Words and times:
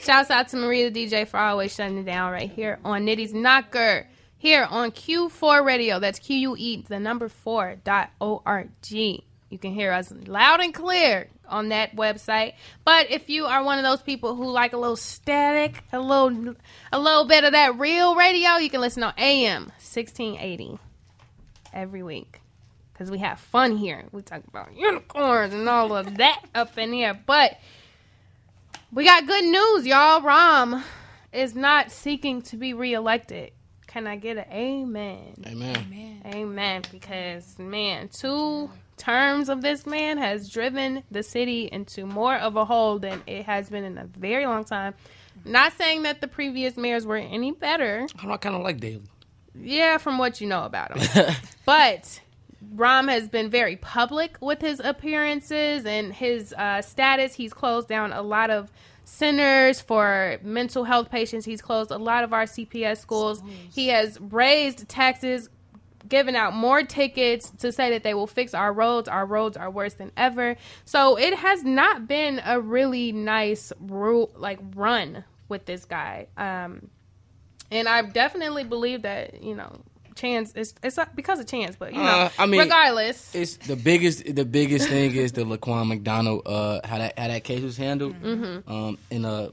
Shouts 0.00 0.30
out 0.30 0.48
to 0.48 0.56
Maria 0.56 0.90
DJ 0.90 1.26
for 1.26 1.38
always 1.38 1.74
shutting 1.74 1.98
it 1.98 2.04
down 2.04 2.32
right 2.32 2.50
here 2.50 2.78
on 2.84 3.06
Nitty's 3.06 3.32
Knocker. 3.32 4.08
Here 4.36 4.66
on 4.68 4.90
Q4 4.90 5.64
Radio. 5.64 6.00
That's 6.00 6.18
Q 6.18 6.36
U 6.36 6.56
E, 6.58 6.84
the 6.88 6.98
number 6.98 7.28
four 7.28 7.76
dot 7.84 8.10
O 8.20 8.42
R 8.44 8.66
G. 8.82 9.24
You 9.50 9.58
can 9.58 9.72
hear 9.72 9.92
us 9.92 10.12
loud 10.26 10.60
and 10.60 10.74
clear 10.74 11.28
on 11.48 11.68
that 11.68 11.94
website. 11.94 12.54
But 12.84 13.10
if 13.10 13.28
you 13.28 13.46
are 13.46 13.62
one 13.62 13.78
of 13.78 13.84
those 13.84 14.02
people 14.02 14.34
who 14.34 14.50
like 14.50 14.72
a 14.72 14.78
little 14.78 14.96
static, 14.96 15.84
a 15.92 16.00
little 16.00 16.56
a 16.90 16.98
little 16.98 17.26
bit 17.26 17.44
of 17.44 17.52
that 17.52 17.78
real 17.78 18.16
radio, 18.16 18.56
you 18.56 18.70
can 18.70 18.80
listen 18.80 19.02
on 19.02 19.14
AM 19.18 19.64
1680 19.78 20.78
every 21.72 22.02
week. 22.02 22.40
Cause 22.94 23.10
we 23.10 23.18
have 23.18 23.40
fun 23.40 23.76
here. 23.76 24.04
We 24.12 24.22
talk 24.22 24.42
about 24.48 24.76
unicorns 24.76 25.54
and 25.54 25.68
all 25.68 25.94
of 25.94 26.16
that 26.18 26.42
up 26.54 26.78
in 26.78 26.92
here. 26.92 27.18
But 27.26 27.58
we 28.92 29.04
got 29.04 29.26
good 29.26 29.44
news, 29.44 29.86
y'all. 29.86 30.20
Rahm 30.20 30.82
is 31.32 31.54
not 31.54 31.90
seeking 31.90 32.42
to 32.42 32.56
be 32.56 32.74
reelected. 32.74 33.52
Can 33.86 34.06
I 34.06 34.16
get 34.16 34.36
an 34.36 34.44
amen? 34.52 35.34
Amen. 35.46 36.22
Amen. 36.26 36.82
Because 36.90 37.58
man, 37.58 38.08
two 38.08 38.70
terms 38.98 39.48
of 39.48 39.62
this 39.62 39.86
man 39.86 40.18
has 40.18 40.48
driven 40.48 41.02
the 41.10 41.22
city 41.22 41.68
into 41.72 42.06
more 42.06 42.36
of 42.36 42.56
a 42.56 42.64
hole 42.64 42.98
than 42.98 43.22
it 43.26 43.44
has 43.46 43.70
been 43.70 43.84
in 43.84 43.98
a 43.98 44.04
very 44.04 44.46
long 44.46 44.64
time. 44.64 44.94
Not 45.44 45.72
saying 45.72 46.02
that 46.02 46.20
the 46.20 46.28
previous 46.28 46.76
mayors 46.76 47.06
were 47.06 47.16
any 47.16 47.52
better. 47.52 48.06
I 48.18 48.36
kind 48.36 48.54
of 48.54 48.62
like 48.62 48.78
Daley. 48.78 49.02
Yeah, 49.54 49.98
from 49.98 50.18
what 50.18 50.40
you 50.40 50.46
know 50.46 50.64
about 50.64 50.96
him. 50.96 51.34
but 51.66 52.20
Rahm 52.74 53.08
has 53.08 53.28
been 53.28 53.50
very 53.50 53.76
public 53.76 54.36
with 54.40 54.60
his 54.60 54.80
appearances 54.80 55.84
and 55.84 56.12
his 56.12 56.52
uh, 56.54 56.82
status. 56.82 57.34
He's 57.34 57.52
closed 57.52 57.88
down 57.88 58.12
a 58.12 58.22
lot 58.22 58.50
of 58.50 58.70
centers 59.04 59.80
for 59.80 60.38
mental 60.42 60.84
health 60.84 61.10
patients. 61.10 61.44
He's 61.44 61.60
closed 61.60 61.90
a 61.90 61.98
lot 61.98 62.24
of 62.24 62.32
our 62.32 62.44
CPS 62.44 62.98
schools. 62.98 63.42
He 63.72 63.88
has 63.88 64.18
raised 64.20 64.88
taxes, 64.88 65.48
given 66.08 66.34
out 66.34 66.54
more 66.54 66.82
tickets 66.82 67.50
to 67.58 67.72
say 67.72 67.90
that 67.90 68.02
they 68.02 68.14
will 68.14 68.26
fix 68.26 68.54
our 68.54 68.72
roads. 68.72 69.08
Our 69.08 69.26
roads 69.26 69.56
are 69.56 69.70
worse 69.70 69.94
than 69.94 70.12
ever. 70.16 70.56
So 70.84 71.18
it 71.18 71.34
has 71.34 71.64
not 71.64 72.08
been 72.08 72.40
a 72.44 72.60
really 72.60 73.12
nice 73.12 73.72
ru- 73.80 74.30
like 74.36 74.60
run 74.74 75.24
with 75.48 75.66
this 75.66 75.84
guy. 75.84 76.28
Um, 76.36 76.88
and 77.70 77.88
I 77.88 78.02
definitely 78.02 78.64
believe 78.64 79.02
that 79.02 79.42
you 79.42 79.54
know 79.54 79.72
chance 80.22 80.52
it's 80.54 80.74
it's 80.82 80.96
not 80.96 81.14
because 81.14 81.38
of 81.40 81.46
chance, 81.46 81.76
but 81.76 81.92
you 81.92 81.98
know, 81.98 82.04
Uh, 82.04 82.30
I 82.38 82.46
mean, 82.46 82.60
regardless, 82.60 83.34
It's 83.34 83.56
the 83.56 83.76
biggest. 83.76 84.34
The 84.34 84.44
biggest 84.44 84.88
thing 84.88 85.14
is 85.14 85.32
the 85.32 85.44
Laquan 85.44 85.88
McDonald. 85.88 86.42
Uh, 86.46 86.80
how 86.84 86.98
that 86.98 87.18
how 87.18 87.28
that 87.28 87.44
case 87.44 87.62
was 87.62 87.76
handled. 87.76 88.14
Mm-hmm. 88.22 88.72
Um, 88.72 88.98
in 89.10 89.24
a 89.24 89.50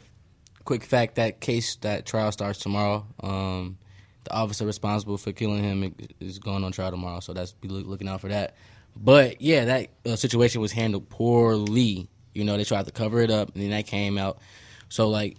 quick 0.64 0.84
fact, 0.84 1.16
that 1.16 1.40
case 1.42 1.76
that 1.82 2.06
trial 2.06 2.32
starts 2.32 2.60
tomorrow. 2.60 3.06
Um, 3.22 3.78
the 4.26 4.32
officer 4.34 4.66
responsible 4.66 5.18
for 5.18 5.32
killing 5.32 5.64
him 5.64 5.96
is 6.20 6.40
going 6.40 6.64
on 6.64 6.72
trial 6.72 6.92
tomorrow, 6.92 7.20
so 7.22 7.34
that's 7.34 7.52
be 7.54 7.68
looking 7.68 8.08
out 8.08 8.22
for 8.22 8.30
that. 8.30 8.56
But 8.96 9.42
yeah, 9.42 9.66
that 9.66 9.90
uh, 10.06 10.16
situation 10.16 10.62
was 10.62 10.72
handled 10.72 11.10
poorly. 11.10 12.08
You 12.34 12.44
know, 12.44 12.58
they 12.58 12.64
tried 12.64 12.86
to 12.86 12.92
cover 12.92 13.22
it 13.22 13.32
up, 13.32 13.54
and 13.54 13.64
then 13.64 13.72
that 13.72 13.88
came 13.88 14.18
out. 14.18 14.40
So 14.90 15.10
like, 15.10 15.38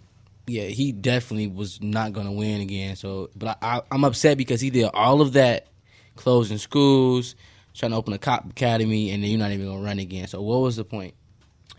yeah, 0.51 0.65
he 0.65 0.93
definitely 0.93 1.48
was 1.48 1.81
not 1.81 2.15
to 2.27 2.33
win 2.33 2.61
again. 2.61 2.97
So, 2.97 3.31
but 3.37 3.59
I, 3.62 3.79
I, 3.79 3.83
I'm 3.91 4.05
upset 4.05 4.37
because 4.37 4.61
he 4.61 4.70
did 4.70 4.91
all 4.92 5.20
of 5.20 5.33
that, 5.34 5.69
closing 6.17 6.59
schools, 6.59 7.34
trying 7.75 7.92
to 7.92 7.97
open 7.97 8.12
a 8.12 8.19
cop 8.19 8.51
academy, 8.51 9.11
and 9.11 9.23
then 9.23 9.31
you're 9.31 9.39
not 9.39 9.53
even 9.53 9.67
to 9.67 9.84
run 9.84 9.98
again. 9.98 10.27
So, 10.27 10.42
what 10.42 10.61
was 10.61 10.77
the 10.77 10.84
point? 10.84 11.15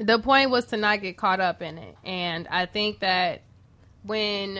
the 0.05 0.19
point 0.19 0.49
was 0.49 0.65
to 0.65 0.77
not 0.77 1.01
get 1.01 1.17
caught 1.17 1.39
up 1.39 1.61
in 1.61 1.77
it. 1.77 1.95
And 2.03 2.47
I 2.47 2.65
think 2.65 2.99
that 2.99 3.41
when 4.03 4.59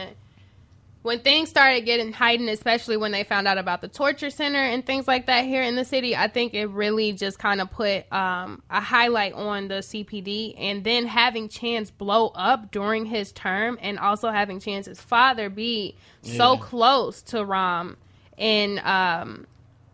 when 1.04 1.20
things 1.20 1.50
started 1.50 1.82
getting 1.82 2.14
heightened, 2.14 2.50
especially 2.50 2.96
when 2.96 3.12
they 3.12 3.24
found 3.24 3.48
out 3.48 3.58
about 3.58 3.82
the 3.82 3.88
torture 3.88 4.30
center 4.30 4.60
and 4.60 4.86
things 4.86 5.08
like 5.08 5.26
that 5.26 5.46
here 5.46 5.64
in 5.64 5.76
the 5.76 5.84
city, 5.84 6.16
I 6.16 6.28
think 6.28 6.54
it 6.54 6.68
really 6.68 7.12
just 7.14 7.40
kind 7.40 7.60
of 7.60 7.72
put 7.72 8.12
um, 8.14 8.62
a 8.70 8.80
highlight 8.80 9.34
on 9.34 9.68
the 9.68 9.76
CPD. 9.76 10.54
And 10.58 10.84
then 10.84 11.08
having 11.08 11.50
Chance 11.50 11.90
blow 11.90 12.28
up 12.36 12.72
during 12.72 13.06
his 13.06 13.32
term, 13.32 13.80
and 13.82 13.98
also 13.98 14.30
having 14.30 14.60
Chance's 14.60 15.02
father 15.02 15.50
be 15.50 15.96
so 16.22 16.58
close 16.58 17.24
to 17.24 17.38
Rahm 17.38 17.96
in 18.38 18.80
um, 18.84 19.48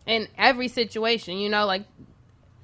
in 0.06 0.28
every 0.36 0.68
situation, 0.68 1.38
you 1.38 1.48
know, 1.48 1.64
like 1.64 1.84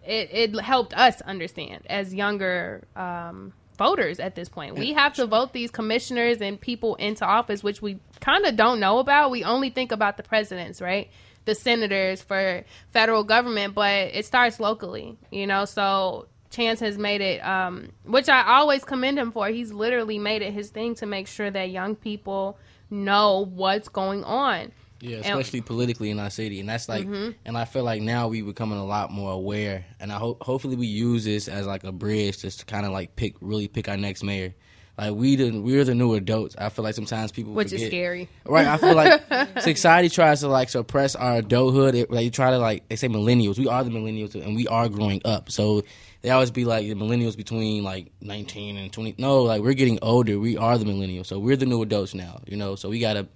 it, 0.07 0.29
it 0.33 0.61
helped 0.61 0.93
us 0.95 1.21
understand 1.23 1.83
as 1.87 2.13
younger 2.13 2.85
um, 2.95 3.53
voters 3.77 4.21
at 4.21 4.35
this 4.35 4.49
point. 4.49 4.77
We 4.77 4.93
have 4.93 5.15
to 5.15 5.27
vote 5.27 5.53
these 5.53 5.71
commissioners 5.71 6.41
and 6.41 6.61
people 6.61 6.95
into 6.97 7.25
office, 7.25 7.63
which 7.63 7.83
we 7.83 7.99
kind 8.21 8.45
of 8.47 8.57
don't 8.57 8.81
know 8.81 8.99
about. 8.99 9.31
We 9.31 9.45
only 9.45 9.71
think 9.71 9.93
about 9.93 10.17
the 10.17 10.23
presidents, 10.23 10.81
right? 10.81 11.11
The 11.45 11.55
senators 11.55 12.23
for 12.23 12.65
federal 12.93 13.25
government, 13.25 13.75
but 13.75 14.15
it 14.15 14.25
starts 14.25 14.61
locally, 14.61 15.19
you 15.31 15.47
know? 15.47 15.65
So 15.65 16.29
Chance 16.55 16.81
has 16.81 16.97
made 16.97 17.21
it, 17.21 17.45
um, 17.45 17.91
which 18.05 18.29
I 18.29 18.59
always 18.59 18.85
commend 18.85 19.19
him 19.19 19.33
for. 19.33 19.49
He's 19.49 19.73
literally 19.73 20.19
made 20.19 20.41
it 20.41 20.53
his 20.53 20.71
thing 20.71 20.95
to 20.97 21.07
make 21.07 21.27
sure 21.27 21.51
that 21.51 21.71
young 21.71 21.97
people 21.97 22.59
know 22.91 23.45
what's 23.45 23.89
going 23.89 24.23
on. 24.23 24.71
Yeah, 25.05 25.19
And- 25.19 25.27
especially 25.27 25.61
politically 25.61 26.11
in 26.11 26.19
our 26.19 26.31
city, 26.31 26.61
and 26.61 26.69
that's 26.69 26.89
like, 26.89 27.07
mm-hmm. 27.07 27.33
and 27.45 27.59
I 27.59 27.67
feel 27.67 27.85
like 27.85 28.01
now 28.01 28.29
we're 28.29 28.45
becoming 28.45 28.79
a 28.79 28.87
lot 28.87 29.11
more 29.11 29.33
aware, 29.33 29.85
and 30.01 30.11
I 30.11 30.17
hope 30.17 30.43
hopefully 30.43 30.77
we 30.77 30.87
use 30.87 31.25
this 31.25 31.47
as 31.47 31.67
like 31.67 31.85
a 31.85 31.93
bridge 31.93 32.39
just 32.39 32.61
to 32.61 32.67
kind 32.67 32.87
of 32.87 32.93
like 32.93 33.15
pick 33.15 33.35
really 33.43 33.69
pick 33.69 33.89
our 33.89 33.99
next 33.99 34.23
mayor. 34.23 34.55
Like 34.97 35.15
we 35.15 35.37
the 35.37 35.51
we're 35.61 35.85
the 35.85 35.95
new 35.95 36.15
adults. 36.15 36.55
I 36.57 36.69
feel 36.69 36.85
like 36.85 36.95
sometimes 36.95 37.33
people 37.33 37.53
Which 37.53 37.73
is 37.73 37.85
scary. 37.85 38.29
Right, 38.47 38.67
I 38.67 38.77
feel 38.79 38.95
like 38.95 39.23
society 39.61 40.09
tries 40.09 40.41
to 40.41 40.49
like 40.49 40.69
suppress 40.69 41.17
our 41.17 41.39
adulthood. 41.39 41.97
It, 41.97 42.11
like, 42.11 42.25
you 42.25 42.31
try 42.31 42.51
to 42.51 42.59
like 42.59 42.89
they 42.89 42.97
say 42.97 43.09
millennials. 43.09 43.59
We 43.59 43.67
are 43.67 43.83
the 43.83 43.91
millennials, 43.91 44.35
and 44.37 44.55
we 44.55 44.69
are 44.69 44.89
growing 44.89 45.21
up. 45.25 45.51
So 45.51 45.83
they 46.23 46.31
always 46.31 46.53
be 46.53 46.65
like 46.65 46.87
the 46.87 46.95
millennials 46.95 47.37
between 47.37 47.83
like 47.83 48.13
nineteen 48.21 48.77
and 48.77 48.93
twenty. 48.93 49.17
No, 49.19 49.43
like 49.43 49.63
we're 49.63 49.75
getting 49.75 49.99
older. 50.01 50.39
We 50.39 50.57
are 50.57 50.79
the 50.79 50.85
millennials, 50.85 51.27
so 51.27 51.41
we're 51.41 51.57
the 51.57 51.67
new 51.67 51.83
adults 51.83 52.15
now. 52.15 52.41
You 52.47 52.57
know, 52.57 52.77
so 52.77 52.89
we 52.89 53.01
gotta 53.01 53.27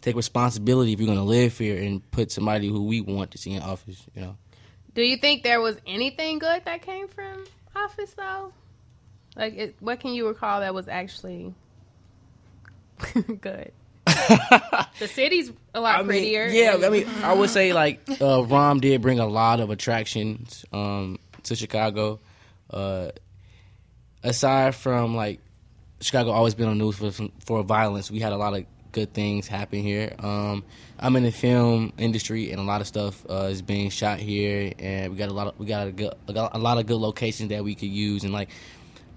take 0.00 0.16
responsibility 0.16 0.92
if 0.92 1.00
you're 1.00 1.08
gonna 1.08 1.24
live 1.24 1.56
here 1.58 1.82
and 1.82 2.08
put 2.10 2.30
somebody 2.30 2.68
who 2.68 2.84
we 2.84 3.00
want 3.00 3.30
to 3.32 3.38
see 3.38 3.52
in 3.54 3.62
office. 3.62 4.02
You 4.14 4.22
know, 4.22 4.36
Do 4.94 5.02
you 5.02 5.16
think 5.16 5.42
there 5.42 5.60
was 5.60 5.76
anything 5.86 6.38
good 6.38 6.64
that 6.64 6.82
came 6.82 7.08
from 7.08 7.44
office 7.76 8.12
though? 8.14 8.52
Like, 9.36 9.54
it, 9.56 9.76
what 9.80 10.00
can 10.00 10.12
you 10.14 10.26
recall 10.26 10.60
that 10.60 10.74
was 10.74 10.88
actually 10.88 11.54
good? 13.40 13.72
the 14.06 15.06
city's 15.06 15.52
a 15.74 15.80
lot 15.80 15.96
I 15.96 15.98
mean, 15.98 16.08
prettier. 16.08 16.46
yeah, 16.48 16.74
and- 16.74 16.84
I 16.84 16.88
mean, 16.88 17.06
I 17.22 17.34
would 17.34 17.50
say 17.50 17.72
like 17.72 18.00
uh, 18.08 18.14
Rahm 18.42 18.80
did 18.80 19.02
bring 19.02 19.18
a 19.18 19.26
lot 19.26 19.60
of 19.60 19.70
attractions 19.70 20.64
um, 20.72 21.18
to 21.44 21.54
Chicago. 21.54 22.18
Uh, 22.70 23.10
aside 24.22 24.74
from 24.74 25.14
like 25.14 25.40
Chicago 26.00 26.30
always 26.30 26.54
been 26.54 26.68
on 26.68 26.78
the 26.78 26.84
news 26.84 26.96
for 26.96 27.10
for 27.44 27.62
violence, 27.62 28.10
we 28.10 28.18
had 28.20 28.32
a 28.32 28.36
lot 28.36 28.54
of 28.54 28.64
good 28.98 29.12
things 29.14 29.46
happen 29.46 29.80
here. 29.80 30.14
Um, 30.18 30.64
I'm 30.98 31.14
in 31.16 31.22
the 31.22 31.30
film 31.30 31.92
industry, 31.98 32.50
and 32.50 32.60
a 32.60 32.64
lot 32.64 32.80
of 32.80 32.86
stuff 32.86 33.24
uh, 33.30 33.48
is 33.50 33.62
being 33.62 33.90
shot 33.90 34.18
here, 34.18 34.72
and 34.78 35.12
we 35.12 35.16
got 35.18 35.28
a 35.28 35.32
lot 35.32 35.46
of 35.48 35.58
we 35.58 35.66
got 35.66 35.86
a, 35.86 35.92
good, 35.92 36.12
a 36.28 36.58
lot 36.58 36.78
of 36.78 36.86
good 36.86 36.96
locations 36.98 37.50
that 37.50 37.62
we 37.64 37.74
could 37.74 37.88
use, 37.90 38.24
and 38.24 38.32
like. 38.32 38.50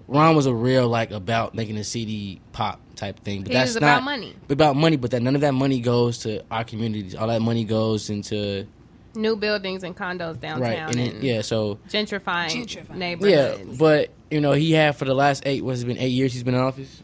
Rahm 0.08 0.34
was 0.34 0.46
a 0.46 0.52
real 0.52 0.88
like 0.88 1.10
about 1.12 1.54
making 1.54 1.76
the 1.76 1.84
city 1.84 2.40
pop 2.50 2.80
type 2.96 3.20
thing, 3.20 3.42
but 3.42 3.52
He 3.52 3.54
that's 3.54 3.70
was 3.70 3.76
about 3.76 3.98
not 3.98 4.04
money. 4.04 4.34
about 4.50 4.76
money. 4.76 4.96
But 4.96 5.12
that 5.12 5.22
none 5.22 5.36
of 5.36 5.40
that 5.42 5.54
money 5.54 5.80
goes 5.80 6.18
to 6.18 6.44
our 6.50 6.64
communities. 6.64 7.14
All 7.14 7.28
that 7.28 7.40
money 7.40 7.64
goes 7.64 8.10
into 8.10 8.66
new 9.14 9.36
buildings 9.36 9.84
and 9.84 9.96
condos 9.96 10.40
downtown 10.40 10.60
right, 10.60 10.78
and 10.78 10.98
and, 10.98 11.16
it, 11.16 11.22
yeah. 11.22 11.40
So 11.40 11.78
gentrifying, 11.88 12.50
Gentrifying. 12.50 13.20
yeah, 13.22 13.56
but 13.78 14.10
you 14.30 14.40
know 14.40 14.52
he 14.52 14.72
had 14.72 14.96
for 14.96 15.04
the 15.04 15.14
last 15.14 15.44
eight. 15.46 15.64
What's 15.64 15.82
it 15.82 15.86
been? 15.86 15.98
Eight 15.98 16.08
years 16.08 16.32
he's 16.32 16.42
been 16.42 16.54
in 16.54 16.60
office. 16.60 17.00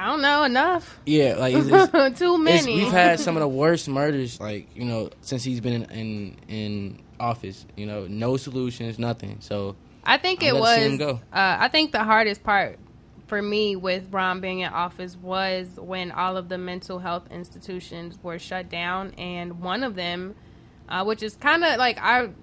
I 0.00 0.06
don't 0.06 0.22
know 0.22 0.44
enough. 0.44 0.98
Yeah, 1.04 1.34
like 1.36 1.54
it's, 1.54 1.68
it's, 1.68 2.18
Too 2.18 2.42
it's- 2.42 2.64
many. 2.64 2.76
we've 2.76 2.90
had 2.92 3.20
some 3.20 3.36
of 3.36 3.40
the 3.42 3.48
worst 3.62 3.86
murders, 3.86 4.40
like 4.40 4.74
you 4.74 4.86
know, 4.86 5.10
since 5.20 5.44
he's 5.44 5.60
been 5.60 5.82
in 5.82 5.90
in, 5.90 6.36
in 6.48 7.02
office. 7.20 7.66
You 7.76 7.84
know, 7.84 8.06
no 8.08 8.38
solutions, 8.38 8.98
nothing. 8.98 9.36
So 9.40 9.76
I 10.02 10.16
think 10.16 10.42
I'm 10.42 10.48
it 10.56 10.58
glad 10.58 10.76
to 10.76 10.96
see 10.98 11.04
was. 11.04 11.14
Uh, 11.16 11.18
I 11.32 11.68
think 11.68 11.92
the 11.92 12.02
hardest 12.02 12.42
part 12.42 12.78
for 13.26 13.42
me 13.42 13.76
with 13.76 14.10
Rahm 14.10 14.40
being 14.40 14.60
in 14.60 14.72
office 14.72 15.16
was 15.16 15.68
when 15.76 16.12
all 16.12 16.38
of 16.38 16.48
the 16.48 16.56
mental 16.56 16.98
health 16.98 17.28
institutions 17.30 18.18
were 18.22 18.38
shut 18.38 18.70
down, 18.70 19.12
and 19.18 19.60
one 19.60 19.82
of 19.84 19.96
them, 19.96 20.34
uh, 20.88 21.04
which 21.04 21.22
is 21.22 21.36
kind 21.36 21.62
of 21.62 21.76
like 21.76 21.98
I'm 22.00 22.34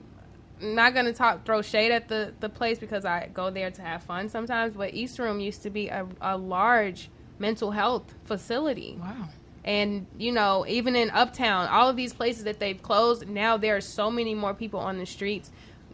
not 0.61 0.93
gonna 0.93 1.11
talk 1.11 1.43
throw 1.43 1.63
shade 1.63 1.91
at 1.91 2.07
the 2.07 2.33
the 2.39 2.49
place 2.49 2.77
because 2.77 3.03
I 3.03 3.29
go 3.33 3.49
there 3.49 3.71
to 3.71 3.81
have 3.81 4.03
fun 4.03 4.29
sometimes, 4.29 4.75
but 4.75 4.93
East 4.93 5.17
Room 5.17 5.39
used 5.39 5.63
to 5.63 5.71
be 5.71 5.87
a, 5.87 6.05
a 6.21 6.37
large 6.37 7.09
mental 7.39 7.71
health 7.71 8.13
facility. 8.25 8.97
Wow. 8.99 9.29
And 9.63 10.07
you 10.17 10.31
know, 10.31 10.65
even 10.67 10.95
in 10.95 11.09
Uptown, 11.09 11.67
all 11.67 11.89
of 11.89 11.95
these 11.95 12.13
places 12.13 12.45
that 12.45 12.59
they've 12.59 12.81
closed, 12.81 13.27
now 13.27 13.57
there 13.57 13.75
are 13.75 13.81
so 13.81 14.09
many 14.09 14.33
more 14.33 14.53
people 14.53 14.79
on 14.79 14.97
the 14.97 15.05
streets, 15.05 15.51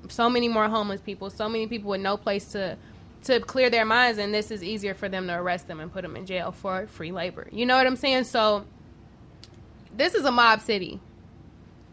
so 0.10 0.30
many 0.30 0.48
more 0.48 0.70
homeless 0.70 1.02
people, 1.02 1.30
so 1.30 1.50
many 1.50 1.68
people 1.68 1.90
with 1.90 2.02
no 2.02 2.18
place 2.18 2.46
to 2.52 2.78
to 3.24 3.40
clear 3.40 3.70
their 3.70 3.86
minds, 3.86 4.20
and 4.20 4.34
this 4.34 4.52
is 4.52 4.62
easier 4.62 4.94
for 4.94 5.08
them 5.10 5.28
to 5.28 5.34
arrest 5.34 5.68
them 5.68 5.80
and 5.80 5.92
put 5.92 6.02
them 6.02 6.16
in 6.16 6.26
jail 6.26 6.52
for 6.52 6.88
free 6.88 7.12
labor. 7.12 7.48
You 7.52 7.66
know 7.66 7.78
what 7.78 7.88
I'm 7.88 7.96
saying? 7.96 8.26
So 8.26 8.66
this 9.96 10.14
is 10.14 10.26
a 10.26 10.32
mob 10.32 10.62
city. 10.62 11.00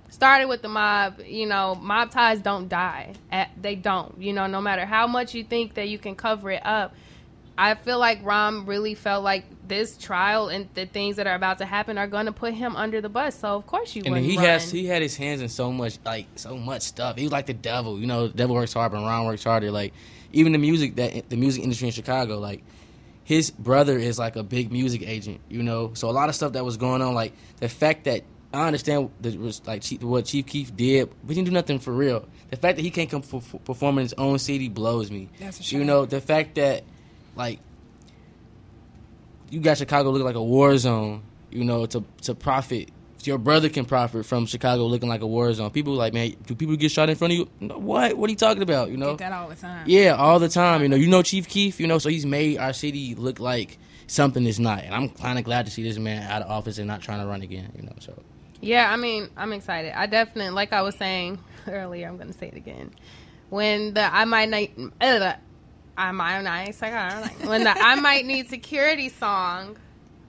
Started 0.08 0.46
with 0.46 0.60
the 0.60 0.68
mob, 0.68 1.20
you 1.24 1.46
know, 1.46 1.76
mob 1.76 2.10
ties 2.10 2.40
don't 2.40 2.68
die. 2.68 3.14
They 3.60 3.76
don't. 3.76 4.20
You 4.20 4.32
know, 4.32 4.48
no 4.48 4.60
matter 4.60 4.84
how 4.84 5.06
much 5.06 5.34
you 5.34 5.44
think 5.44 5.74
that 5.74 5.88
you 5.88 5.98
can 5.98 6.16
cover 6.16 6.50
it 6.50 6.66
up. 6.66 6.94
I 7.60 7.74
feel 7.74 7.98
like 7.98 8.24
Rahm 8.24 8.66
really 8.66 8.94
felt 8.94 9.22
like 9.22 9.44
this 9.68 9.98
trial 9.98 10.48
and 10.48 10.66
the 10.72 10.86
things 10.86 11.16
that 11.16 11.26
are 11.26 11.34
about 11.34 11.58
to 11.58 11.66
happen 11.66 11.98
are 11.98 12.06
going 12.06 12.24
to 12.24 12.32
put 12.32 12.54
him 12.54 12.74
under 12.74 13.02
the 13.02 13.10
bus. 13.10 13.38
So 13.38 13.54
of 13.54 13.66
course 13.66 13.94
you. 13.94 14.02
And 14.06 14.16
he 14.16 14.36
run. 14.36 14.46
has 14.46 14.70
he 14.70 14.86
had 14.86 15.02
his 15.02 15.14
hands 15.14 15.42
in 15.42 15.50
so 15.50 15.70
much 15.70 15.98
like 16.02 16.26
so 16.36 16.56
much 16.56 16.80
stuff. 16.80 17.18
He 17.18 17.24
was 17.24 17.32
like 17.32 17.44
the 17.44 17.52
devil, 17.52 18.00
you 18.00 18.06
know. 18.06 18.28
The 18.28 18.34
devil 18.34 18.56
works 18.56 18.72
hard, 18.72 18.92
but 18.92 19.00
Rahm 19.00 19.26
works 19.26 19.44
harder. 19.44 19.70
Like 19.70 19.92
even 20.32 20.52
the 20.52 20.58
music 20.58 20.96
that 20.96 21.28
the 21.28 21.36
music 21.36 21.62
industry 21.62 21.88
in 21.88 21.92
Chicago, 21.92 22.38
like 22.38 22.62
his 23.24 23.50
brother 23.50 23.98
is 23.98 24.18
like 24.18 24.36
a 24.36 24.42
big 24.42 24.72
music 24.72 25.02
agent, 25.06 25.42
you 25.50 25.62
know. 25.62 25.92
So 25.92 26.08
a 26.08 26.12
lot 26.12 26.30
of 26.30 26.34
stuff 26.34 26.54
that 26.54 26.64
was 26.64 26.78
going 26.78 27.02
on, 27.02 27.12
like 27.12 27.34
the 27.58 27.68
fact 27.68 28.04
that 28.04 28.24
I 28.54 28.68
understand 28.68 29.10
that 29.20 29.38
was 29.38 29.60
like 29.66 29.84
what 30.00 30.24
Chief 30.24 30.46
Keef 30.46 30.74
did, 30.74 31.10
but 31.22 31.28
he 31.28 31.34
didn't 31.34 31.48
do 31.48 31.52
nothing 31.52 31.78
for 31.78 31.92
real. 31.92 32.26
The 32.48 32.56
fact 32.56 32.76
that 32.76 32.82
he 32.82 32.90
can't 32.90 33.10
come 33.10 33.20
perform 33.20 33.98
in 33.98 34.04
his 34.04 34.14
own 34.14 34.38
city 34.38 34.70
blows 34.70 35.10
me. 35.10 35.28
That's 35.38 35.60
a 35.60 35.62
shame. 35.62 35.80
You 35.80 35.84
know, 35.84 36.06
the 36.06 36.22
fact 36.22 36.54
that 36.54 36.84
like 37.36 37.60
you 39.50 39.60
got 39.60 39.78
Chicago 39.78 40.10
looking 40.10 40.26
like 40.26 40.36
a 40.36 40.42
war 40.42 40.76
zone, 40.78 41.22
you 41.50 41.64
know, 41.64 41.86
to 41.86 42.04
to 42.22 42.34
profit. 42.34 42.90
Your 43.24 43.36
brother 43.36 43.68
can 43.68 43.84
profit 43.84 44.24
from 44.24 44.46
Chicago 44.46 44.86
looking 44.86 45.08
like 45.10 45.20
a 45.20 45.26
war 45.26 45.52
zone. 45.52 45.70
People 45.70 45.92
like, 45.92 46.14
man, 46.14 46.34
do 46.46 46.54
people 46.54 46.74
get 46.76 46.90
shot 46.90 47.10
in 47.10 47.16
front 47.16 47.34
of 47.34 47.38
you? 47.38 47.50
No, 47.60 47.76
what? 47.78 48.16
What 48.16 48.28
are 48.28 48.30
you 48.30 48.36
talking 48.36 48.62
about? 48.62 48.90
You 48.90 48.96
know, 48.96 49.10
Get 49.10 49.28
that 49.28 49.32
all 49.32 49.48
the 49.48 49.56
time. 49.56 49.84
yeah, 49.86 50.14
all 50.14 50.38
the 50.38 50.48
time. 50.48 50.80
You 50.82 50.88
know, 50.88 50.96
you 50.96 51.06
know 51.06 51.22
Chief 51.22 51.46
Keef. 51.46 51.80
You 51.80 51.86
know, 51.86 51.98
so 51.98 52.08
he's 52.08 52.24
made 52.24 52.56
our 52.56 52.72
city 52.72 53.14
look 53.14 53.38
like 53.38 53.78
something 54.06 54.46
it's 54.46 54.58
not. 54.58 54.84
And 54.84 54.94
I'm 54.94 55.10
kind 55.10 55.38
of 55.38 55.44
glad 55.44 55.66
to 55.66 55.70
see 55.72 55.82
this 55.82 55.98
man 55.98 56.22
out 56.30 56.40
of 56.42 56.50
office 56.50 56.78
and 56.78 56.86
not 56.86 57.02
trying 57.02 57.20
to 57.20 57.26
run 57.26 57.42
again. 57.42 57.70
You 57.76 57.82
know, 57.82 57.92
so 57.98 58.14
Yeah, 58.62 58.90
I 58.90 58.96
mean, 58.96 59.28
I'm 59.36 59.52
excited. 59.52 59.92
I 59.94 60.06
definitely, 60.06 60.50
like 60.54 60.72
I 60.72 60.80
was 60.80 60.94
saying 60.94 61.38
earlier, 61.68 62.08
I'm 62.08 62.16
going 62.16 62.32
to 62.32 62.38
say 62.38 62.48
it 62.48 62.56
again. 62.56 62.90
When 63.50 63.92
the 63.92 64.02
I 64.02 64.24
might 64.24 64.48
not, 64.48 64.92
uh, 65.02 65.34
I 65.96 66.12
might 66.12 66.40
not, 66.42 66.66
don't 66.66 67.48
when 67.48 67.64
the 67.64 67.70
I 67.76 67.94
might 67.96 68.24
need 68.24 68.48
security 68.48 69.08
song 69.08 69.76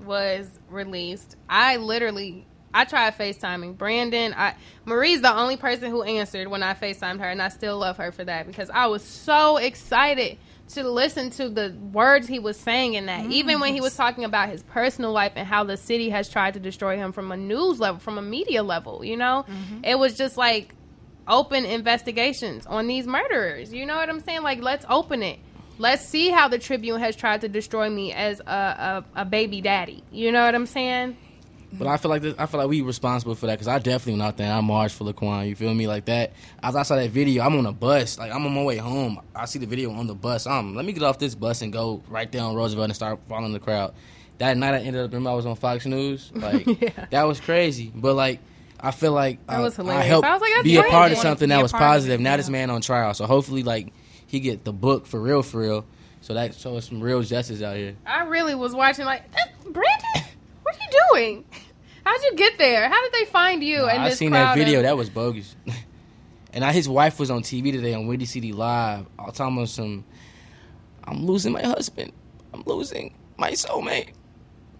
was 0.03 0.47
released, 0.69 1.35
I 1.49 1.77
literally, 1.77 2.45
I 2.73 2.85
tried 2.85 3.17
FaceTiming 3.17 3.77
Brandon. 3.77 4.33
I 4.35 4.55
Marie's 4.85 5.21
the 5.21 5.33
only 5.33 5.57
person 5.57 5.89
who 5.91 6.03
answered 6.03 6.47
when 6.47 6.63
I 6.63 6.73
FaceTimed 6.73 7.19
her, 7.19 7.29
and 7.29 7.41
I 7.41 7.49
still 7.49 7.77
love 7.77 7.97
her 7.97 8.11
for 8.11 8.23
that 8.25 8.47
because 8.47 8.69
I 8.69 8.87
was 8.87 9.03
so 9.03 9.57
excited 9.57 10.37
to 10.69 10.89
listen 10.89 11.29
to 11.31 11.49
the 11.49 11.75
words 11.91 12.27
he 12.27 12.39
was 12.39 12.57
saying 12.57 12.93
in 12.93 13.07
that. 13.07 13.25
Even 13.25 13.59
when 13.59 13.73
he 13.73 13.81
was 13.81 13.95
talking 13.95 14.23
about 14.23 14.49
his 14.49 14.63
personal 14.63 15.11
life 15.11 15.33
and 15.35 15.47
how 15.47 15.63
the 15.63 15.77
city 15.77 16.09
has 16.09 16.29
tried 16.29 16.53
to 16.53 16.59
destroy 16.59 16.95
him 16.95 17.11
from 17.11 17.31
a 17.31 17.37
news 17.37 17.79
level, 17.79 17.99
from 17.99 18.17
a 18.17 18.21
media 18.21 18.63
level, 18.63 19.03
you 19.03 19.17
know? 19.17 19.45
Mm-hmm. 19.47 19.83
It 19.83 19.99
was 19.99 20.15
just 20.17 20.37
like 20.37 20.73
open 21.27 21.65
investigations 21.65 22.65
on 22.65 22.87
these 22.87 23.05
murderers. 23.05 23.73
You 23.73 23.85
know 23.85 23.95
what 23.95 24.09
I'm 24.09 24.21
saying? 24.21 24.43
Like, 24.43 24.61
let's 24.61 24.85
open 24.89 25.23
it. 25.23 25.39
Let's 25.81 26.05
see 26.07 26.29
how 26.29 26.47
the 26.47 26.59
Tribune 26.59 26.99
has 26.99 27.15
tried 27.15 27.41
to 27.41 27.49
destroy 27.49 27.89
me 27.89 28.13
as 28.13 28.39
a, 28.41 29.03
a, 29.15 29.21
a 29.21 29.25
baby 29.25 29.61
daddy. 29.61 30.03
You 30.11 30.31
know 30.31 30.45
what 30.45 30.53
I'm 30.53 30.67
saying? 30.67 31.17
But 31.73 31.87
I 31.87 31.97
feel 31.97 32.09
like 32.09 32.21
this, 32.21 32.35
I 32.37 32.45
feel 32.45 32.59
like 32.59 32.69
we 32.69 32.81
responsible 32.81 33.33
for 33.33 33.47
that 33.47 33.53
because 33.53 33.67
I 33.67 33.79
definitely 33.79 34.13
went 34.13 34.21
out 34.21 34.37
there 34.37 34.53
I 34.53 34.61
marched 34.61 34.95
for 34.95 35.05
Laquan. 35.05 35.49
You 35.49 35.55
feel 35.55 35.73
me 35.73 35.87
like 35.87 36.05
that? 36.05 36.33
As 36.61 36.75
I 36.75 36.83
saw 36.83 36.97
that 36.97 37.09
video, 37.09 37.43
I'm 37.43 37.57
on 37.57 37.65
a 37.65 37.71
bus. 37.71 38.19
Like 38.19 38.31
I'm 38.31 38.45
on 38.45 38.53
my 38.53 38.61
way 38.61 38.77
home. 38.77 39.19
I 39.35 39.45
see 39.45 39.57
the 39.57 39.65
video 39.65 39.91
on 39.91 40.05
the 40.05 40.13
bus. 40.13 40.45
Um, 40.45 40.75
let 40.75 40.85
me 40.85 40.93
get 40.93 41.01
off 41.01 41.17
this 41.17 41.33
bus 41.33 41.63
and 41.63 41.73
go 41.73 42.03
right 42.07 42.31
there 42.31 42.43
on 42.43 42.53
Roosevelt 42.53 42.85
and 42.85 42.95
start 42.95 43.19
following 43.27 43.53
the 43.53 43.59
crowd. 43.59 43.95
That 44.37 44.57
night 44.57 44.75
I 44.75 44.81
ended 44.81 45.03
up 45.03 45.09
remember 45.11 45.31
I 45.31 45.33
was 45.33 45.47
on 45.47 45.55
Fox 45.55 45.87
News. 45.87 46.31
Like 46.35 46.67
Yeah. 46.79 47.07
that 47.09 47.23
was 47.23 47.39
crazy. 47.39 47.91
But 47.95 48.13
like 48.13 48.39
I 48.79 48.91
feel 48.91 49.13
like 49.13 49.43
That 49.47 49.61
was 49.61 49.79
I 49.79 50.03
helped 50.03 50.27
I 50.27 50.33
was 50.33 50.41
like, 50.41 50.63
be 50.63 50.75
a 50.75 50.83
part 50.83 51.11
of 51.11 51.17
something 51.17 51.49
that 51.49 51.59
was 51.63 51.71
part 51.71 51.81
of 51.81 51.87
it, 51.87 51.91
positive. 51.93 52.19
Now 52.19 52.37
this 52.37 52.49
man 52.49 52.69
on 52.69 52.81
trial, 52.81 53.15
so 53.15 53.25
hopefully 53.25 53.63
like 53.63 53.91
he 54.31 54.39
get 54.39 54.63
the 54.63 54.71
book 54.71 55.05
for 55.05 55.19
real, 55.19 55.43
for 55.43 55.59
real. 55.59 55.85
So 56.21 56.33
that 56.35 56.55
shows 56.55 56.85
some 56.85 57.01
real 57.01 57.21
justice 57.21 57.61
out 57.61 57.75
here. 57.75 57.97
I 58.05 58.23
really 58.23 58.55
was 58.55 58.73
watching 58.73 59.03
like 59.05 59.23
Brandon. 59.63 60.29
What 60.63 60.75
are 60.75 60.79
you 60.79 60.99
doing? 61.11 61.45
How'd 62.05 62.21
you 62.23 62.35
get 62.37 62.57
there? 62.57 62.87
How 62.87 63.01
did 63.03 63.11
they 63.11 63.25
find 63.25 63.61
you? 63.61 63.85
and 63.87 64.01
I 64.03 64.09
seen 64.11 64.31
that 64.31 64.55
video. 64.57 64.79
of- 64.79 64.83
That 64.85 64.95
was 64.95 65.09
bogus. 65.09 65.55
and 66.53 66.63
I, 66.63 66.71
his 66.71 66.87
wife 66.87 67.19
was 67.19 67.29
on 67.29 67.41
TV 67.43 67.73
today 67.73 67.93
on 67.93 68.07
Windy 68.07 68.25
City 68.25 68.53
Live. 68.53 69.05
All 69.19 69.31
talking 69.33 69.57
about 69.57 69.67
some. 69.69 70.05
I'm 71.03 71.25
losing 71.25 71.51
my 71.51 71.63
husband. 71.63 72.13
I'm 72.53 72.63
losing 72.65 73.13
my 73.37 73.51
soulmate. 73.51 74.09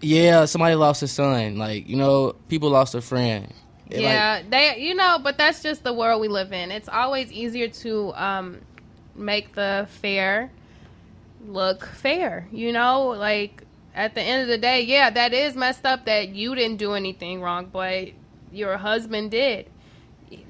Yeah, 0.00 0.46
somebody 0.46 0.74
lost 0.76 1.02
a 1.02 1.08
son. 1.08 1.56
Like 1.58 1.88
you 1.88 1.96
know, 1.96 2.34
people 2.48 2.70
lost 2.70 2.94
a 2.94 3.02
friend. 3.02 3.52
It, 3.90 3.96
like, 3.96 4.02
yeah, 4.02 4.42
they 4.48 4.78
you 4.80 4.94
know, 4.94 5.18
but 5.22 5.36
that's 5.36 5.62
just 5.62 5.84
the 5.84 5.92
world 5.92 6.20
we 6.20 6.28
live 6.28 6.52
in. 6.52 6.70
It's 6.70 6.88
always 6.88 7.30
easier 7.30 7.68
to 7.68 8.12
um 8.14 8.60
make 9.14 9.54
the 9.54 9.86
fair 9.88 10.50
look 11.46 11.86
fair, 11.86 12.48
you 12.52 12.72
know? 12.72 13.08
Like 13.08 13.64
at 13.94 14.14
the 14.14 14.22
end 14.22 14.42
of 14.42 14.48
the 14.48 14.58
day, 14.58 14.82
yeah, 14.82 15.10
that 15.10 15.32
is 15.32 15.56
messed 15.56 15.84
up 15.84 16.06
that 16.06 16.30
you 16.30 16.54
didn't 16.54 16.78
do 16.78 16.92
anything 16.92 17.40
wrong, 17.40 17.68
but 17.72 18.10
your 18.50 18.76
husband 18.76 19.30
did. 19.30 19.68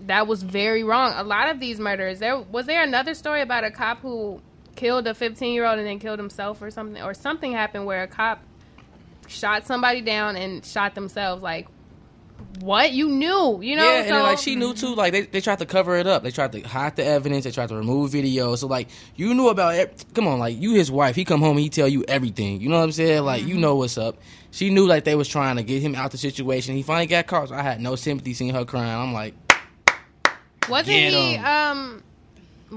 That 0.07 0.27
was 0.27 0.43
very 0.43 0.85
wrong. 0.85 1.13
A 1.17 1.25
lot 1.25 1.49
of 1.49 1.59
these 1.59 1.81
murders. 1.81 2.21
There 2.21 2.39
was 2.39 2.67
there 2.67 2.83
another 2.83 3.15
story 3.15 3.43
about 3.43 3.65
a 3.65 3.71
cop 3.71 4.01
who 4.01 4.41
killed 4.77 5.07
a 5.07 5.15
15-year-old 5.15 5.79
and 5.79 5.87
then 5.87 5.99
killed 5.99 6.19
himself 6.19 6.63
or 6.63 6.71
something 6.71 7.03
or 7.03 7.15
something 7.15 7.53
happened 7.53 7.85
where 7.85 8.03
a 8.05 8.09
cop 8.09 8.43
shot 9.27 9.67
somebody 9.67 10.01
down 10.01 10.37
and 10.37 10.65
shot 10.65 10.95
themselves 10.95 11.43
like 11.43 11.69
what 12.61 12.93
you 12.93 13.09
knew 13.09 13.61
you 13.63 13.77
know 13.77 13.85
yeah, 13.85 13.99
and 13.99 14.09
so 14.09 14.15
then, 14.15 14.23
like 14.23 14.39
she 14.39 14.55
knew 14.55 14.75
too. 14.75 14.95
Like 14.95 15.13
they, 15.13 15.23
they 15.23 15.41
tried 15.41 15.59
to 15.61 15.67
cover 15.67 15.97
it 15.97 16.07
up. 16.07 16.23
They 16.23 16.31
tried 16.31 16.53
to 16.53 16.61
hide 16.61 16.97
the 16.97 17.05
evidence. 17.05 17.45
They 17.45 17.51
tried 17.51 17.69
to 17.71 17.77
remove 17.77 18.13
videos. 18.13 18.59
So 18.59 18.67
like 18.67 18.89
you 19.17 19.35
knew 19.35 19.49
about 19.49 19.75
it. 19.75 20.05
Come 20.15 20.29
on, 20.29 20.39
like 20.39 20.61
you 20.61 20.75
his 20.75 20.91
wife. 20.91 21.17
He 21.17 21.25
come 21.25 21.41
home. 21.41 21.57
He 21.57 21.69
tell 21.69 21.89
you 21.89 22.05
everything. 22.09 22.61
You 22.61 22.69
know 22.69 22.79
what 22.79 22.85
I'm 22.85 22.93
saying? 22.93 23.25
Like 23.25 23.45
you 23.45 23.57
know 23.57 23.77
what's 23.77 23.97
up. 23.99 24.19
She 24.51 24.71
knew 24.71 24.87
like 24.87 25.05
they 25.05 25.15
was 25.15 25.29
trying 25.29 25.57
to 25.57 25.63
get 25.63 25.81
him 25.81 25.95
out 25.95 26.11
the 26.11 26.19
situation. 26.19 26.77
He 26.77 26.83
finally 26.83 27.07
got 27.07 27.27
caught. 27.27 27.49
So 27.49 27.55
I 27.55 27.63
had 27.63 27.81
no 27.81 27.97
sympathy 27.97 28.35
seeing 28.35 28.55
her 28.55 28.65
crying. 28.65 28.91
I'm 28.91 29.13
like, 29.13 29.35
wasn't 30.69 30.97
he 30.97 31.37
um 31.37 32.03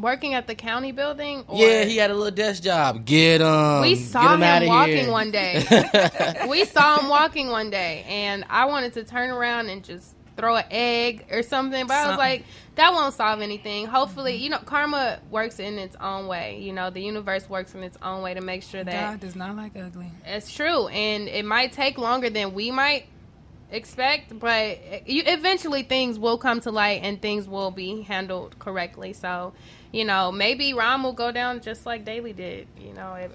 working 0.01 0.33
at 0.33 0.47
the 0.47 0.55
county 0.55 0.91
building 0.91 1.43
or 1.47 1.57
yeah, 1.59 1.83
he 1.85 1.97
had 1.97 2.11
a 2.11 2.13
little 2.13 2.31
desk 2.35 2.63
job. 2.63 3.05
Get 3.05 3.41
him. 3.41 3.81
we 3.81 3.95
saw 3.95 4.33
him 4.35 4.41
him 4.41 4.67
walking 4.67 4.97
here. 4.97 5.11
one 5.11 5.31
day 5.31 5.63
we 6.49 6.65
saw 6.65 6.99
him 6.99 7.09
walking 7.09 7.49
one 7.49 7.69
day 7.69 8.05
and 8.07 8.43
i 8.49 8.65
wanted 8.65 8.93
to 8.93 9.03
turn 9.03 9.29
around 9.29 9.69
and 9.69 9.83
just 9.83 10.15
throw 10.37 10.55
an 10.55 10.65
egg 10.69 11.25
or 11.31 11.41
something 11.41 11.87
but 11.87 11.95
i 11.95 12.09
was 12.09 12.17
like 12.17 12.43
that 12.75 12.91
won't 12.91 13.13
solve 13.13 13.41
anything 13.41 13.85
hopefully 13.85 14.35
you 14.35 14.49
know 14.49 14.57
karma 14.59 15.19
works 15.31 15.59
in 15.59 15.79
its 15.79 15.95
own 16.01 16.27
way 16.27 16.59
you 16.59 16.73
know 16.73 16.89
the 16.89 17.01
universe 17.01 17.49
works 17.49 17.73
in 17.73 17.83
its 17.83 17.97
own 18.01 18.21
way 18.21 18.33
to 18.33 18.41
make 18.41 18.61
sure 18.63 18.83
that 18.83 19.11
God 19.11 19.19
does 19.21 19.35
not 19.35 19.55
like 19.55 19.77
ugly. 19.77 20.11
It's 20.25 20.53
true, 20.53 20.87
and 20.89 21.27
it 21.29 21.45
might 21.45 21.71
take 21.71 21.97
longer 21.97 22.29
than 22.29 22.53
we 22.53 22.71
might 22.71 23.05
expect, 23.71 24.37
but 24.39 25.07
you, 25.07 25.23
eventually 25.25 25.83
things 25.83 26.17
will 26.19 26.37
come 26.37 26.59
to 26.61 26.71
light 26.71 27.01
and 27.03 27.21
things 27.21 27.47
will 27.47 27.71
be 27.71 28.01
handled 28.01 28.57
correctly. 28.59 29.13
So, 29.13 29.53
you 29.91 30.05
know, 30.05 30.31
maybe 30.31 30.73
Rahm 30.73 31.03
will 31.03 31.13
go 31.13 31.31
down 31.31 31.61
just 31.61 31.85
like 31.85 32.05
Daley 32.05 32.33
did, 32.33 32.67
you 32.79 32.93
know, 32.93 33.13
it- 33.13 33.31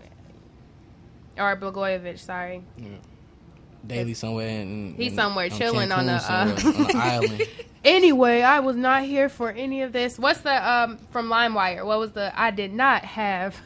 or 1.38 1.56
Blagojevich. 1.56 2.18
Sorry, 2.18 2.62
Daley 3.86 4.14
somewhere. 4.14 4.48
In, 4.48 4.94
He's 4.96 5.12
in- 5.12 5.16
somewhere 5.16 5.48
chilling 5.48 5.90
on 5.92 6.06
the, 6.06 6.12
uh, 6.14 6.56
on 6.64 6.96
island. 6.96 7.42
Anyway, 7.82 8.42
I 8.42 8.60
was 8.60 8.76
not 8.76 9.04
here 9.04 9.30
for 9.30 9.50
any 9.50 9.80
of 9.80 9.92
this. 9.92 10.18
What's 10.18 10.42
the 10.42 10.70
um 10.70 10.98
from 11.12 11.30
LimeWire? 11.30 11.82
What 11.86 11.98
was 11.98 12.12
the? 12.12 12.30
I 12.38 12.50
did 12.50 12.74
not 12.74 13.06
have 13.06 13.56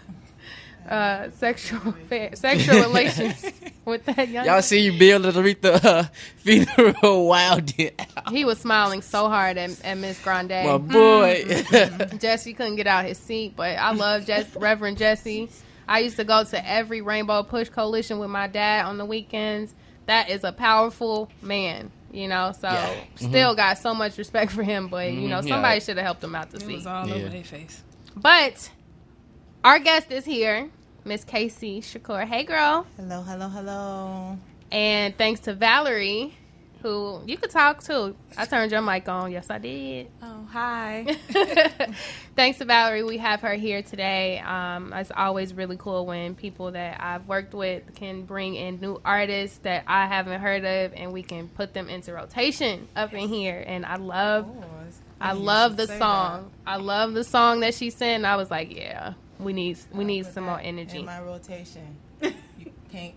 uh 0.88 1.30
sexual 1.38 1.88
affair, 1.88 2.30
sexual 2.34 2.80
relations 2.82 3.44
with 3.84 4.04
that 4.06 4.28
young. 4.28 4.44
Y'all 4.46 4.62
see 4.62 4.80
you 4.80 4.98
build 4.98 5.22
to 5.32 5.42
read 5.42 5.62
the 5.62 5.74
uh, 5.74 6.04
funeral 6.38 7.26
wild 7.28 7.72
out. 7.80 8.30
He 8.30 8.44
was 8.44 8.58
smiling 8.58 9.02
so 9.02 9.28
hard 9.28 9.56
at, 9.56 9.82
at 9.84 9.96
Miss 9.98 10.18
Grande. 10.22 10.50
My 10.50 10.78
boy. 10.78 11.42
Mm-hmm. 11.46 12.18
Jesse 12.18 12.52
couldn't 12.54 12.76
get 12.76 12.86
out 12.86 13.04
his 13.04 13.18
seat, 13.18 13.54
but 13.56 13.76
I 13.78 13.92
love 13.92 14.26
Jess, 14.26 14.54
Reverend 14.56 14.98
Jesse. 14.98 15.48
I 15.88 16.00
used 16.00 16.16
to 16.16 16.24
go 16.24 16.44
to 16.44 16.68
every 16.70 17.00
Rainbow 17.02 17.42
Push 17.42 17.68
Coalition 17.70 18.18
with 18.18 18.30
my 18.30 18.46
dad 18.46 18.86
on 18.86 18.96
the 18.98 19.04
weekends. 19.04 19.74
That 20.06 20.28
is 20.30 20.44
a 20.44 20.52
powerful 20.52 21.30
man, 21.42 21.90
you 22.12 22.28
know. 22.28 22.52
So 22.58 22.68
Yeah. 22.68 22.94
still 23.16 23.54
got 23.54 23.78
so 23.78 23.94
much 23.94 24.16
respect 24.18 24.50
for 24.52 24.62
him, 24.62 24.88
but 24.88 25.10
you 25.12 25.28
know 25.28 25.40
Mhm, 25.40 25.48
somebody 25.48 25.76
yeah. 25.76 25.84
should 25.84 25.96
have 25.96 26.04
helped 26.06 26.24
him 26.24 26.34
out 26.34 26.50
the 26.50 26.58
It 26.58 26.74
was 26.76 26.86
all 26.86 27.06
Yeah. 27.08 27.14
over 27.14 27.28
their 27.28 27.44
face. 27.44 27.82
But 28.16 28.70
our 29.64 29.78
guest 29.78 30.12
is 30.12 30.24
here, 30.24 30.68
Miss 31.04 31.24
Casey 31.24 31.80
Shakur. 31.80 32.26
Hey, 32.26 32.44
girl. 32.44 32.86
Hello, 32.96 33.22
hello, 33.22 33.48
hello. 33.48 34.38
And 34.70 35.16
thanks 35.16 35.40
to 35.40 35.54
Valerie 35.54 36.34
who 36.84 37.18
you 37.26 37.38
could 37.38 37.48
talk 37.48 37.82
to. 37.82 38.14
I 38.36 38.44
turned 38.44 38.70
your 38.70 38.82
mic 38.82 39.08
on. 39.08 39.32
Yes, 39.32 39.48
I 39.48 39.56
did. 39.56 40.10
Oh, 40.22 40.46
hi. 40.50 41.16
Thanks 42.36 42.58
to 42.58 42.66
Valerie, 42.66 43.02
we 43.02 43.16
have 43.16 43.40
her 43.40 43.54
here 43.54 43.80
today. 43.80 44.38
Um, 44.40 44.92
it's 44.92 45.10
always 45.16 45.54
really 45.54 45.78
cool 45.78 46.04
when 46.04 46.34
people 46.34 46.72
that 46.72 47.00
I've 47.00 47.26
worked 47.26 47.54
with 47.54 47.94
can 47.94 48.24
bring 48.24 48.54
in 48.54 48.80
new 48.80 49.00
artists 49.02 49.56
that 49.62 49.84
I 49.86 50.06
haven't 50.06 50.42
heard 50.42 50.62
of, 50.62 50.92
and 50.92 51.10
we 51.14 51.22
can 51.22 51.48
put 51.48 51.72
them 51.72 51.88
into 51.88 52.12
rotation 52.12 52.86
up 52.94 53.14
in 53.14 53.30
here. 53.30 53.64
And 53.66 53.86
I 53.86 53.96
love, 53.96 54.46
I 55.18 55.32
love 55.32 55.78
the 55.78 55.86
song. 55.86 56.50
I 56.66 56.76
love 56.76 57.14
the 57.14 57.24
song 57.24 57.60
that 57.60 57.72
she 57.72 57.88
sent. 57.88 58.26
I 58.26 58.36
was 58.36 58.50
like, 58.50 58.76
yeah, 58.76 59.14
we 59.38 59.52
need, 59.52 59.78
we 59.92 60.00
I'll 60.00 60.04
need 60.06 60.26
some 60.26 60.44
more 60.44 60.60
energy. 60.60 61.00
In 61.00 61.06
my 61.06 61.20
rotation. 61.20 61.96
you 62.20 62.32
can't 62.90 63.14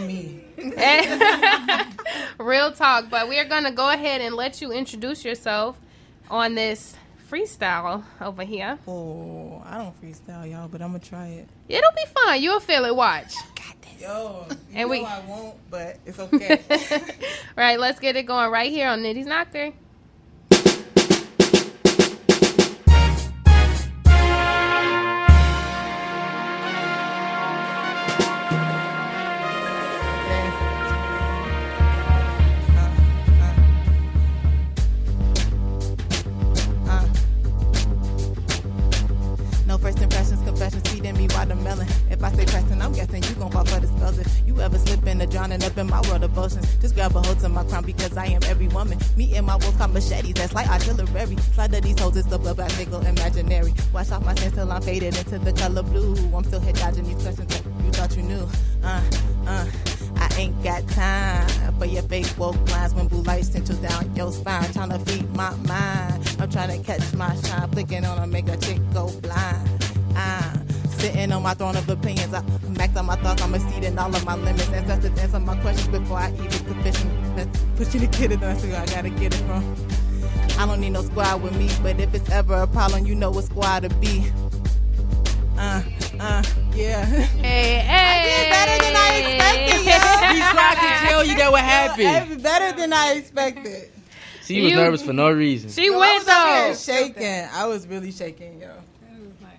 me. 0.00 0.44
Real 2.38 2.72
talk, 2.72 3.10
but 3.10 3.28
we 3.28 3.38
are 3.38 3.44
going 3.44 3.64
to 3.64 3.70
go 3.70 3.90
ahead 3.90 4.20
and 4.20 4.34
let 4.34 4.60
you 4.60 4.72
introduce 4.72 5.24
yourself 5.24 5.76
on 6.30 6.54
this 6.54 6.96
freestyle 7.30 8.02
over 8.20 8.44
here. 8.44 8.78
Oh, 8.86 9.62
I 9.66 9.78
don't 9.78 10.00
freestyle, 10.02 10.50
y'all, 10.50 10.68
but 10.68 10.80
I'm 10.82 10.88
gonna 10.92 11.00
try 11.00 11.28
it. 11.28 11.48
It'll 11.68 11.90
be 11.96 12.04
fun. 12.14 12.40
You'll 12.42 12.60
feel 12.60 12.84
it. 12.84 12.94
Watch. 12.94 13.34
Yo, 14.00 14.46
you 14.50 14.56
And 14.74 14.88
know 14.88 14.88
we- 14.88 15.04
I 15.04 15.20
won't, 15.20 15.56
but 15.70 15.98
it's 16.04 16.18
okay. 16.18 16.60
right, 17.56 17.78
let's 17.80 17.98
get 18.00 18.16
it 18.16 18.24
going 18.24 18.50
right 18.50 18.70
here 18.70 18.88
on 18.88 19.02
Nitty's 19.02 19.24
Knocker. 19.26 19.72
Get 78.28 78.32
it 78.32 78.40
done, 78.40 78.58
so 78.58 78.68
I 78.68 78.86
gotta 78.86 79.10
get 79.10 79.34
it 79.34 79.38
from. 79.44 79.76
I 80.58 80.64
don't 80.66 80.80
need 80.80 80.90
no 80.90 81.02
squad 81.02 81.42
with 81.42 81.54
me, 81.58 81.68
but 81.82 82.00
if 82.00 82.14
it's 82.14 82.30
ever 82.30 82.54
a 82.54 82.66
problem, 82.66 83.04
you 83.06 83.14
know 83.14 83.30
what 83.30 83.44
squad 83.44 83.80
to 83.82 83.90
be. 83.96 84.32
Uh, 85.58 85.82
uh, 86.18 86.42
yeah. 86.74 87.04
Hey, 87.04 87.80
hey. 87.80 87.84
I 87.86 88.22
did 88.24 88.50
better 88.50 88.84
than 88.84 88.96
I 88.96 89.08
expected, 89.18 89.84
yo. 89.84 90.34
He 90.34 90.40
tried 90.52 90.74
to 90.74 91.06
tell 91.08 91.24
you 91.24 91.36
that 91.36 91.52
what 91.52 91.60
happened. 91.60 92.08
Hey, 92.08 92.36
better 92.36 92.74
than 92.76 92.92
I 92.94 93.12
expected. 93.12 93.90
She 94.46 94.62
was 94.62 94.70
You- 94.72 94.76
nervous 94.78 95.02
for 95.02 95.12
no 95.12 95.30
reason. 95.30 95.68
She 95.70 95.86
Yo, 95.86 95.94
I 95.94 95.98
went 95.98 96.26
was 96.26 96.86
though. 96.86 96.92
shaking. 96.94 97.48
I 97.52 97.66
was 97.66 97.86
really 97.86 98.10
shaking, 98.10 98.58
yo. 98.60 98.68
Nice. 99.42 99.50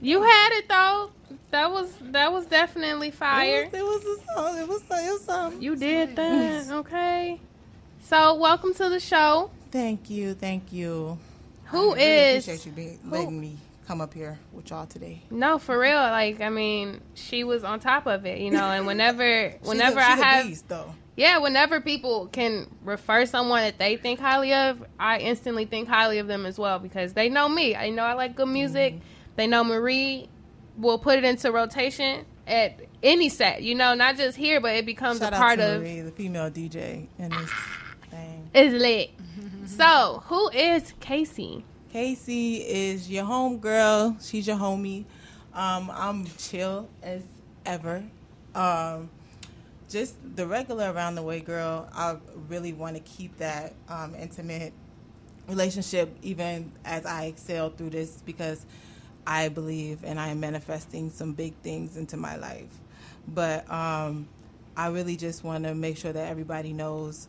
You 0.00 0.22
had 0.22 0.50
it 0.58 0.68
though. 0.68 1.10
That 1.50 1.70
was 1.72 1.92
that 2.12 2.32
was 2.32 2.46
definitely 2.46 3.10
fire. 3.10 3.64
It 3.64 3.72
was, 3.72 4.04
it 4.04 4.06
was 4.06 4.18
a 4.18 4.34
song. 4.34 4.58
It 4.58 4.68
was, 4.68 4.80
it 4.82 5.12
was 5.12 5.24
something. 5.24 5.60
You 5.62 5.74
did 5.76 6.14
that. 6.16 6.70
Okay. 6.70 7.40
So 8.02 8.34
welcome 8.34 8.74
to 8.74 8.88
the 8.88 9.00
show. 9.00 9.50
Thank 9.70 10.10
you, 10.10 10.34
thank 10.34 10.72
you. 10.72 11.18
Who 11.66 11.92
I 11.92 11.94
really 11.94 12.02
is 12.02 12.44
Appreciate 12.46 12.66
you 12.66 12.72
being, 12.72 12.98
letting 13.08 13.40
me 13.40 13.56
come 13.86 14.00
up 14.00 14.12
here 14.12 14.38
with 14.52 14.68
y'all 14.70 14.86
today. 14.86 15.22
no 15.30 15.58
for 15.58 15.78
real? 15.78 15.96
Like 15.96 16.40
I 16.40 16.50
mean, 16.50 17.00
she 17.14 17.44
was 17.44 17.64
on 17.64 17.80
top 17.80 18.06
of 18.06 18.26
it, 18.26 18.38
you 18.40 18.50
know. 18.50 18.66
And 18.70 18.86
whenever 18.86 19.50
whenever 19.62 19.98
a, 19.98 20.02
I 20.04 20.16
have 20.16 20.46
beast, 20.46 20.68
though. 20.68 20.94
yeah, 21.16 21.38
whenever 21.38 21.80
people 21.80 22.26
can 22.26 22.66
refer 22.84 23.24
someone 23.24 23.62
that 23.62 23.78
they 23.78 23.96
think 23.96 24.20
highly 24.20 24.52
of, 24.52 24.84
I 24.98 25.18
instantly 25.18 25.64
think 25.64 25.88
highly 25.88 26.18
of 26.18 26.26
them 26.26 26.44
as 26.44 26.58
well 26.58 26.78
because 26.78 27.14
they 27.14 27.28
know 27.30 27.48
me. 27.48 27.74
I 27.74 27.88
know 27.88 28.02
I 28.02 28.12
like 28.12 28.36
good 28.36 28.48
music. 28.48 28.94
Mm-hmm. 28.94 29.04
They 29.36 29.46
know 29.46 29.64
Marie 29.64 30.28
will 30.76 30.98
put 30.98 31.16
it 31.18 31.24
into 31.24 31.50
rotation 31.50 32.26
at 32.46 32.78
any 33.02 33.28
set, 33.28 33.62
you 33.62 33.74
know, 33.74 33.94
not 33.94 34.16
just 34.16 34.36
here, 34.36 34.60
but 34.60 34.74
it 34.74 34.84
becomes 34.84 35.20
Shout 35.20 35.32
a 35.32 35.36
part 35.36 35.58
to 35.58 35.76
of 35.76 35.80
Marie, 35.82 36.00
the 36.00 36.10
female 36.10 36.50
DJ 36.50 37.06
in 37.18 37.30
this. 37.30 37.50
Is 38.54 38.72
lit. 38.74 39.10
so, 39.66 40.22
who 40.26 40.48
is 40.50 40.92
Casey? 41.00 41.64
Casey 41.92 42.56
is 42.56 43.10
your 43.10 43.24
home 43.24 43.58
girl. 43.58 44.16
She's 44.20 44.46
your 44.46 44.56
homie. 44.56 45.04
Um, 45.54 45.90
I'm 45.92 46.24
chill 46.38 46.88
as 47.02 47.22
ever. 47.66 48.02
Um, 48.54 49.10
just 49.88 50.16
the 50.36 50.46
regular 50.46 50.90
around 50.92 51.16
the 51.16 51.22
way 51.22 51.40
girl. 51.40 51.88
I 51.92 52.16
really 52.48 52.72
want 52.72 52.96
to 52.96 53.02
keep 53.02 53.36
that 53.38 53.74
um, 53.88 54.14
intimate 54.14 54.72
relationship 55.48 56.16
even 56.22 56.72
as 56.84 57.04
I 57.04 57.24
excel 57.24 57.70
through 57.70 57.90
this 57.90 58.22
because 58.24 58.64
I 59.26 59.48
believe 59.48 60.04
and 60.04 60.18
I 60.18 60.28
am 60.28 60.40
manifesting 60.40 61.10
some 61.10 61.32
big 61.32 61.54
things 61.62 61.96
into 61.96 62.16
my 62.16 62.36
life. 62.36 62.80
But 63.28 63.70
um, 63.70 64.28
I 64.76 64.88
really 64.88 65.16
just 65.16 65.44
want 65.44 65.64
to 65.64 65.74
make 65.74 65.96
sure 65.96 66.12
that 66.12 66.28
everybody 66.28 66.72
knows 66.72 67.28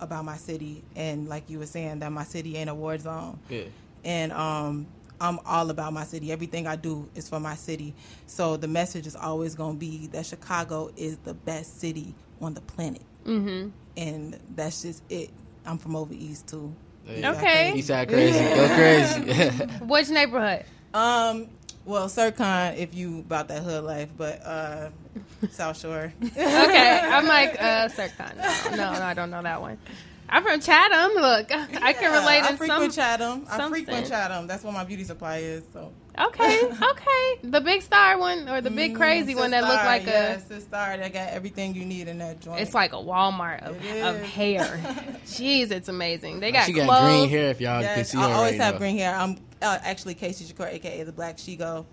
about 0.00 0.24
my 0.24 0.36
city 0.36 0.82
and 0.94 1.28
like 1.28 1.48
you 1.50 1.58
were 1.58 1.66
saying 1.66 1.98
that 2.00 2.10
my 2.12 2.24
city 2.24 2.56
ain't 2.56 2.70
a 2.70 2.74
war 2.74 2.96
zone 2.98 3.38
Yeah. 3.48 3.64
and 4.04 4.32
um, 4.32 4.86
I'm 5.20 5.38
all 5.46 5.70
about 5.70 5.92
my 5.94 6.04
city. 6.04 6.30
Everything 6.30 6.66
I 6.66 6.76
do 6.76 7.08
is 7.14 7.26
for 7.28 7.40
my 7.40 7.54
city. 7.54 7.94
So 8.26 8.58
the 8.58 8.68
message 8.68 9.06
is 9.06 9.16
always 9.16 9.54
going 9.54 9.76
to 9.76 9.78
be 9.78 10.08
that 10.08 10.26
Chicago 10.26 10.90
is 10.96 11.16
the 11.24 11.32
best 11.32 11.80
city 11.80 12.14
on 12.40 12.52
the 12.54 12.60
planet, 12.60 13.00
Mm-hmm. 13.24 13.70
and 13.96 14.38
that's 14.54 14.82
just 14.82 15.02
it. 15.08 15.30
I'm 15.64 15.78
from 15.78 15.96
over 15.96 16.12
east 16.12 16.48
too. 16.48 16.74
Yeah. 17.06 17.32
Okay. 17.32 17.72
Eastside 17.74 18.08
crazy. 18.08 18.38
Go 18.38 18.68
crazy. 18.74 19.84
Which 19.86 20.10
neighborhood? 20.10 20.64
Um. 20.92 21.48
Well, 21.86 22.08
Sircon, 22.08 22.76
if 22.76 22.94
you 22.94 23.20
about 23.20 23.48
that 23.48 23.62
hood 23.62 23.84
life, 23.84 24.10
but 24.16 24.42
uh, 24.44 24.90
South 25.50 25.78
Shore. 25.78 26.12
Okay, 26.36 27.00
I'm 27.00 27.26
like 27.28 27.54
uh, 27.62 27.88
Circon. 27.88 28.36
No, 28.72 28.76
no, 28.76 28.98
no, 28.98 29.04
I 29.04 29.14
don't 29.14 29.30
know 29.30 29.40
that 29.42 29.60
one. 29.60 29.78
I'm 30.28 30.42
from 30.42 30.60
Chatham. 30.60 31.14
Look, 31.14 31.52
I 31.80 31.92
can 31.92 32.10
relate 32.12 32.42
I 32.42 32.50
in 32.50 32.56
frequent 32.56 32.92
some. 32.92 33.04
Chatham. 33.04 33.46
I 33.48 33.68
frequent. 33.68 34.08
Chatham. 34.08 34.48
That's 34.48 34.64
where 34.64 34.72
my 34.72 34.82
beauty 34.82 35.04
supply 35.04 35.36
is. 35.38 35.62
So 35.72 35.92
Okay, 36.18 36.62
okay. 36.90 37.38
The 37.44 37.60
big 37.60 37.82
star 37.82 38.18
one 38.18 38.48
or 38.48 38.60
the 38.60 38.70
big 38.70 38.94
Mm, 38.94 38.96
crazy 38.96 39.36
one 39.36 39.52
that 39.52 39.62
look 39.62 39.78
Sistar, 39.78 39.84
like 39.84 40.06
yes, 40.06 40.44
Sistar, 40.48 40.98
That 40.98 41.12
got 41.12 41.28
everything 41.28 41.76
you 41.76 41.84
need 41.84 42.08
in 42.08 42.18
that 42.18 42.38
a. 42.38 42.40
joint. 42.40 42.60
It's 42.60 42.74
like 42.74 42.92
a 42.92 42.96
Walmart 42.96 43.62
of, 43.62 43.76
It 43.84 44.02
of 44.02 44.20
hair. 44.22 44.64
Jeez, 45.26 45.70
it's 45.70 45.88
amazing. 45.88 46.40
They 46.40 46.50
got 46.50 46.64
she 46.64 46.72
got 46.72 46.88
green 47.04 47.28
hair. 47.28 47.50
If 47.50 47.60
y'all 47.60 47.74
can 47.82 47.82
Yes, 47.98 48.10
see 48.10 48.18
I 48.18 48.22
her 48.28 48.34
always 48.34 48.52
right 48.54 48.60
have 48.62 48.74
now. 48.74 48.78
green 48.78 48.96
hair. 48.98 49.14
I'm 49.14 49.36
uh, 49.62 49.78
actually 49.82 50.14
Casey 50.14 50.44
Shakur, 50.44 50.72
aka 50.72 51.02
the 51.02 51.12
Black 51.12 51.36
Shego, 51.36 51.84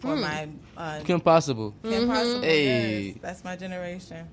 for 0.00 0.14
Hmm. 0.16 0.20
my 0.20 0.48
uh, 0.76 1.00
Kim 1.04 1.20
Possible. 1.20 1.74
Kim 1.82 2.06
Possible. 2.08 2.42
Hey. 2.42 3.00
Yes, 3.08 3.16
that's 3.20 3.44
my 3.44 3.56
generation. 3.56 4.26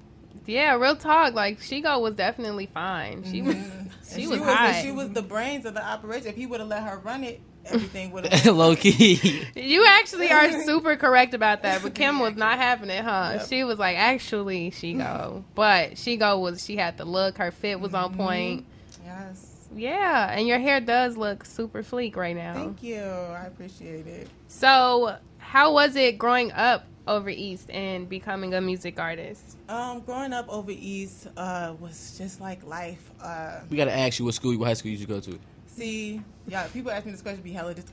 Yeah, 0.45 0.75
real 0.77 0.95
talk. 0.95 1.33
Like 1.33 1.59
Shego 1.59 2.01
was 2.01 2.15
definitely 2.15 2.65
fine. 2.67 3.23
She 3.31 3.41
was. 3.41 3.55
And 3.55 3.91
She 4.13 4.27
was 4.27 4.39
and 4.39 4.49
high. 4.49 4.81
she 4.81 4.91
was 4.91 5.09
the 5.09 5.21
brains 5.21 5.65
of 5.65 5.73
the 5.75 5.85
operation. 5.85 6.27
If 6.27 6.35
he 6.35 6.45
would 6.47 6.59
have 6.59 6.69
let 6.69 6.83
her 6.83 6.97
run 6.97 7.23
it, 7.23 7.39
everything 7.65 8.11
would 8.11 8.25
have. 8.25 8.55
Low 8.55 8.75
key. 8.75 9.45
You 9.55 9.85
actually 9.87 10.31
are 10.31 10.51
super 10.63 10.95
correct 10.95 11.33
about 11.35 11.61
that, 11.61 11.83
but 11.83 11.93
Kim 11.93 12.17
was 12.19 12.35
not 12.35 12.57
having 12.57 12.89
it, 12.89 13.03
huh? 13.03 13.33
Yep. 13.35 13.47
She 13.49 13.63
was 13.63 13.77
like, 13.77 13.95
actually, 13.97 14.71
Shego, 14.71 15.43
but 15.55 15.91
Shego 15.91 16.41
was. 16.41 16.65
She 16.65 16.75
had 16.75 16.97
the 16.97 17.05
look. 17.05 17.37
Her 17.37 17.51
fit 17.51 17.79
was 17.79 17.93
on 17.93 18.15
point. 18.15 18.65
yes. 19.05 19.50
Yeah, 19.75 20.31
and 20.37 20.47
your 20.47 20.59
hair 20.59 20.81
does 20.81 21.15
look 21.17 21.45
super 21.45 21.81
fleek 21.83 22.15
right 22.15 22.35
now. 22.35 22.53
Thank 22.53 22.83
you. 22.83 23.01
I 23.01 23.45
appreciate 23.47 24.05
it. 24.07 24.27
So, 24.47 25.17
how 25.37 25.73
was 25.73 25.95
it 25.95 26.17
growing 26.17 26.51
up 26.51 26.85
over 27.07 27.29
East 27.29 27.69
and 27.71 28.07
becoming 28.07 28.53
a 28.53 28.61
music 28.61 28.99
artist? 28.99 29.57
Um, 29.69 30.01
growing 30.01 30.33
up 30.33 30.47
over 30.49 30.71
east 30.71 31.27
uh, 31.37 31.73
was 31.79 32.15
just 32.17 32.41
like 32.41 32.63
life. 32.65 33.09
Uh, 33.21 33.61
we 33.69 33.77
gotta 33.77 33.95
ask 33.97 34.19
you 34.19 34.25
what 34.25 34.33
school, 34.33 34.57
what 34.57 34.67
high 34.67 34.73
school 34.73 34.91
you 34.91 34.97
should 34.97 35.07
go 35.07 35.19
to. 35.21 35.39
see, 35.67 36.21
yeah, 36.47 36.67
people 36.67 36.91
ask 36.91 37.05
me 37.05 37.11
this 37.13 37.21
question, 37.21 37.41
be 37.41 37.51
hella 37.53 37.73
dis- 37.73 37.85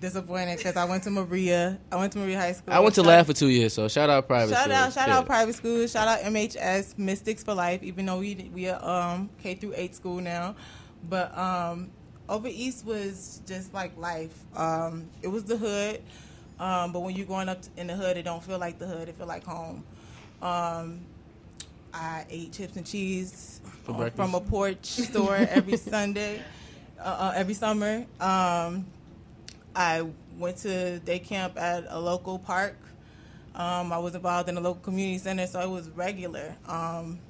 disappointed 0.00 0.58
because 0.58 0.76
I 0.76 0.84
went 0.84 1.02
to 1.04 1.10
Maria. 1.10 1.78
I 1.90 1.96
went 1.96 2.12
to 2.12 2.18
Maria 2.18 2.38
High 2.38 2.52
School. 2.52 2.74
I 2.74 2.80
went 2.80 2.94
to 2.96 3.00
Shout- 3.00 3.08
Lab 3.08 3.26
for 3.26 3.32
two 3.32 3.48
years, 3.48 3.72
so 3.72 3.88
shout 3.88 4.10
out 4.10 4.26
private. 4.28 4.52
Shout 4.52 4.64
school. 4.64 4.72
out, 4.74 4.92
shout 4.92 5.08
Yeah. 5.08 5.18
out 5.18 5.26
private 5.26 5.54
schools. 5.54 5.90
Shout 5.92 6.06
out 6.06 6.20
MHS 6.20 6.98
Mystics 6.98 7.42
for 7.42 7.54
Life. 7.54 7.82
Even 7.82 8.04
though 8.06 8.18
we 8.18 8.50
we 8.52 8.68
are 8.68 8.84
um, 9.14 9.30
K 9.42 9.54
through 9.54 9.72
eight 9.76 9.94
school 9.94 10.20
now, 10.20 10.54
but 11.08 11.36
um, 11.36 11.90
over 12.28 12.48
east 12.48 12.84
was 12.84 13.40
just 13.46 13.72
like 13.74 13.96
life. 13.96 14.34
Um, 14.56 15.08
it 15.22 15.28
was 15.28 15.44
the 15.44 15.56
hood, 15.56 16.02
um, 16.58 16.92
but 16.92 17.00
when 17.00 17.14
you're 17.14 17.26
growing 17.26 17.48
up 17.48 17.58
in 17.76 17.86
the 17.86 17.94
hood, 17.94 18.16
it 18.16 18.22
don't 18.22 18.42
feel 18.42 18.58
like 18.58 18.78
the 18.78 18.86
hood. 18.86 19.08
It 19.08 19.16
feel 19.16 19.26
like 19.26 19.44
home. 19.44 19.84
Um, 20.42 21.00
I 21.92 22.24
ate 22.28 22.52
chips 22.52 22.76
and 22.76 22.84
cheese 22.84 23.60
uh, 23.88 24.10
from 24.10 24.34
a 24.34 24.40
porch 24.40 24.84
store 24.84 25.36
every 25.36 25.76
Sunday, 25.78 26.42
uh, 26.98 27.02
uh, 27.02 27.32
every 27.36 27.54
summer. 27.54 28.04
Um, 28.20 28.86
I 29.76 30.06
went 30.38 30.58
to 30.58 30.98
day 31.00 31.18
camp 31.18 31.56
at 31.58 31.84
a 31.88 31.98
local 31.98 32.38
park. 32.38 32.76
Um, 33.54 33.92
I 33.92 33.98
was 33.98 34.14
involved 34.16 34.48
in 34.48 34.56
a 34.56 34.60
local 34.60 34.80
community 34.82 35.18
center, 35.18 35.46
so 35.46 35.60
it 35.60 35.70
was 35.70 35.88
regular, 35.90 36.56
um, 36.66 37.20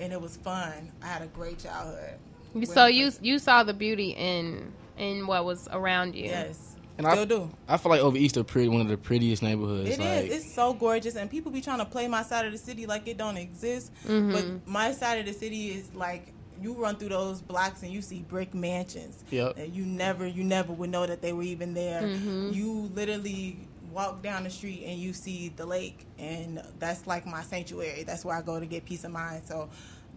and 0.00 0.12
it 0.12 0.20
was 0.20 0.36
fun. 0.36 0.90
I 1.00 1.06
had 1.06 1.22
a 1.22 1.28
great 1.28 1.60
childhood. 1.60 2.18
You- 2.54 2.60
With- 2.60 2.68
So 2.70 2.86
you 2.86 3.10
you 3.20 3.38
saw 3.38 3.62
the 3.62 3.74
beauty 3.74 4.10
in 4.10 4.72
in 4.98 5.26
what 5.26 5.44
was 5.44 5.68
around 5.72 6.14
you. 6.14 6.24
yes, 6.26 6.76
And 6.98 7.06
still 7.06 7.22
I, 7.22 7.24
do. 7.24 7.50
I 7.68 7.76
feel 7.78 7.90
like 7.90 8.00
over 8.02 8.16
East 8.18 8.36
are 8.36 8.44
pretty 8.44 8.68
one 8.68 8.82
of 8.82 8.88
the 8.88 8.98
prettiest 8.98 9.42
neighborhoods. 9.42 9.88
It 9.88 9.92
is. 9.92 9.98
like, 9.98 10.30
It's 10.30 10.52
so 10.54 10.74
gorgeous, 10.74 11.16
and 11.16 11.30
people 11.30 11.50
be 11.50 11.62
trying 11.62 11.78
to 11.78 11.86
play 11.86 12.06
my 12.08 12.22
side 12.22 12.44
of 12.44 12.52
the 12.52 12.58
city 12.58 12.84
like 12.86 13.08
it 13.08 13.16
don't 13.16 13.38
exist. 13.38 13.92
Mm-hmm. 14.06 14.32
But 14.32 14.68
my 14.68 14.92
side 14.92 15.18
of 15.20 15.26
the 15.26 15.32
city 15.32 15.68
is 15.70 15.94
like 15.94 16.32
you 16.60 16.74
run 16.74 16.96
through 16.96 17.08
those 17.08 17.40
blocks 17.40 17.82
and 17.82 17.90
you 17.90 18.02
see 18.02 18.20
brick 18.28 18.52
mansions. 18.52 19.24
Yep. 19.30 19.56
And 19.56 19.74
you 19.74 19.86
never, 19.86 20.26
you 20.26 20.44
never 20.44 20.74
would 20.74 20.90
know 20.90 21.06
that 21.06 21.22
they 21.22 21.32
were 21.32 21.42
even 21.44 21.72
there. 21.72 22.02
Mm-hmm. 22.02 22.50
You 22.52 22.90
literally 22.94 23.56
walk 23.90 24.22
down 24.22 24.44
the 24.44 24.50
street 24.50 24.82
and 24.86 24.98
you 24.98 25.14
see 25.14 25.48
the 25.56 25.64
lake, 25.64 26.04
and 26.18 26.62
that's 26.78 27.06
like 27.06 27.24
my 27.24 27.40
sanctuary. 27.42 28.02
That's 28.02 28.26
where 28.26 28.36
I 28.36 28.42
go 28.42 28.60
to 28.60 28.66
get 28.66 28.84
peace 28.84 29.04
of 29.04 29.10
mind. 29.12 29.44
So, 29.46 29.70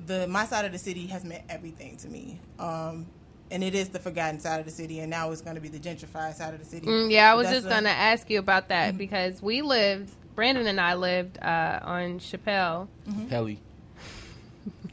the 0.05 0.27
my 0.27 0.45
side 0.45 0.65
of 0.65 0.71
the 0.71 0.77
city 0.77 1.07
has 1.07 1.23
meant 1.23 1.43
everything 1.49 1.97
to 1.97 2.07
me. 2.07 2.39
Um, 2.59 3.05
and 3.51 3.63
it 3.63 3.75
is 3.75 3.89
the 3.89 3.99
forgotten 3.99 4.39
side 4.39 4.59
of 4.59 4.65
the 4.65 4.71
city, 4.71 4.99
and 4.99 5.09
now 5.09 5.31
it's 5.31 5.41
going 5.41 5.55
to 5.55 5.61
be 5.61 5.67
the 5.67 5.77
gentrified 5.79 6.33
side 6.33 6.53
of 6.53 6.59
the 6.59 6.65
city. 6.65 6.87
Mm, 6.87 7.11
yeah, 7.11 7.31
I 7.31 7.35
was 7.35 7.47
just 7.49 7.67
gonna 7.69 7.89
ask 7.89 8.29
you 8.29 8.39
about 8.39 8.69
that 8.69 8.89
Mm-hmm. 8.89 8.97
because 8.97 9.41
we 9.41 9.61
lived. 9.61 10.09
Brandon 10.35 10.65
and 10.65 10.81
I 10.81 10.95
lived 10.95 11.37
uh, 11.43 11.79
on 11.83 12.17
Chappelle. 12.19 12.87
Pelly. 13.29 13.59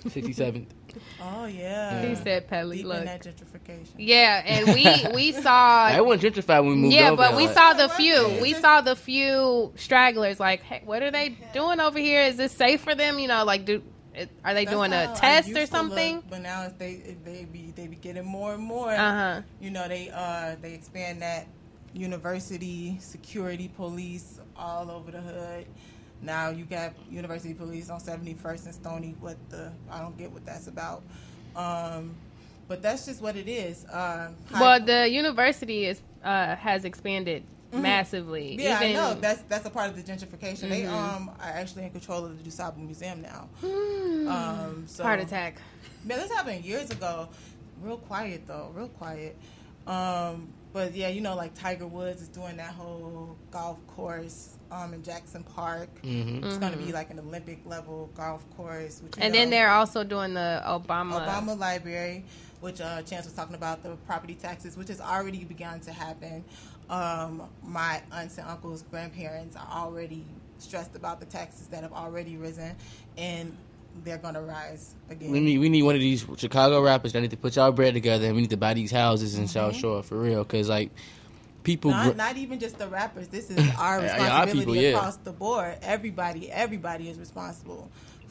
67th. 0.05 0.67
Oh 1.23 1.45
yeah. 1.45 2.05
He 2.05 2.17
said 2.17 2.49
Pelly. 2.49 2.79
Deep 2.79 2.87
Look. 2.87 2.99
in 2.99 3.05
that 3.05 3.23
gentrification. 3.23 3.91
Yeah, 3.97 4.43
and 4.45 4.75
we 4.75 5.07
we 5.15 5.31
saw. 5.33 5.85
I 5.85 6.01
wasn't 6.01 6.35
gentrified 6.35 6.65
when 6.65 6.71
we 6.73 6.77
moved 6.79 6.95
yeah, 6.95 7.11
over. 7.11 7.17
but 7.17 7.37
we 7.37 7.47
like- 7.47 7.55
saw 7.55 7.75
the 7.75 7.89
few. 7.91 8.15
what? 8.25 8.43
We 8.43 8.55
saw 8.55 8.81
the 8.81 8.97
few 8.97 9.73
stragglers. 9.77 10.41
Like, 10.41 10.63
hey, 10.63 10.83
what 10.85 11.05
are 11.05 11.13
they 11.13 11.37
doing 11.55 11.79
over 11.79 11.97
here? 12.01 12.23
Is 12.23 12.37
this 12.39 12.51
safe 12.51 12.81
for 12.81 12.97
them? 12.97 13.21
You 13.21 13.29
know, 13.29 13.45
like, 13.45 13.67
do 13.67 13.83
it- 14.23 14.31
are 14.45 14.55
they 14.55 14.65
That's 14.65 14.77
doing 14.77 14.93
a 14.93 15.15
test 15.17 15.49
or 15.51 15.55
to 15.55 15.61
look, 15.61 15.69
something? 15.71 16.23
but 16.31 16.41
now 16.43 16.69
they 16.79 17.17
they 17.25 17.45
be 17.45 17.73
they 17.75 17.87
be 17.87 17.97
getting 17.97 18.25
more 18.25 18.55
and 18.55 18.63
more. 18.63 18.91
Uh 18.93 18.97
huh. 18.97 19.43
You 19.61 19.71
know 19.71 19.89
they 19.89 20.11
uh 20.11 20.57
they 20.61 20.75
expand 20.75 21.23
that 21.23 21.47
university 21.95 22.97
security 23.01 23.69
police 23.77 24.39
all 24.57 24.91
over 24.91 25.11
the 25.11 25.21
hood. 25.21 25.67
Now 26.23 26.51
you 26.51 26.65
got 26.65 26.93
university 27.11 27.55
police 27.55 27.89
on 27.91 28.01
71st 28.01 28.67
and 28.67 28.75
Stony. 28.75 29.15
What 29.21 29.37
the 29.51 29.73
I 29.91 30.01
don't 30.01 30.17
get 30.19 30.31
what 30.33 30.45
that's 30.45 30.67
about. 30.67 31.03
Um, 31.57 32.15
but 32.69 32.83
that's 32.83 33.07
just 33.07 33.21
what 33.21 33.37
it 33.37 33.49
is. 33.49 33.85
Um, 33.91 34.37
Well, 34.53 34.81
the 34.85 35.09
university 35.09 35.87
is 35.87 36.01
uh, 36.23 36.55
has 36.57 36.85
expanded 36.85 37.43
massively. 37.73 38.53
Mm-hmm. 38.53 38.61
Yeah, 38.61 38.77
Even- 38.85 38.89
I 38.91 38.93
know. 39.15 39.15
That's 39.21 39.43
that's 39.49 39.67
a 39.67 39.71
part 39.71 39.91
of 39.91 39.97
the 39.97 40.03
gentrification. 40.03 40.69
They 40.69 40.83
Mhm. 40.83 40.93
um 40.93 41.31
are 41.41 41.49
actually 41.51 41.85
in 41.85 41.91
control 41.91 42.25
of 42.25 42.43
the 42.43 42.49
DuSable 42.51 42.79
Museum 42.79 43.23
now. 43.23 43.49
Um, 43.63 44.85
so 44.87 45.03
heart 45.05 45.21
attack. 45.21 45.57
Man, 46.05 46.19
this 46.19 46.31
happened 46.31 46.65
years 46.65 46.91
ago. 46.91 47.29
Real 47.83 47.97
quiet 47.99 48.43
though, 48.47 48.71
real 48.75 48.89
quiet. 48.89 49.37
Um, 49.87 50.49
but 50.73 50.95
yeah, 50.95 51.09
you 51.09 51.21
know, 51.21 51.35
like 51.35 51.55
Tiger 51.59 51.87
Woods 51.87 52.23
is 52.23 52.29
doing 52.29 52.57
that 52.59 52.73
whole 52.75 53.37
golf 53.51 53.79
course 53.89 54.57
um, 54.71 54.95
in 54.95 55.03
Jackson 55.03 55.43
Park. 55.43 55.89
Mhm. 56.03 56.45
It's 56.45 56.59
going 56.59 56.73
to 56.73 56.79
be 56.79 56.93
like 56.93 57.11
an 57.11 57.19
Olympic 57.19 57.59
level 57.67 58.11
golf 58.15 58.45
course. 58.57 59.01
Which, 59.03 59.17
you 59.17 59.23
And 59.23 59.35
then 59.35 59.51
they're 59.51 59.71
also 59.71 60.05
doing 60.05 60.35
the 60.35 60.63
Obama. 60.65 61.27
Obama 61.27 61.59
Library, 61.59 62.25
which 62.61 62.81
uh, 62.81 63.03
Chance 63.03 63.27
was 63.27 63.35
talking 63.35 63.55
about 63.55 63.83
the 63.83 63.91
property 64.07 64.35
taxes, 64.35 64.77
which 64.77 64.89
has 64.89 65.01
already 65.01 65.45
begun 65.45 65.81
to 65.81 65.93
happen. 65.93 66.45
Um, 66.89 67.43
my 67.63 68.03
aunts 68.13 68.39
and 68.39 68.47
uncles, 68.49 68.85
grandparents 68.91 69.57
are 69.57 69.69
already 69.71 70.25
stressed 70.59 70.97
about 70.97 71.21
the 71.21 71.27
taxes 71.27 71.69
that 71.69 71.83
have 71.83 71.93
already 71.93 72.37
risen, 72.37 72.75
and 73.17 73.57
they're 74.05 74.19
going 74.19 74.35
to 74.35 74.41
rise 74.43 74.95
again. 75.09 75.31
We 75.31 75.41
need 75.41 75.59
we 75.59 75.69
need 75.69 75.83
one 75.83 75.95
of 75.95 76.01
these 76.01 76.25
Chicago 76.37 76.81
rappers 76.83 77.13
that 77.13 77.21
need 77.21 77.31
to 77.31 77.37
put 77.37 77.57
y'all 77.57 77.73
bread 77.73 77.95
together 77.95 78.27
and 78.27 78.35
we 78.35 78.43
need 78.43 78.51
to 78.51 78.57
buy 78.57 78.75
these 78.75 78.91
houses 78.91 79.35
in 79.37 79.45
Mm-hmm. 79.45 79.51
South 79.51 79.77
Shore 79.77 80.03
for 80.03 80.17
real. 80.19 80.45
Cause 80.45 80.69
like 80.69 80.91
people, 81.65 81.91
not, 81.91 82.11
gr- 82.13 82.17
not 82.17 82.37
even 82.37 82.59
just 82.61 82.79
the 82.79 82.87
rappers. 82.89 83.29
This 83.29 83.51
is 83.51 83.59
our 83.79 84.01
Yeah, 84.01 84.07
yeah, 84.07 84.13
our 84.13 84.47
responsibility 84.47 84.59
people, 84.61 84.77
yeah. 84.77 84.89
across 84.97 85.17
the 85.17 85.33
board. 85.33 85.77
Everybody, 85.83 86.51
everybody 86.53 87.09
is 87.09 87.19
responsible 87.19 87.91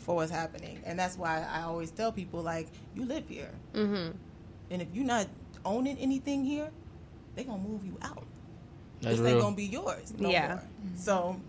for 0.09 0.15
what's 0.15 0.31
happening, 0.31 0.81
and 0.87 0.97
that's 0.97 1.19
why 1.19 1.45
I 1.53 1.61
always 1.61 1.91
tell 1.91 2.11
people 2.11 2.41
like, 2.41 2.67
you 2.95 3.05
live 3.05 3.29
here, 3.29 3.51
hmm 3.75 4.09
and 4.71 4.81
if 4.81 4.87
you're 4.91 5.05
not 5.05 5.27
owning 5.63 5.99
anything 5.99 6.43
here, 6.43 6.71
they're 7.35 7.45
gonna 7.45 7.61
move 7.61 7.85
you 7.85 7.95
out. 8.01 8.25
that's 9.01 9.19
this 9.19 9.27
ain't 9.27 9.39
gonna 9.39 9.55
be 9.55 9.65
yours. 9.65 10.11
No 10.17 10.31
Yeah. 10.31 10.47
More. 10.47 10.63
So, 10.95 11.39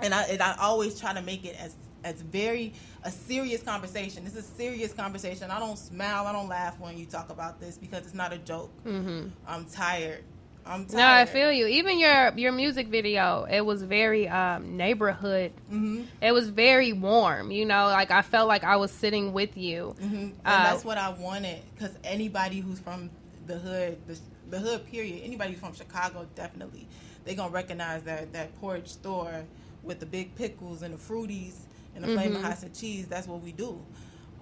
and 0.00 0.14
I 0.14 0.22
and 0.22 0.40
I 0.42 0.56
always 0.58 0.98
try 0.98 1.12
to 1.12 1.20
make 1.20 1.44
it 1.44 1.54
as 1.60 1.74
as 2.02 2.22
very 2.22 2.72
a 3.04 3.10
serious 3.10 3.62
conversation. 3.62 4.24
This 4.24 4.36
is 4.36 4.48
a 4.50 4.54
serious 4.54 4.94
conversation. 4.94 5.50
I 5.50 5.58
don't 5.58 5.78
smile. 5.78 6.26
I 6.26 6.32
don't 6.32 6.48
laugh 6.48 6.80
when 6.80 6.96
you 6.96 7.04
talk 7.04 7.28
about 7.28 7.60
this 7.60 7.76
because 7.76 8.06
it's 8.06 8.14
not 8.14 8.32
a 8.32 8.38
joke. 8.38 8.70
hmm 8.84 9.26
I'm 9.46 9.66
tired. 9.66 10.24
I'm 10.64 10.86
tired. 10.86 10.96
No, 10.96 11.06
I 11.06 11.24
feel 11.24 11.52
you. 11.52 11.66
Even 11.66 11.98
your 11.98 12.32
your 12.36 12.52
music 12.52 12.88
video, 12.88 13.44
it 13.50 13.62
was 13.62 13.82
very 13.82 14.28
um, 14.28 14.76
neighborhood. 14.76 15.52
hmm 15.68 16.02
It 16.20 16.32
was 16.32 16.48
very 16.50 16.92
warm. 16.92 17.50
You 17.50 17.64
know, 17.66 17.86
like 17.86 18.10
I 18.10 18.22
felt 18.22 18.48
like 18.48 18.64
I 18.64 18.76
was 18.76 18.90
sitting 18.90 19.32
with 19.32 19.56
you. 19.56 19.94
hmm 20.00 20.14
And 20.16 20.34
Uh, 20.44 20.62
that's 20.64 20.84
what 20.84 20.98
I 20.98 21.10
wanted 21.10 21.60
because 21.74 21.96
anybody 22.04 22.60
who's 22.60 22.78
from 22.78 23.10
the 23.46 23.58
hood, 23.58 23.98
the, 24.06 24.18
the 24.50 24.58
hood 24.60 24.86
period, 24.86 25.22
anybody 25.24 25.52
who's 25.52 25.60
from 25.60 25.74
Chicago, 25.74 26.26
definitely, 26.34 26.86
they 27.24 27.34
gonna 27.34 27.52
recognize 27.52 28.02
that 28.04 28.32
that 28.32 28.54
porch 28.60 28.88
store 28.88 29.44
with 29.82 29.98
the 29.98 30.06
big 30.06 30.34
pickles 30.36 30.82
and 30.82 30.94
the 30.94 30.98
fruities 30.98 31.56
and 31.96 32.04
the 32.04 32.08
flaming 32.08 32.38
Mhm. 32.40 32.42
hot 32.42 32.72
cheese. 32.72 33.06
That's 33.08 33.26
what 33.26 33.40
we 33.42 33.50
do, 33.52 33.80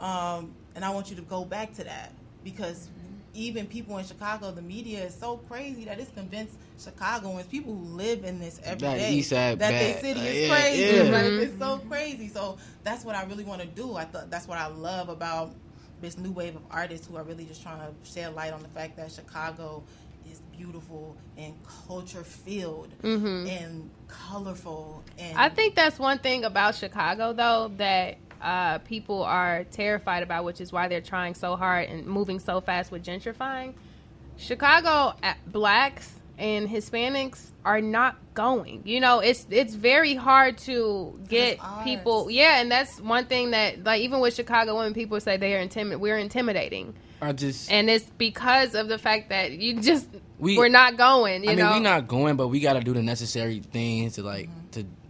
um, 0.00 0.54
and 0.74 0.84
I 0.84 0.90
want 0.90 1.10
you 1.10 1.16
to 1.16 1.22
go 1.22 1.44
back 1.44 1.72
to 1.74 1.84
that 1.84 2.12
because 2.44 2.88
even 3.34 3.66
people 3.66 3.96
in 3.98 4.04
Chicago, 4.04 4.50
the 4.50 4.62
media 4.62 5.04
is 5.04 5.14
so 5.14 5.36
crazy 5.38 5.84
that 5.84 5.98
it's 6.00 6.10
convinced 6.10 6.56
Chicagoans, 6.82 7.46
people 7.46 7.74
who 7.74 7.84
live 7.96 8.24
in 8.24 8.38
this 8.40 8.60
every 8.64 8.88
That 8.88 8.98
day, 8.98 9.14
east 9.14 9.30
that 9.30 9.58
bad. 9.58 9.70
their 9.70 10.00
city 10.00 10.20
Uh, 10.20 10.24
is 10.24 10.40
yeah, 10.40 10.48
crazy. 10.48 11.04
yeah. 11.04 11.12
Like, 11.12 11.32
Mhm. 11.32 11.38
it's 11.40 11.58
so 11.58 11.78
crazy. 11.88 12.28
So 12.28 12.58
that's 12.82 13.04
what 13.04 13.14
I 13.14 13.24
really 13.24 13.44
want 13.44 13.60
to 13.60 13.66
do. 13.68 13.96
I 13.96 14.04
thought 14.04 14.30
that's 14.30 14.48
what 14.48 14.58
I 14.58 14.66
love 14.66 15.08
about 15.08 15.54
this 16.00 16.16
new 16.18 16.32
wave 16.32 16.56
of 16.56 16.62
artists 16.70 17.06
who 17.06 17.16
are 17.16 17.22
really 17.24 17.44
just 17.44 17.62
trying 17.62 17.78
to 17.80 17.92
shed 18.10 18.34
light 18.34 18.52
on 18.52 18.62
the 18.62 18.68
fact 18.68 18.96
that 18.96 19.12
Chicago 19.12 19.84
is 20.30 20.40
beautiful 20.56 21.16
and 21.36 21.54
culture 21.86 22.22
filled 22.22 22.88
hmm 23.00 23.46
and 23.46 23.90
colorful 24.08 25.02
and 25.18 25.38
I 25.38 25.48
think 25.48 25.74
that's 25.74 25.98
one 25.98 26.18
thing 26.18 26.44
about 26.44 26.74
Chicago, 26.74 27.32
though, 27.32 27.70
that 27.78 28.18
uh, 28.42 28.78
people 28.78 29.22
are 29.22 29.64
terrified 29.64 30.22
about, 30.22 30.44
which 30.44 30.60
is 30.60 30.72
why 30.72 30.88
they're 30.88 31.00
trying 31.00 31.34
so 31.34 31.56
hard 31.56 31.88
and 31.88 32.06
moving 32.06 32.38
so 32.40 32.60
fast 32.60 32.90
with 32.90 33.04
gentrifying. 33.04 33.74
Chicago 34.36 35.14
uh, 35.22 35.34
blacks 35.46 36.12
and 36.38 36.68
Hispanics 36.68 37.50
are 37.64 37.80
not 37.82 38.16
going. 38.32 38.82
You 38.86 39.00
know, 39.00 39.18
it's 39.18 39.46
it's 39.50 39.74
very 39.74 40.14
hard 40.14 40.56
to 40.58 41.18
get 41.28 41.58
people. 41.84 42.30
Yeah, 42.30 42.60
and 42.60 42.70
that's 42.70 42.98
one 43.00 43.26
thing 43.26 43.50
that 43.50 43.84
like 43.84 44.00
even 44.00 44.20
with 44.20 44.34
Chicago 44.34 44.76
women, 44.78 44.94
people 44.94 45.20
say 45.20 45.36
they 45.36 45.54
are 45.54 45.58
intimid. 45.60 46.00
We're 46.00 46.16
intimidating, 46.16 46.94
I 47.20 47.32
just 47.32 47.70
and 47.70 47.90
it's 47.90 48.06
because 48.16 48.74
of 48.74 48.88
the 48.88 48.96
fact 48.96 49.28
that 49.28 49.52
you 49.52 49.80
just 49.82 50.08
We- 50.38 50.56
we, 50.56 50.64
are 50.64 50.70
not 50.70 50.96
going. 50.96 51.44
You 51.44 51.50
I 51.50 51.54
mean, 51.54 51.64
know, 51.66 51.72
we 51.74 51.80
not 51.80 52.08
going, 52.08 52.36
but 52.36 52.48
we 52.48 52.60
got 52.60 52.72
to 52.74 52.80
do 52.80 52.94
the 52.94 53.02
necessary 53.02 53.60
things 53.60 54.14
to 54.14 54.22
like 54.22 54.48
Mm-hmm. 54.48 54.59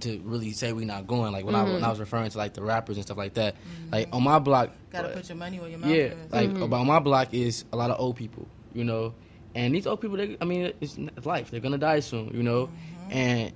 To 0.01 0.21
really 0.25 0.53
say 0.53 0.73
we're 0.73 0.87
not 0.87 1.07
going. 1.07 1.33
Like 1.33 1.45
when 1.45 1.55
I 1.55 1.63
Mm-hmm. 1.65 1.75
when 1.75 1.85
I 1.85 1.89
was 1.91 2.01
referring 2.01 2.31
to 2.31 2.39
like 2.39 2.55
the 2.55 2.63
rappers 2.63 2.97
and 2.97 3.05
stuff 3.05 3.17
like 3.19 3.35
that. 3.35 3.57
Like 3.93 4.09
on 4.13 4.23
my 4.23 4.39
block, 4.39 4.71
gotta 4.91 5.09
uh, 5.09 5.15
put 5.15 5.29
your 5.29 5.37
money 5.37 5.59
where 5.61 5.69
your 5.69 5.79
mouth 5.79 5.91
yeah, 5.91 5.97
is. 6.25 6.33
like 6.33 6.51
Mhm. 6.51 6.63
about 6.63 6.87
my 6.87 6.99
block 6.99 7.33
is 7.35 7.65
a 7.73 7.77
lot 7.77 7.91
of 7.91 7.99
old 8.01 8.17
people, 8.17 8.47
you 8.73 8.85
know, 8.85 9.15
and 9.55 9.75
these 9.75 9.87
old 9.87 10.01
people, 10.01 10.17
they, 10.17 10.37
I 10.41 10.45
mean, 10.45 10.73
it's 10.81 10.97
it's 10.99 11.27
life. 11.27 11.51
They're 11.51 11.61
gonna 11.61 11.79
die 11.79 12.01
soon, 12.01 12.31
you 12.35 12.43
know, 12.43 12.67
Mm-hmm. 12.67 13.13
and 13.13 13.53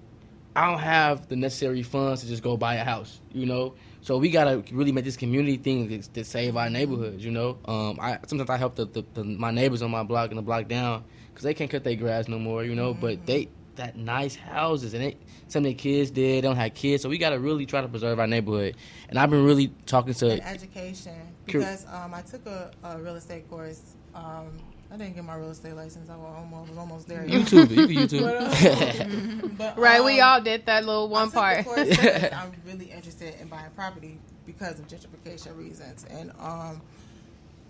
I 0.57 0.70
don't 0.70 0.78
have 0.80 1.26
the 1.28 1.35
necessary 1.37 1.83
funds 1.83 2.20
to 2.22 2.28
just 2.28 2.42
go 2.42 2.57
buy 2.57 2.76
a 2.76 2.85
house, 2.85 3.20
you 3.33 3.44
know. 3.46 3.74
So 4.02 4.18
we 4.18 4.30
gotta 4.30 4.62
really 4.70 4.92
make 4.92 5.04
this 5.04 5.16
community 5.16 5.57
thing 5.57 5.88
to, 5.88 5.98
to 6.12 6.24
save 6.24 6.57
our 6.57 6.68
neighborhoods. 6.70 7.24
You 7.24 7.30
know, 7.33 7.59
um, 7.64 7.98
I 8.00 8.18
sometimes 8.26 8.50
I 8.50 8.57
help 8.57 8.74
the, 8.76 8.85
the, 8.85 9.04
the 9.14 9.24
my 9.24 9.50
neighbors 9.50 9.83
on 9.83 9.90
my 9.90 10.02
block 10.04 10.30
and 10.30 10.38
the 10.38 10.42
block 10.42 10.68
down 10.68 11.04
because 11.33 11.42
they 11.44 11.54
can't 11.54 11.70
cut 11.70 11.83
their 11.85 11.96
grass 11.96 12.28
no 12.28 12.38
more. 12.38 12.62
You 12.64 12.74
know, 12.76 12.92
Mm-hmm. 12.92 13.00
but 13.00 13.26
they 13.26 13.48
that 13.76 13.96
nice 13.96 14.34
houses 14.34 14.94
and 14.94 15.02
they, 15.02 15.16
some 15.48 15.60
of 15.60 15.64
their 15.64 15.74
kids 15.74 16.10
did. 16.10 16.37
They 16.37 16.40
don't 16.40 16.56
have 16.56 16.74
kids, 16.74 17.02
so 17.02 17.08
we 17.08 17.18
gotta 17.18 17.38
really 17.38 17.66
try 17.66 17.80
to 17.80 17.88
preserve 17.88 18.18
our 18.18 18.26
neighborhood. 18.26 18.76
And 19.08 19.18
I've 19.18 19.30
been 19.30 19.44
really 19.44 19.68
talking 19.87 20.14
to 20.14 20.30
and 20.32 20.42
education 20.42 21.34
because 21.44 21.87
um, 21.92 22.14
I 22.14 22.22
took 22.22 22.46
a, 22.46 22.70
a 22.82 22.98
real 22.98 23.16
estate 23.16 23.48
course. 23.50 23.82
Um, 24.14 24.58
I 24.94 24.96
didn't 24.96 25.16
get 25.16 25.24
my 25.24 25.34
real 25.34 25.50
estate 25.50 25.74
license. 25.74 26.08
I 26.08 26.16
was 26.16 26.32
almost, 26.37 26.70
was 26.70 26.78
almost 26.78 27.08
there. 27.08 27.24
YouTube. 27.24 27.70
You 27.70 28.06
can 28.06 28.08
YouTube. 28.08 29.58
But, 29.58 29.76
Right, 29.78 30.04
we 30.04 30.20
um, 30.20 30.28
all 30.28 30.40
did 30.40 30.66
that 30.66 30.84
little 30.84 31.08
one 31.08 31.30
took 31.30 31.34
part. 31.34 31.66
I'm 32.32 32.52
really 32.64 32.92
interested 32.92 33.34
in 33.40 33.48
buying 33.48 33.70
property 33.74 34.20
because 34.46 34.78
of 34.78 34.87
gentrification 34.87 35.58
reasons, 35.58 36.06
and 36.10 36.30
um, 36.38 36.80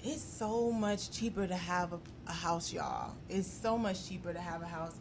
it's 0.03 0.23
so 0.23 0.71
much 0.71 1.11
cheaper 1.11 1.47
to 1.47 1.57
have 1.57 1.95
a, 1.95 2.01
a 2.27 2.33
house, 2.33 2.73
y'all. 2.73 3.15
It's 3.31 3.51
so 3.51 3.79
much 3.79 4.07
cheaper 4.07 4.35
to 4.35 4.41
have 4.41 4.61
a 4.61 4.67
house. 4.67 4.95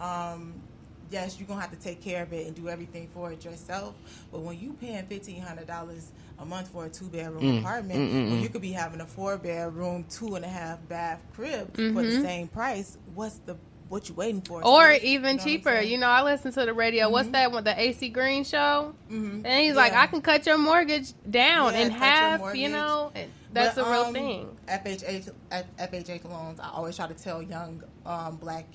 Um, 0.00 0.62
yes, 1.10 1.38
you're 1.38 1.48
gonna 1.48 1.60
have 1.60 1.70
to 1.72 1.78
take 1.78 2.00
care 2.02 2.22
of 2.22 2.32
it 2.32 2.46
and 2.46 2.54
do 2.56 2.68
everything 2.68 3.08
for 3.08 3.32
it 3.32 3.44
yourself. 3.44 3.94
But 4.30 4.40
when 4.40 4.58
you 4.58 4.74
paying 4.74 5.06
fifteen 5.06 5.42
hundred 5.42 5.66
dollars 5.66 6.12
a 6.38 6.44
month 6.44 6.70
for 6.70 6.86
a 6.86 6.88
two 6.90 7.08
bedroom 7.08 7.42
Mm, 7.42 7.58
apartment, 7.60 7.98
mm, 8.00 8.12
mm, 8.12 8.30
when 8.30 8.38
mm. 8.38 8.42
you 8.42 8.48
could 8.48 8.62
be 8.62 8.72
having 8.72 9.00
a 9.00 9.06
four 9.06 9.38
bedroom, 9.38 10.04
two 10.08 10.34
and 10.36 10.44
a 10.44 10.48
half 10.48 10.86
bath 10.88 11.20
crib 11.34 11.74
for 11.74 11.80
Mm-hmm. 11.80 12.02
the 12.02 12.12
same 12.12 12.48
price, 12.48 12.96
what's 13.14 13.38
the 13.40 13.56
what 13.88 14.08
you 14.08 14.14
waiting 14.14 14.42
for? 14.42 14.62
Or 14.64 14.94
sis? 14.94 15.04
even 15.04 15.30
You 15.30 15.36
know 15.38 15.44
cheaper. 15.44 15.80
You 15.80 15.98
know, 15.98 16.08
I 16.08 16.22
listen 16.22 16.52
to 16.52 16.64
the 16.66 16.74
radio. 16.74 17.08
What's 17.10 17.28
that 17.30 17.52
one? 17.52 17.64
The 17.64 17.80
AC 17.80 18.10
Green 18.10 18.44
show. 18.44 18.94
Mhm. 19.10 19.42
And 19.44 19.64
he's 19.64 19.74
like, 19.76 19.94
I 19.94 20.06
can 20.08 20.20
cut 20.20 20.46
your 20.46 20.58
mortgage 20.58 21.14
down 21.28 21.72
Yeah, 21.74 21.80
in 21.80 21.90
half. 21.90 22.54
You 22.54 22.68
know, 22.68 23.12
that's 23.52 23.76
But, 23.76 23.86
a 23.86 23.90
real 23.90 24.04
um, 24.04 24.12
thing. 24.12 24.58
FHA 24.68 25.32
FHA 25.78 26.24
loans. 26.28 26.60
I 26.60 26.68
always 26.70 26.96
try 26.96 27.06
to 27.06 27.14
tell 27.14 27.42
young 27.42 27.82
um, 28.04 28.36
black 28.36 28.66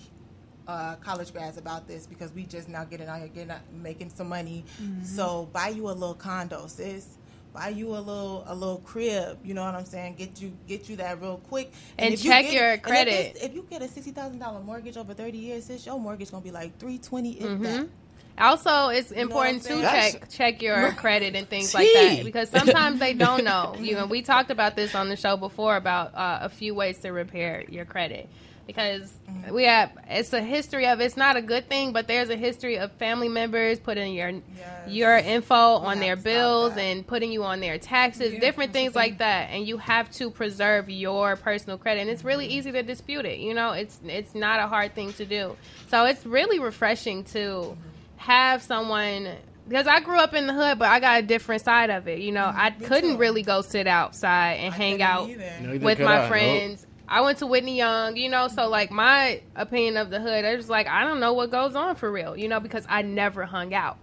uh, 0.67 0.95
college 0.95 1.33
grads 1.33 1.57
about 1.57 1.87
this 1.87 2.07
because 2.07 2.31
we 2.33 2.43
just 2.43 2.69
now 2.69 2.83
getting 2.83 3.07
out 3.07 3.19
here, 3.19 3.27
getting 3.27 3.51
out, 3.51 3.59
making 3.73 4.09
some 4.09 4.29
money. 4.29 4.63
Mm-hmm. 4.81 5.03
So 5.03 5.49
buy 5.51 5.69
you 5.69 5.87
a 5.89 5.91
little 5.91 6.15
condo, 6.15 6.67
sis. 6.67 7.07
Buy 7.53 7.69
you 7.69 7.89
a 7.89 7.99
little 7.99 8.43
a 8.47 8.55
little 8.55 8.77
crib. 8.79 9.37
You 9.43 9.53
know 9.53 9.63
what 9.63 9.75
I'm 9.75 9.85
saying? 9.85 10.15
Get 10.15 10.41
you 10.41 10.53
get 10.67 10.89
you 10.89 10.95
that 10.95 11.21
real 11.21 11.37
quick. 11.49 11.71
And 11.99 12.13
if 12.13 12.23
you 12.23 12.31
check 12.31 12.45
get- 12.45 12.53
your 12.53 12.65
and 12.69 12.77
if 12.77 12.83
credit. 12.83 13.37
If, 13.41 13.53
you 13.53 13.65
get 13.69 13.81
a 13.83 13.87
sixty 13.87 14.11
thousand 14.11 14.39
dollar 14.39 14.59
mortgage 14.61 14.97
over 14.97 15.13
thirty 15.13 15.37
years, 15.37 15.65
sis, 15.65 15.85
your 15.85 15.99
mortgage 15.99 16.31
gonna 16.31 16.43
be 16.43 16.49
like 16.51 16.77
three 16.79 16.97
twenty. 16.97 17.33
If 17.33 17.45
Mm-hmm. 17.45 17.63
that. 17.63 17.87
Also, 18.35 18.87
it's 18.89 19.11
important 19.11 19.57
I'm 19.57 19.77
to 19.83 19.87
saying? 19.87 20.13
check 20.13 20.29
check 20.29 20.61
your 20.63 20.91
credit 20.97 21.35
and 21.35 21.47
things 21.47 21.75
like 21.75 21.87
that 21.93 22.23
because 22.23 22.49
sometimes 22.49 22.99
they 22.99 23.13
don't 23.13 23.43
know. 23.51 23.75
You 23.79 23.93
know, 23.93 24.07
we 24.07 24.23
talked 24.23 24.49
about 24.49 24.75
this 24.75 24.95
on 24.95 25.09
the 25.09 25.15
show 25.15 25.37
before 25.37 25.75
about 25.75 26.15
uh, 26.15 26.39
a 26.41 26.49
few 26.49 26.73
ways 26.73 26.97
to 27.01 27.09
repair 27.11 27.63
your 27.69 27.85
credit 27.85 28.27
because 28.67 29.11
Mm-hmm. 29.29 29.55
we 29.55 29.63
have 29.63 29.91
it's 30.09 30.31
a 30.33 30.41
history 30.41 30.85
of 30.87 30.99
it's 30.99 31.17
not 31.17 31.35
a 31.37 31.41
good 31.41 31.67
thing, 31.69 31.91
but 31.93 32.07
there's 32.07 32.29
a 32.29 32.35
history 32.35 32.77
of 32.77 32.91
family 32.93 33.29
members 33.29 33.79
putting 33.79 34.13
your 34.13 34.29
Yes. 34.29 34.41
your 34.87 35.17
info 35.17 35.55
on 35.55 35.99
their 35.99 36.15
bills 36.17 36.75
and 36.77 37.05
putting 37.07 37.31
you 37.31 37.43
on 37.43 37.59
their 37.61 37.77
taxes, 37.77 38.33
Yeah, 38.33 38.39
different 38.39 38.73
things 38.73 38.95
like 38.95 39.17
that, 39.19 39.49
and 39.51 39.65
you 39.67 39.77
have 39.77 40.11
to 40.13 40.29
preserve 40.29 40.89
your 40.89 41.35
personal 41.37 41.77
credit. 41.77 42.01
And 42.01 42.09
it's 42.09 42.23
really 42.23 42.45
Mm-hmm. 42.47 42.57
easy 42.57 42.71
to 42.73 42.83
dispute 42.83 43.25
it. 43.25 43.39
You 43.39 43.53
know, 43.53 43.71
it's 43.71 43.99
it's 44.05 44.35
not 44.35 44.59
a 44.59 44.67
hard 44.67 44.93
thing 44.93 45.13
to 45.13 45.25
do. 45.25 45.55
So 45.87 46.05
it's 46.05 46.25
really 46.25 46.59
refreshing 46.59 47.23
to 47.25 47.39
Mm-hmm. 47.39 47.73
have 48.17 48.61
someone 48.61 49.29
because 49.67 49.87
I 49.87 50.01
grew 50.01 50.17
up 50.19 50.33
in 50.33 50.45
the 50.47 50.53
hood, 50.53 50.77
but 50.79 50.89
I 50.89 50.99
got 50.99 51.19
a 51.23 51.25
different 51.25 51.61
side 51.63 51.89
of 51.89 52.07
it. 52.09 52.19
You 52.19 52.33
know, 52.33 52.45
I. 52.45 52.71
Me 52.77 52.85
couldn't 52.85 53.11
too. 53.13 53.17
really 53.17 53.43
go 53.43 53.61
sit 53.61 53.87
outside 53.87 54.55
and 54.55 54.73
I 54.73 54.77
hang 54.77 55.01
out 55.01 55.29
either. 55.29 55.51
You 55.61 55.67
know, 55.67 55.73
you 55.73 55.79
with 55.79 55.97
cut 55.99 56.05
my 56.05 56.17
out, 56.17 56.27
friends. 56.27 56.85
I 57.07 57.21
went 57.21 57.39
to 57.39 57.47
Whitney 57.47 57.77
Young, 57.77 58.15
you 58.15 58.29
know, 58.29 58.47
so 58.47 58.67
like 58.67 58.91
my 58.91 59.41
opinion 59.55 59.97
of 59.97 60.09
the 60.09 60.19
hood, 60.19 60.45
I 60.45 60.55
was 60.55 60.69
like, 60.69 60.87
I 60.87 61.03
don't 61.03 61.19
know 61.19 61.33
what 61.33 61.51
goes 61.51 61.75
on 61.75 61.95
for 61.95 62.11
real, 62.11 62.37
you 62.37 62.47
know, 62.47 62.59
because 62.59 62.85
I 62.89 63.01
never 63.01 63.45
hung 63.45 63.73
out. 63.73 63.97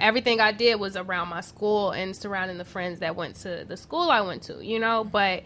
Everything 0.00 0.40
I 0.40 0.52
did 0.52 0.80
was 0.80 0.96
around 0.96 1.28
my 1.28 1.42
school 1.42 1.90
and 1.90 2.16
surrounding 2.16 2.58
the 2.58 2.64
friends 2.64 3.00
that 3.00 3.14
went 3.16 3.36
to 3.36 3.64
the 3.68 3.76
school 3.76 4.10
I 4.10 4.22
went 4.22 4.42
to, 4.44 4.64
you 4.64 4.78
know, 4.78 5.04
but 5.04 5.44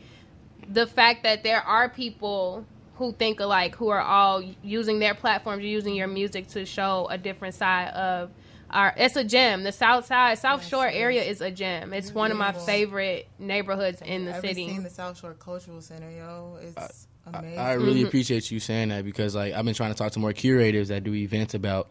the 0.68 0.86
fact 0.86 1.24
that 1.24 1.42
there 1.42 1.60
are 1.60 1.88
people 1.88 2.64
who 2.96 3.12
think 3.12 3.40
alike 3.40 3.74
who 3.74 3.88
are 3.88 4.00
all 4.00 4.42
using 4.62 4.98
their 5.00 5.14
platforms 5.14 5.64
using 5.64 5.94
your 5.94 6.06
music 6.06 6.48
to 6.48 6.64
show 6.64 7.08
a 7.10 7.18
different 7.18 7.54
side 7.54 7.88
of 7.88 8.30
our 8.74 8.92
it's 8.96 9.16
a 9.16 9.24
gem 9.24 9.62
the 9.62 9.72
south 9.72 10.04
side 10.06 10.36
south 10.38 10.60
Yes, 10.60 10.68
shore 10.68 10.86
it 10.88 10.94
area 10.94 11.22
is. 11.22 11.36
is 11.36 11.40
a 11.42 11.50
gem 11.50 11.92
it's 11.94 12.12
one 12.12 12.30
of 12.30 12.36
my 12.36 12.52
favorite 12.52 13.28
neighborhoods 13.38 14.02
in 14.02 14.24
the 14.26 14.32
Ever 14.32 14.46
city 14.48 14.66
seen 14.66 14.82
the 14.82 14.90
South 14.90 15.18
Shore 15.18 15.34
Cultural 15.34 15.80
Center, 15.80 16.10
yo? 16.10 16.58
It's 16.60 17.06
I, 17.26 17.38
amazing. 17.38 17.58
I 17.58 17.72
really 17.74 18.00
Mm-hmm. 18.00 18.08
appreciate 18.08 18.50
you 18.50 18.60
saying 18.60 18.88
that 18.90 19.04
because 19.04 19.34
like 19.34 19.54
I've 19.54 19.64
been 19.64 19.74
trying 19.74 19.92
to 19.92 19.98
talk 19.98 20.12
to 20.12 20.18
more 20.18 20.32
curators 20.34 20.88
that 20.88 21.04
do 21.04 21.14
events 21.14 21.54
about 21.54 21.88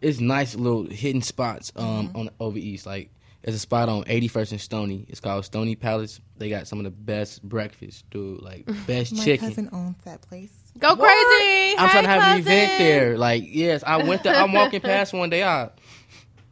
it's 0.00 0.18
nice 0.18 0.56
little 0.56 0.86
hidden 0.86 1.22
spots 1.22 1.70
um 1.76 2.08
Mm-hmm. 2.08 2.16
on 2.18 2.30
over 2.40 2.58
east 2.58 2.86
like 2.86 3.10
there's 3.42 3.56
a 3.56 3.58
spot 3.60 3.88
on 3.88 4.04
81st 4.04 4.52
and 4.52 4.60
Stony. 4.60 5.04
It's 5.08 5.18
called 5.18 5.44
Stony 5.44 5.74
Palace. 5.74 6.20
They 6.38 6.48
got 6.48 6.68
some 6.68 6.78
of 6.78 6.84
the 6.84 6.92
best 6.92 7.42
breakfast, 7.42 8.08
dude. 8.10 8.40
Like 8.40 8.66
best 8.86 9.12
My 9.16 9.24
chicken. 9.24 9.48
cousin 9.48 9.68
owns 9.72 9.96
that 10.04 10.22
place. 10.22 10.52
go 10.78 10.94
crazy 10.94 11.74
I'm 11.76 11.88
Hey, 11.88 11.90
trying 11.90 12.04
to 12.04 12.08
have 12.08 12.22
an 12.22 12.38
event 12.38 12.72
there. 12.78 13.18
Like 13.18 13.42
yes, 13.46 13.82
I 13.84 13.96
went 13.96 14.22
there. 14.22 14.34
I'm 14.36 14.52
walking 14.52 14.80
past 14.92 15.12
one 15.12 15.28
day. 15.28 15.42
I 15.42 15.70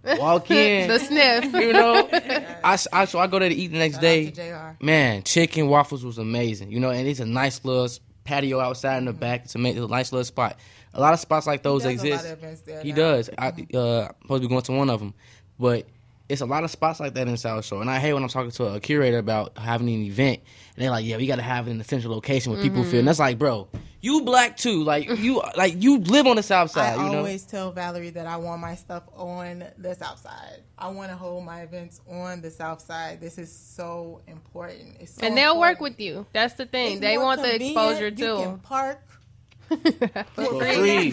walk 0.04 0.50
in. 0.50 0.88
the 0.88 0.98
sniff 0.98 1.52
you 1.54 1.72
know, 1.72 2.08
I, 2.64 2.78
I 2.92 3.04
so 3.04 3.18
I 3.18 3.26
go 3.26 3.38
there 3.38 3.48
to 3.48 3.54
eat 3.54 3.68
the 3.68 3.78
next 3.78 3.94
Shout 3.96 4.02
day. 4.02 4.26
out 4.28 4.34
to 4.34 4.76
JR. 4.78 4.84
Man, 4.84 5.22
chicken 5.22 5.68
waffles 5.68 6.04
was 6.04 6.18
amazing. 6.18 6.70
You 6.72 6.80
know, 6.80 6.90
and 6.90 7.06
it's 7.06 7.20
a 7.20 7.26
nice 7.26 7.64
little 7.64 7.88
patio 8.24 8.60
outside 8.60 8.98
in 8.98 9.04
the 9.06 9.12
back. 9.12 9.44
It's 9.44 9.54
a, 9.54 9.64
it's 9.64 9.78
a 9.78 9.86
nice 9.88 10.12
little 10.12 10.24
spot. 10.24 10.58
A 10.92 11.00
lot 11.00 11.12
of 11.14 11.20
spots 11.20 11.46
like 11.46 11.62
those 11.62 11.82
does 11.84 12.02
a 12.02 12.10
lot 12.10 12.24
exist. 12.24 12.32
of 12.32 12.64
there 12.64 12.82
he 12.82 12.90
now. 12.90 12.96
does. 12.96 13.30
I 13.38 13.48
uh, 13.48 13.52
supposed 14.22 14.28
to 14.28 14.40
be 14.40 14.48
going 14.48 14.62
to 14.62 14.72
one 14.72 14.90
of 14.90 15.00
them, 15.00 15.14
but 15.58 15.86
it's 16.30 16.40
a 16.40 16.46
lot 16.46 16.64
of 16.64 16.70
spots 16.70 17.00
like 17.00 17.14
that 17.14 17.28
in 17.28 17.36
South 17.36 17.64
Shore. 17.64 17.80
And 17.80 17.90
I 17.90 17.98
hate 17.98 18.12
when 18.14 18.22
I'm 18.22 18.28
talking 18.28 18.50
to 18.52 18.74
a 18.74 18.80
curator 18.80 19.18
about 19.18 19.58
having 19.58 19.88
an 19.88 20.02
event, 20.02 20.40
and 20.76 20.82
they're 20.82 20.90
like, 20.90 21.04
"Yeah, 21.04 21.16
we 21.16 21.26
got 21.26 21.36
to 21.36 21.42
have 21.42 21.66
it 21.68 21.72
in 21.72 21.80
a 21.80 21.84
central 21.84 22.14
location 22.14 22.52
where 22.52 22.62
people 22.62 22.82
Mm-hmm. 22.82 22.90
feel." 22.90 22.98
And 23.00 23.08
that's 23.08 23.18
like, 23.18 23.38
bro, 23.38 23.68
you 24.00 24.22
black 24.22 24.56
too. 24.56 24.82
Like 24.84 25.08
you, 25.18 25.42
like 25.56 25.82
you 25.82 25.98
live 25.98 26.26
on 26.26 26.36
the 26.36 26.42
South 26.42 26.70
Side. 26.70 26.98
I 26.98 27.04
you 27.04 27.12
know, 27.12 27.18
always 27.18 27.42
tell 27.42 27.72
Valerie 27.72 28.10
that 28.10 28.26
I 28.26 28.36
want 28.36 28.60
my 28.60 28.74
stuff 28.76 29.02
on 29.16 29.64
the 29.76 29.94
South 29.94 30.20
Side. 30.20 30.60
I 30.78 30.88
want 30.88 31.10
to 31.10 31.16
hold 31.16 31.44
my 31.44 31.60
events 31.62 32.00
on 32.10 32.40
the 32.40 32.50
South 32.50 32.80
Side. 32.80 33.20
This 33.20 33.36
is 33.36 33.52
so 33.52 34.22
important. 34.26 34.96
It's 35.00 35.14
so 35.14 35.26
and 35.26 35.36
they'll 35.36 35.58
work 35.60 35.80
with 35.80 36.00
you 36.00 36.24
that's 36.32 36.54
the 36.54 36.64
thing 36.64 36.92
It's 36.92 37.00
they 37.00 37.16
more 37.16 37.24
want 37.26 37.42
the 37.42 37.48
convenient. 37.50 37.76
exposure 37.76 38.08
You 38.08 38.36
can 38.36 38.54
too 38.54 38.60
park 38.62 39.02
for 40.34 40.64
free. 40.64 41.06
in 41.06 41.10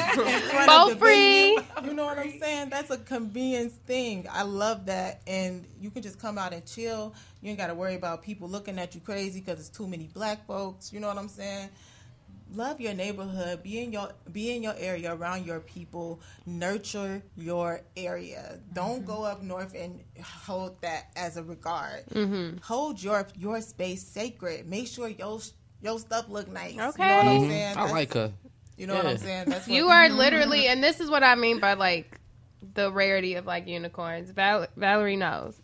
Both 0.66 0.98
free. 0.98 1.56
venue. 1.56 1.62
You 1.84 1.94
know 1.94 2.06
what 2.06 2.18
I'm 2.18 2.40
saying? 2.40 2.70
That's 2.70 2.90
a 2.90 2.98
convenience 2.98 3.74
thing. 3.86 4.26
I 4.32 4.42
love 4.42 4.88
that, 4.88 5.22
and 5.28 5.66
you 5.80 5.92
can 5.92 6.02
just 6.02 6.20
come 6.20 6.38
out 6.38 6.54
and 6.54 6.66
chill. 6.66 7.14
You 7.42 7.50
ain't 7.50 7.60
got 7.60 7.68
to 7.68 7.76
worry 7.76 7.96
about 7.96 8.24
people 8.24 8.50
looking 8.50 8.80
at 8.80 8.96
you 8.96 9.02
crazy 9.02 9.42
because 9.42 9.60
it's 9.60 9.70
too 9.70 9.88
many 9.88 10.10
black 10.12 10.48
folks. 10.48 10.92
You 10.92 11.00
know 11.00 11.08
what 11.08 11.18
I'm 11.18 11.30
saying? 11.30 11.70
Love 12.56 12.82
your 12.82 12.94
neighborhood. 12.94 13.62
Be 13.62 13.84
in 13.84 13.92
your 13.92 14.10
be 14.32 14.56
in 14.56 14.64
your 14.64 14.76
area 14.78 15.14
around 15.14 15.46
your 15.46 15.60
people. 15.60 16.22
Nurture 16.46 17.22
your 17.36 17.82
area. 17.96 18.60
Don't 18.74 19.00
mm-hmm. 19.00 19.06
go 19.06 19.24
up 19.24 19.44
north 19.44 19.76
and 19.76 20.00
hold 20.24 20.82
that 20.82 21.12
as 21.16 21.38
a 21.38 21.44
regard. 21.44 22.06
Mm-hmm. 22.08 22.58
Hold 22.64 23.04
your 23.04 23.28
your 23.38 23.62
space 23.62 24.02
sacred. 24.08 24.66
Make 24.68 24.88
sure 24.88 25.10
your 25.10 25.42
your 25.82 26.00
stuff 26.00 26.28
look 26.30 26.48
nice. 26.50 26.72
You 26.72 26.78
know 26.78 26.86
what 26.88 26.96
Okay. 26.96 27.04
I'm 27.20 27.26
saying? 27.26 27.50
Mm-hmm. 27.50 27.80
I 27.80 27.82
That's- 27.82 27.92
like 27.92 28.14
her. 28.14 28.34
You 28.78 28.86
know 28.86 28.96
what 28.96 29.06
I'm 29.08 29.18
saying? 29.18 29.50
That's 29.50 29.68
what, 29.68 29.76
You 29.76 29.90
are 29.90 30.08
literally, 30.10 30.68
and 30.68 30.84
this 30.84 31.00
is 31.00 31.10
what 31.10 31.24
I 31.24 31.34
mean 31.34 31.60
by 31.60 31.74
like 31.74 32.20
the 32.76 32.92
rarity 32.92 33.34
of 33.36 33.46
like 33.48 33.68
unicorns. 33.68 34.30
Val- 34.30 34.68
Valerie 34.76 35.16
knows. 35.16 35.60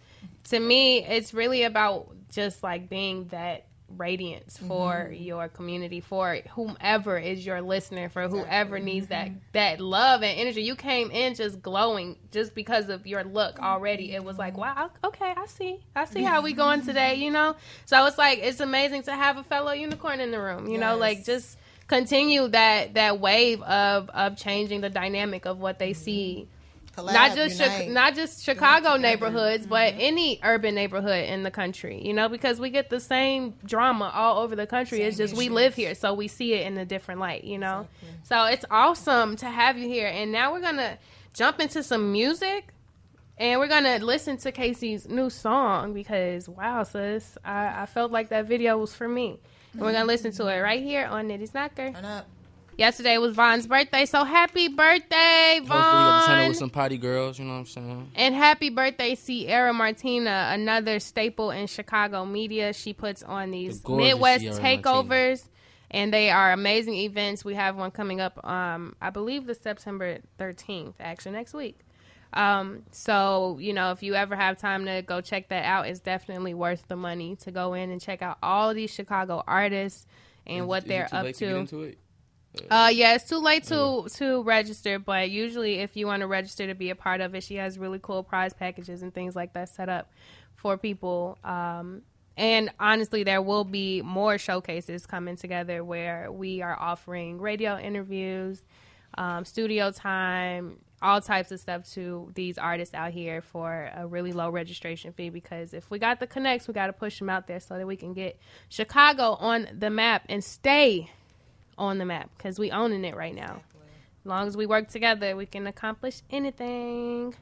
To 0.45 0.59
me, 0.59 1.05
it's 1.05 1.31
really 1.33 1.61
about 1.63 2.09
just 2.31 2.63
like 2.63 2.89
being 2.89 3.25
that 3.27 3.67
radiance 3.97 4.57
for 4.57 4.93
mm-hmm. 4.93 5.23
your 5.23 5.47
community, 5.47 5.99
for 5.99 6.39
whomever 6.51 7.17
is 7.17 7.45
your 7.45 7.61
listener, 7.61 8.09
for 8.09 8.27
whoever 8.27 8.79
needs 8.79 9.07
that 9.07 9.27
mm-hmm. 9.27 9.37
that 9.53 9.79
love 9.79 10.23
and 10.23 10.39
energy. 10.39 10.61
You 10.61 10.75
came 10.75 11.11
in 11.11 11.35
just 11.35 11.61
glowing 11.61 12.17
just 12.31 12.55
because 12.55 12.89
of 12.89 13.05
your 13.07 13.23
look 13.23 13.59
already. 13.59 14.13
It 14.13 14.23
was 14.23 14.37
like, 14.37 14.53
mm-hmm. 14.53 14.61
wow, 14.61 14.89
okay, 15.03 15.33
I 15.35 15.45
see, 15.45 15.79
I 15.95 16.05
see 16.05 16.23
how 16.23 16.41
we 16.41 16.53
going 16.53 16.85
today. 16.85 17.15
You 17.15 17.31
know, 17.31 17.55
so 17.85 18.05
it's 18.05 18.17
like 18.17 18.39
it's 18.39 18.59
amazing 18.59 19.03
to 19.03 19.15
have 19.15 19.37
a 19.37 19.43
fellow 19.43 19.71
unicorn 19.71 20.19
in 20.19 20.31
the 20.31 20.39
room. 20.39 20.67
You 20.67 20.77
know, 20.77 20.97
like 20.97 21.25
just 21.25 21.57
continue 21.87 22.47
that 22.49 22.93
that 22.95 23.19
wave 23.19 23.61
of 23.61 24.09
of 24.09 24.37
changing 24.37 24.81
the 24.81 24.89
dynamic 24.89 25.45
of 25.45 25.59
what 25.59 25.79
they 25.79 25.93
see 25.93 26.47
Collab, 26.95 27.13
not 27.13 27.35
just 27.35 27.59
Chi- 27.59 27.87
not 27.87 28.15
just 28.15 28.43
Chicago 28.43 28.97
neighborhoods 28.97 29.65
but 29.65 29.95
any 29.97 30.39
urban 30.43 30.75
neighborhood 30.75 31.25
in 31.27 31.43
the 31.43 31.51
country 31.51 32.05
you 32.05 32.13
know 32.13 32.29
because 32.29 32.59
we 32.59 32.69
get 32.69 32.89
the 32.89 32.99
same 32.99 33.53
drama 33.65 34.11
all 34.13 34.43
over 34.43 34.55
the 34.55 34.67
country. 34.67 35.01
It's 35.01 35.17
Same 35.17 35.27
just 35.27 35.37
we 35.37 35.49
live 35.49 35.73
here 35.75 35.95
so 35.95 36.13
we 36.13 36.27
see 36.27 36.53
it 36.53 36.67
in 36.67 36.77
a 36.77 36.85
different 36.85 37.19
light 37.19 37.43
you 37.43 37.57
know? 37.57 37.87
So 38.23 38.45
it's 38.45 38.65
awesome 38.71 39.35
to 39.37 39.45
have 39.47 39.77
you 39.77 39.87
here. 39.87 40.07
And 40.07 40.31
now 40.31 40.53
we're 40.53 40.61
gonna 40.61 40.97
jump 41.33 41.59
into 41.59 41.81
some 41.83 42.11
music 42.11 42.73
And 43.37 43.59
we're 43.59 43.67
gonna 43.67 43.97
listen 43.97 44.37
to 44.37 44.51
Casey's 44.51 45.09
new 45.09 45.29
song 45.31 45.93
because 45.93 46.47
wow, 46.47 46.83
sis, 46.83 47.35
I, 47.43 47.81
I 47.81 47.85
felt 47.87 48.11
like 48.11 48.29
that 48.29 48.45
video 48.45 48.77
was 48.77 48.93
for 48.93 49.07
me. 49.07 49.39
And 49.73 49.81
we're 49.81 49.91
gonna 49.91 50.05
listen 50.05 50.31
to 50.33 50.47
it 50.47 50.59
right 50.59 50.83
here 50.83 51.05
on 51.07 51.27
Nitty's 51.27 51.53
Knocker. 51.55 51.91
Yesterday 52.77 53.17
was 53.19 53.35
Vaughn's 53.35 53.67
birthday, 53.67 54.05
so 54.05 54.23
happy 54.23 54.67
birthday, 54.67 55.57
Hopefully, 55.59 55.77
you 55.77 55.83
got 55.83 56.41
to 56.41 56.47
with 56.47 56.57
some 56.57 56.69
potty 56.69 56.97
girls. 56.97 57.37
You 57.37 57.45
know 57.45 57.53
what 57.53 57.59
I'm 57.59 57.65
saying? 57.67 58.11
And 58.15 58.33
happy 58.33 58.69
birthday, 58.69 59.15
Sierra 59.15 59.73
Martina, 59.73 60.49
another 60.51 60.99
staple 60.99 61.51
in 61.51 61.67
Chicago 61.67 62.25
media. 62.25 62.73
She 62.73 62.93
puts 62.93 63.21
on 63.21 63.51
these 63.51 63.81
The 63.81 63.95
Midwest 63.95 64.41
Sierra 64.41 64.57
takeovers, 64.59 65.47
and 65.91 66.11
they 66.11 66.31
are 66.31 66.51
amazing 66.51 66.95
events. 66.95 67.45
We 67.45 67.53
have 67.53 67.75
one 67.75 67.91
coming 67.91 68.19
up, 68.19 68.43
um, 68.45 68.95
I 68.99 69.11
believe, 69.11 69.45
the 69.45 69.55
September 69.55 70.17
13th, 70.39 70.95
actually 70.99 71.33
next 71.33 71.53
week. 71.53 71.79
Um, 72.33 72.81
so 72.91 73.57
you 73.61 73.73
know, 73.73 73.91
if 73.91 74.01
you 74.01 74.15
ever 74.15 74.35
have 74.35 74.57
time 74.57 74.85
to 74.85 75.03
go 75.03 75.21
check 75.21 75.49
that 75.49 75.65
out, 75.65 75.87
it's 75.87 75.99
definitely 75.99 76.55
worth 76.55 76.87
the 76.87 76.95
money 76.95 77.35
to 77.37 77.51
go 77.51 77.75
in 77.75 77.91
and 77.91 78.01
check 78.01 78.23
out 78.23 78.39
all 78.41 78.73
these 78.73 78.89
Chicago 78.89 79.43
artists 79.47 80.07
and 80.47 80.61
Is- 80.61 80.65
what 80.65 80.87
they're 80.87 81.07
up 81.11 81.23
late 81.25 81.35
to. 81.37 81.95
It? 82.55 82.67
Uh, 82.69 82.89
yeah, 82.91 83.15
it's 83.15 83.27
too 83.27 83.37
late 83.37 83.63
to 83.65 84.07
to 84.15 84.43
register, 84.43 84.99
but 84.99 85.29
usually 85.29 85.79
if 85.79 85.95
you 85.95 86.07
want 86.07 86.21
to 86.21 86.27
register 86.27 86.67
to 86.67 86.75
be 86.75 86.89
a 86.89 86.95
part 86.95 87.21
of 87.21 87.35
it, 87.35 87.43
she 87.43 87.55
has 87.55 87.77
really 87.77 87.99
cool 88.01 88.23
prize 88.23 88.53
packages 88.53 89.01
and 89.01 89.13
things 89.13 89.35
like 89.35 89.53
that 89.53 89.69
set 89.69 89.89
up 89.89 90.11
for 90.55 90.77
people. 90.77 91.37
Um, 91.43 92.03
and 92.35 92.71
honestly, 92.79 93.23
there 93.23 93.41
will 93.41 93.63
be 93.63 94.01
more 94.01 94.37
showcases 94.37 95.05
coming 95.05 95.35
together 95.35 95.83
where 95.83 96.31
we 96.31 96.61
are 96.61 96.77
offering 96.79 97.39
radio 97.39 97.77
interviews, 97.77 98.63
um, 99.17 99.45
studio 99.45 99.91
time, 99.91 100.79
all 101.01 101.21
types 101.21 101.51
of 101.51 101.59
stuff 101.59 101.87
to 101.91 102.31
these 102.33 102.57
artists 102.57 102.95
out 102.95 103.11
here 103.11 103.41
for 103.41 103.91
a 103.95 104.07
really 104.07 104.31
low 104.31 104.49
registration 104.49 105.11
fee. 105.13 105.29
Because 105.29 105.73
if 105.73 105.91
we 105.91 105.99
got 105.99 106.19
the 106.19 106.27
connects, 106.27 106.67
we 106.67 106.73
got 106.73 106.87
to 106.87 106.93
push 106.93 107.19
them 107.19 107.29
out 107.29 107.45
there 107.45 107.59
so 107.59 107.77
that 107.77 107.85
we 107.85 107.95
can 107.95 108.13
get 108.13 108.39
Chicago 108.69 109.33
on 109.33 109.67
the 109.77 109.91
map 109.91 110.25
and 110.29 110.43
stay 110.43 111.11
on 111.77 111.97
the 111.97 112.05
map 112.05 112.29
because 112.37 112.59
we 112.59 112.71
owning 112.71 113.05
it 113.05 113.15
right 113.15 113.35
now. 113.35 113.61
As 114.23 114.25
long 114.25 114.47
as 114.47 114.55
we 114.55 114.65
work 114.65 114.87
together, 114.87 115.35
we 115.35 115.45
can 115.45 115.67
accomplish 115.67 116.21
anything. 116.29 117.35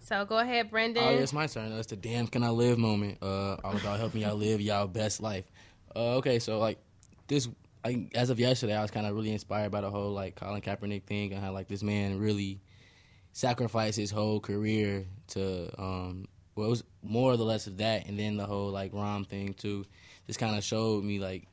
So 0.00 0.24
go 0.24 0.38
ahead, 0.38 0.70
Brendan. 0.70 1.04
Oh, 1.04 1.10
it's 1.10 1.32
my 1.32 1.46
turn. 1.46 1.74
That's 1.74 1.86
the 1.86 1.96
damn 1.96 2.26
can 2.26 2.42
I 2.42 2.50
live 2.50 2.78
moment. 2.78 3.18
Uh, 3.22 3.56
all 3.64 3.76
about 3.76 3.98
helping 3.98 4.22
y'all 4.22 4.36
live 4.36 4.60
y'all 4.60 4.86
best 4.86 5.22
life. 5.22 5.44
Uh, 5.94 6.16
okay, 6.16 6.38
so 6.38 6.58
like 6.58 6.78
this, 7.28 7.48
I, 7.84 8.08
as 8.14 8.30
of 8.30 8.38
yesterday, 8.38 8.74
I 8.74 8.82
was 8.82 8.90
kind 8.90 9.06
of 9.06 9.14
really 9.14 9.32
inspired 9.32 9.70
by 9.70 9.80
the 9.80 9.90
whole 9.90 10.10
like 10.10 10.36
Colin 10.36 10.60
Kaepernick 10.60 11.04
thing 11.04 11.32
and 11.32 11.42
how 11.42 11.52
like 11.52 11.68
this 11.68 11.82
man 11.82 12.18
really 12.18 12.60
sacrificed 13.32 13.96
his 13.96 14.10
whole 14.10 14.40
career 14.40 15.06
to 15.28 15.70
um, 15.80 16.26
well, 16.56 16.66
it 16.66 16.70
was 16.70 16.84
more 17.02 17.32
or 17.32 17.36
less 17.36 17.66
of 17.66 17.78
that, 17.78 18.06
and 18.06 18.18
then 18.18 18.36
the 18.36 18.46
whole 18.46 18.70
like 18.70 18.92
Rahm 18.92 19.26
thing 19.26 19.54
too. 19.54 19.86
Just 20.26 20.38
kind 20.38 20.56
of 20.56 20.62
showed 20.62 21.04
me 21.04 21.18
like 21.18 21.46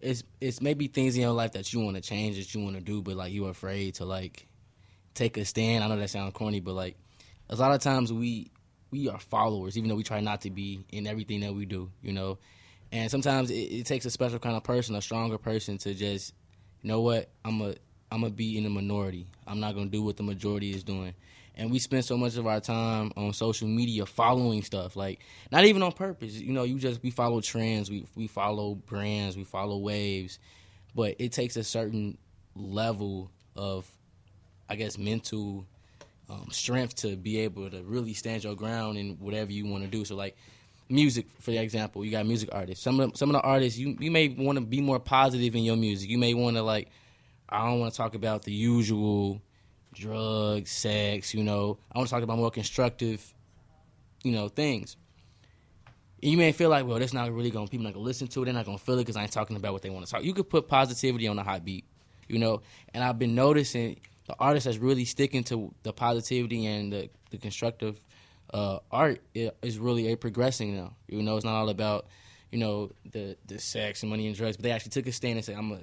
it's 0.00 0.22
it's 0.40 0.60
maybe 0.60 0.86
things 0.86 1.16
in 1.16 1.22
your 1.22 1.32
life 1.32 1.52
that 1.52 1.72
you 1.72 1.80
want 1.80 1.96
to 1.96 2.02
change 2.02 2.36
that 2.36 2.54
you 2.54 2.60
want 2.62 2.76
to 2.76 2.82
do, 2.82 3.02
but 3.02 3.16
like 3.16 3.32
you're 3.32 3.50
afraid 3.50 3.94
to 3.96 4.04
like 4.04 4.46
take 5.14 5.36
a 5.36 5.44
stand. 5.44 5.82
I 5.82 5.88
know 5.88 5.96
that 5.96 6.10
sounds 6.10 6.32
corny, 6.34 6.60
but 6.60 6.74
like 6.74 6.96
a 7.48 7.56
lot 7.56 7.72
of 7.72 7.80
times 7.80 8.12
we 8.12 8.50
we 8.90 9.08
are 9.08 9.18
followers, 9.18 9.76
even 9.76 9.88
though 9.88 9.96
we 9.96 10.02
try 10.02 10.20
not 10.20 10.42
to 10.42 10.50
be 10.50 10.84
in 10.90 11.06
everything 11.06 11.40
that 11.40 11.54
we 11.54 11.66
do, 11.66 11.90
you 12.02 12.12
know. 12.12 12.38
And 12.90 13.10
sometimes 13.10 13.50
it, 13.50 13.54
it 13.54 13.86
takes 13.86 14.06
a 14.06 14.10
special 14.10 14.38
kind 14.38 14.56
of 14.56 14.64
person, 14.64 14.94
a 14.94 15.02
stronger 15.02 15.36
person, 15.36 15.76
to 15.78 15.92
just, 15.92 16.32
you 16.80 16.88
know 16.88 17.02
what, 17.02 17.28
I'm 17.44 17.60
a 17.60 17.74
I'm 18.10 18.22
gonna 18.22 18.30
be 18.30 18.56
in 18.56 18.64
the 18.64 18.70
minority. 18.70 19.26
I'm 19.46 19.60
not 19.60 19.74
gonna 19.74 19.90
do 19.90 20.02
what 20.02 20.16
the 20.16 20.22
majority 20.22 20.70
is 20.72 20.82
doing. 20.82 21.14
And 21.58 21.72
we 21.72 21.80
spend 21.80 22.04
so 22.04 22.16
much 22.16 22.36
of 22.36 22.46
our 22.46 22.60
time 22.60 23.12
on 23.16 23.32
social 23.32 23.66
media 23.66 24.06
following 24.06 24.62
stuff, 24.62 24.94
like 24.94 25.20
not 25.50 25.64
even 25.64 25.82
on 25.82 25.90
purpose. 25.92 26.34
You 26.34 26.52
know, 26.52 26.62
you 26.62 26.78
just 26.78 27.02
we 27.02 27.10
follow 27.10 27.40
trends, 27.40 27.90
we 27.90 28.06
we 28.14 28.28
follow 28.28 28.76
brands, 28.76 29.36
we 29.36 29.44
follow 29.44 29.76
waves, 29.78 30.38
but 30.94 31.16
it 31.18 31.32
takes 31.32 31.56
a 31.56 31.64
certain 31.64 32.16
level 32.54 33.30
of, 33.56 33.90
I 34.68 34.76
guess, 34.76 34.96
mental 34.96 35.66
um, 36.30 36.46
strength 36.50 36.96
to 36.96 37.16
be 37.16 37.40
able 37.40 37.70
to 37.70 37.82
really 37.82 38.14
stand 38.14 38.44
your 38.44 38.54
ground 38.54 38.96
in 38.96 39.16
whatever 39.16 39.50
you 39.50 39.66
want 39.66 39.82
to 39.84 39.90
do. 39.90 40.04
So 40.04 40.14
like 40.14 40.36
music, 40.88 41.26
for 41.40 41.50
example, 41.50 42.04
you 42.04 42.10
got 42.10 42.26
music 42.26 42.50
artists. 42.52 42.84
Some 42.84 43.00
of 43.00 43.12
the, 43.12 43.18
some 43.18 43.30
of 43.30 43.34
the 43.34 43.42
artists 43.42 43.78
you 43.78 43.96
you 43.98 44.10
may 44.10 44.28
want 44.28 44.58
to 44.58 44.64
be 44.64 44.80
more 44.80 45.00
positive 45.00 45.54
in 45.54 45.64
your 45.64 45.76
music. 45.76 46.08
You 46.08 46.18
may 46.18 46.34
want 46.34 46.56
to 46.56 46.62
like 46.62 46.88
I 47.48 47.66
don't 47.66 47.80
want 47.80 47.92
to 47.92 47.96
talk 47.96 48.14
about 48.14 48.42
the 48.42 48.52
usual 48.52 49.40
drugs, 49.98 50.70
sex. 50.70 51.34
You 51.34 51.42
know, 51.42 51.78
I 51.92 51.98
want 51.98 52.08
to 52.08 52.14
talk 52.14 52.22
about 52.22 52.38
more 52.38 52.50
constructive, 52.50 53.34
you 54.22 54.32
know, 54.32 54.48
things. 54.48 54.96
And 56.22 56.32
you 56.32 56.38
may 56.38 56.52
feel 56.52 56.70
like, 56.70 56.86
well, 56.86 56.98
that's 56.98 57.12
not 57.12 57.32
really 57.32 57.50
going. 57.50 57.66
to 57.66 57.70
People 57.70 57.84
not 57.84 57.94
gonna 57.94 58.04
listen 58.04 58.28
to 58.28 58.42
it. 58.42 58.44
They're 58.46 58.54
not 58.54 58.66
gonna 58.66 58.78
feel 58.78 58.96
it 58.96 59.02
because 59.02 59.16
I 59.16 59.22
ain't 59.22 59.32
talking 59.32 59.56
about 59.56 59.72
what 59.72 59.82
they 59.82 59.90
want 59.90 60.06
to 60.06 60.12
talk. 60.12 60.24
You 60.24 60.34
could 60.34 60.48
put 60.48 60.68
positivity 60.68 61.28
on 61.28 61.38
a 61.38 61.44
hot 61.44 61.64
beat, 61.64 61.84
you 62.28 62.38
know. 62.38 62.62
And 62.94 63.04
I've 63.04 63.18
been 63.18 63.34
noticing 63.34 64.00
the 64.26 64.34
artist 64.38 64.66
that's 64.66 64.78
really 64.78 65.04
sticking 65.04 65.44
to 65.44 65.74
the 65.82 65.92
positivity 65.92 66.66
and 66.66 66.92
the, 66.92 67.10
the 67.30 67.38
constructive 67.38 68.00
uh, 68.52 68.78
art 68.90 69.20
is 69.34 69.78
really 69.78 70.12
a 70.12 70.16
progressing 70.16 70.76
now. 70.76 70.94
You 71.06 71.22
know, 71.22 71.36
it's 71.36 71.44
not 71.44 71.54
all 71.54 71.68
about 71.68 72.06
you 72.50 72.58
know 72.58 72.90
the 73.12 73.36
the 73.46 73.58
sex 73.58 74.02
and 74.02 74.10
money 74.10 74.26
and 74.26 74.36
drugs, 74.36 74.56
but 74.56 74.64
they 74.64 74.70
actually 74.70 74.90
took 74.90 75.06
a 75.06 75.12
stand 75.12 75.36
and 75.36 75.44
said, 75.44 75.56
I'm 75.56 75.68
gonna 75.70 75.82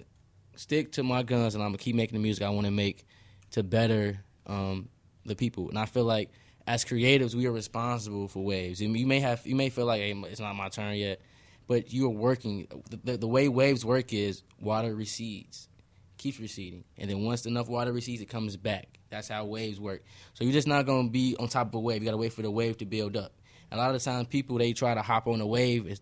stick 0.56 0.92
to 0.94 1.04
my 1.04 1.24
guns 1.24 1.56
and 1.56 1.64
I'm 1.64 1.70
gonna 1.70 1.78
keep 1.78 1.96
making 1.96 2.18
the 2.18 2.24
music 2.24 2.44
I 2.44 2.50
want 2.50 2.66
to 2.66 2.72
make 2.72 3.06
to 3.56 3.64
better 3.64 4.20
um, 4.48 4.90
the 5.26 5.34
people. 5.34 5.70
And 5.70 5.80
I 5.80 5.86
feel 5.86 6.04
like 6.04 6.30
as 6.68 6.84
creatives, 6.84 7.34
we 7.34 7.46
are 7.48 7.54
responsible 7.54 8.28
for 8.28 8.44
waves. 8.44 8.82
And 8.82 8.98
you 8.98 9.08
may 9.08 9.22
have 9.22 9.48
you 9.48 9.56
may 9.56 9.70
feel 9.70 9.86
like 9.86 10.02
hey, 10.02 10.12
it's 10.28 10.42
not 10.42 10.56
my 10.56 10.68
turn 10.68 10.96
yet, 10.96 11.22
but 11.66 11.94
you 11.94 12.06
are 12.08 12.14
working. 12.14 12.68
The, 13.04 13.16
the, 13.16 13.28
way 13.28 13.48
waves 13.48 13.86
work 13.86 14.12
is 14.12 14.44
water 14.60 14.94
recedes, 14.94 15.70
keeps 16.18 16.38
receding, 16.38 16.84
and 16.98 17.10
then 17.10 17.24
once 17.24 17.46
enough 17.46 17.70
water 17.70 17.94
recedes, 17.94 18.22
it 18.22 18.26
comes 18.28 18.58
back. 18.58 19.00
That's 19.10 19.30
how 19.30 19.46
waves 19.46 19.80
work. 19.80 20.04
So 20.34 20.44
you're 20.44 20.52
just 20.52 20.68
not 20.68 20.86
gonna 20.86 21.10
be 21.10 21.38
on 21.40 21.48
top 21.48 21.70
of 21.70 21.76
a 21.76 21.80
wave. 21.80 22.02
You 22.02 22.06
gotta 22.06 22.18
wait 22.18 22.34
for 22.34 22.42
the 22.42 22.52
wave 22.52 22.78
to 22.80 22.86
build 22.86 23.16
up. 23.16 23.32
A 23.72 23.78
lot 23.78 23.96
of 23.96 24.04
the 24.04 24.04
times, 24.04 24.28
people 24.28 24.58
they 24.58 24.74
try 24.74 24.94
to 24.94 25.02
hop 25.02 25.28
on 25.28 25.40
a 25.40 25.48
wave. 25.48 25.98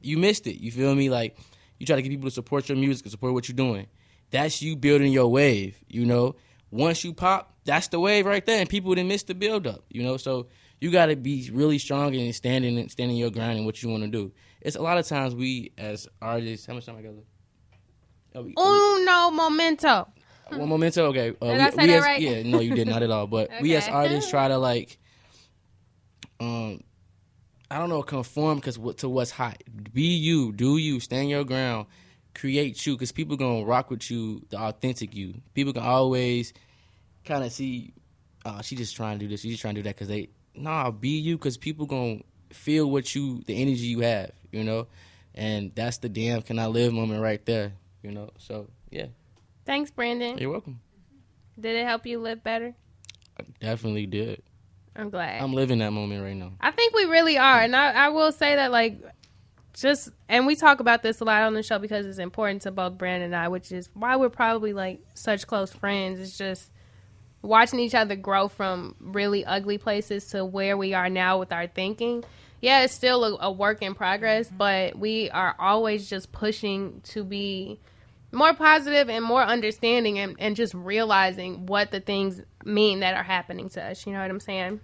You 0.00 0.16
missed 0.16 0.46
it. 0.46 0.62
You 0.62 0.72
feel 0.72 0.94
me? 0.94 1.10
Like 1.10 1.36
you 1.78 1.84
try 1.84 1.96
to 1.96 2.02
get 2.02 2.08
people 2.08 2.30
to 2.30 2.34
support 2.34 2.70
your 2.70 2.78
music 2.78 3.06
support 3.10 3.34
what 3.34 3.50
you're 3.50 3.56
doing. 3.56 3.86
That's 4.30 4.62
you 4.62 4.76
building 4.76 5.12
your 5.12 5.28
wave. 5.28 5.78
You 5.88 6.06
know, 6.06 6.36
once 6.76 7.04
you 7.04 7.12
pop, 7.12 7.54
that's 7.64 7.88
the 7.88 7.98
wave 8.00 8.26
right 8.26 8.44
there, 8.44 8.60
and 8.60 8.68
people 8.68 8.94
didn't 8.94 9.08
miss 9.08 9.22
the 9.24 9.34
build 9.34 9.66
up. 9.66 9.84
You 9.88 10.02
know, 10.02 10.16
so 10.16 10.46
you 10.80 10.90
got 10.90 11.06
to 11.06 11.16
be 11.16 11.50
really 11.52 11.78
strong 11.78 12.14
and 12.14 12.34
standing 12.34 12.88
standing 12.88 13.16
your 13.16 13.30
ground 13.30 13.58
in 13.58 13.64
what 13.64 13.82
you 13.82 13.88
want 13.88 14.02
to 14.04 14.08
do. 14.08 14.32
It's 14.60 14.76
a 14.76 14.82
lot 14.82 14.98
of 14.98 15.06
times 15.06 15.34
we 15.34 15.72
as 15.78 16.08
artists. 16.20 16.66
How 16.66 16.74
much 16.74 16.86
time 16.86 16.96
I 16.98 17.02
got 17.02 17.14
left? 17.14 17.26
Oh, 18.34 18.42
we- 18.42 18.54
Uno 18.58 19.30
momento. 19.30 20.08
one 20.50 20.68
memento. 20.68 21.06
Okay. 21.06 21.34
Uh, 21.40 21.46
Did 21.46 21.56
we, 21.56 21.62
I 21.62 21.70
say 21.70 21.76
we 21.82 21.86
that 21.86 21.96
as, 21.96 22.02
right? 22.02 22.20
Yeah, 22.20 22.42
no, 22.42 22.60
you 22.60 22.74
did 22.74 22.86
not 22.88 23.02
at 23.02 23.10
all. 23.10 23.26
But 23.26 23.50
we 23.60 23.74
as 23.76 23.88
artists 23.88 24.30
try 24.30 24.48
to 24.48 24.58
like, 24.58 24.98
um, 26.40 26.82
I 27.70 27.78
don't 27.78 27.88
know, 27.88 28.02
conform 28.02 28.58
because 28.58 28.78
to 28.98 29.08
what's 29.08 29.30
hot. 29.30 29.62
Be 29.92 30.02
you, 30.02 30.52
do 30.52 30.76
you, 30.76 31.00
stand 31.00 31.30
your 31.30 31.44
ground, 31.44 31.86
create 32.34 32.84
you, 32.86 32.94
because 32.94 33.10
people 33.12 33.36
gonna 33.36 33.64
rock 33.64 33.90
with 33.90 34.10
you, 34.10 34.42
the 34.50 34.58
authentic 34.58 35.14
you. 35.14 35.40
People 35.54 35.72
can 35.72 35.82
always 35.82 36.52
kind 37.26 37.44
of 37.44 37.52
see, 37.52 37.92
uh, 38.44 38.62
she 38.62 38.76
just 38.76 38.96
trying 38.96 39.18
to 39.18 39.24
do 39.24 39.28
this, 39.28 39.40
she 39.40 39.50
just 39.50 39.60
trying 39.60 39.74
to 39.74 39.80
do 39.80 39.84
that, 39.84 39.94
because 39.96 40.08
they, 40.08 40.28
nah, 40.54 40.90
be 40.90 41.10
you, 41.10 41.36
because 41.36 41.56
people 41.56 41.86
gonna 41.86 42.20
feel 42.50 42.90
what 42.90 43.14
you, 43.14 43.42
the 43.46 43.60
energy 43.60 43.86
you 43.86 44.00
have, 44.00 44.30
you 44.52 44.64
know, 44.64 44.86
and 45.34 45.72
that's 45.74 45.98
the 45.98 46.08
damn 46.08 46.42
can 46.42 46.58
I 46.58 46.66
live 46.66 46.92
moment 46.92 47.20
right 47.20 47.44
there, 47.44 47.72
you 48.02 48.10
know. 48.10 48.30
So 48.38 48.68
yeah, 48.90 49.06
Thanks, 49.64 49.90
Brandon. 49.90 50.38
you're 50.38 50.50
welcome. 50.50 50.80
Did 51.58 51.76
it 51.76 51.86
help 51.86 52.06
you 52.06 52.18
live 52.20 52.42
better? 52.42 52.74
I 53.38 53.44
definitely 53.60 54.06
did. 54.06 54.42
I'm 54.94 55.10
glad. 55.10 55.42
I'm 55.42 55.52
living 55.52 55.80
that 55.80 55.90
moment 55.92 56.22
right 56.22 56.36
now. 56.36 56.52
I 56.60 56.70
think 56.70 56.94
we 56.94 57.04
really 57.04 57.36
are, 57.36 57.60
and 57.60 57.76
I, 57.76 57.92
I 57.92 58.08
will 58.08 58.32
say 58.32 58.56
that 58.56 58.70
like 58.70 58.98
just 59.74 60.08
and 60.28 60.46
we 60.46 60.56
talk 60.56 60.80
about 60.80 61.02
this 61.02 61.20
a 61.20 61.24
lot 61.24 61.42
on 61.42 61.52
the 61.52 61.62
show 61.62 61.78
because 61.78 62.06
it's 62.06 62.18
important 62.18 62.62
to 62.62 62.70
both 62.70 62.96
Brandon 62.96 63.26
and 63.26 63.36
I, 63.36 63.48
which 63.48 63.72
is 63.72 63.90
why 63.92 64.16
we're 64.16 64.30
probably 64.30 64.72
like 64.72 65.00
such 65.14 65.46
close 65.46 65.70
friends. 65.70 66.18
It's 66.18 66.38
just 66.38 66.70
watching 67.46 67.80
each 67.80 67.94
other 67.94 68.16
grow 68.16 68.48
from 68.48 68.94
really 69.00 69.44
ugly 69.44 69.78
places 69.78 70.26
to 70.28 70.44
where 70.44 70.76
we 70.76 70.94
are 70.94 71.08
now 71.08 71.38
with 71.38 71.52
our 71.52 71.66
thinking. 71.66 72.24
Yeah, 72.60 72.82
it's 72.82 72.94
still 72.94 73.24
a, 73.24 73.46
a 73.46 73.52
work 73.52 73.82
in 73.82 73.94
progress, 73.94 74.48
mm-hmm. 74.48 74.56
but 74.56 74.98
we 74.98 75.30
are 75.30 75.54
always 75.58 76.08
just 76.08 76.32
pushing 76.32 77.00
to 77.04 77.22
be 77.22 77.78
more 78.32 78.54
positive 78.54 79.08
and 79.08 79.24
more 79.24 79.42
understanding 79.42 80.18
and, 80.18 80.36
and 80.38 80.56
just 80.56 80.74
realizing 80.74 81.66
what 81.66 81.90
the 81.90 82.00
things 82.00 82.40
mean 82.64 83.00
that 83.00 83.14
are 83.14 83.22
happening 83.22 83.68
to 83.70 83.82
us. 83.82 84.06
You 84.06 84.12
know 84.12 84.20
what 84.20 84.30
I'm 84.30 84.40
saying? 84.40 84.80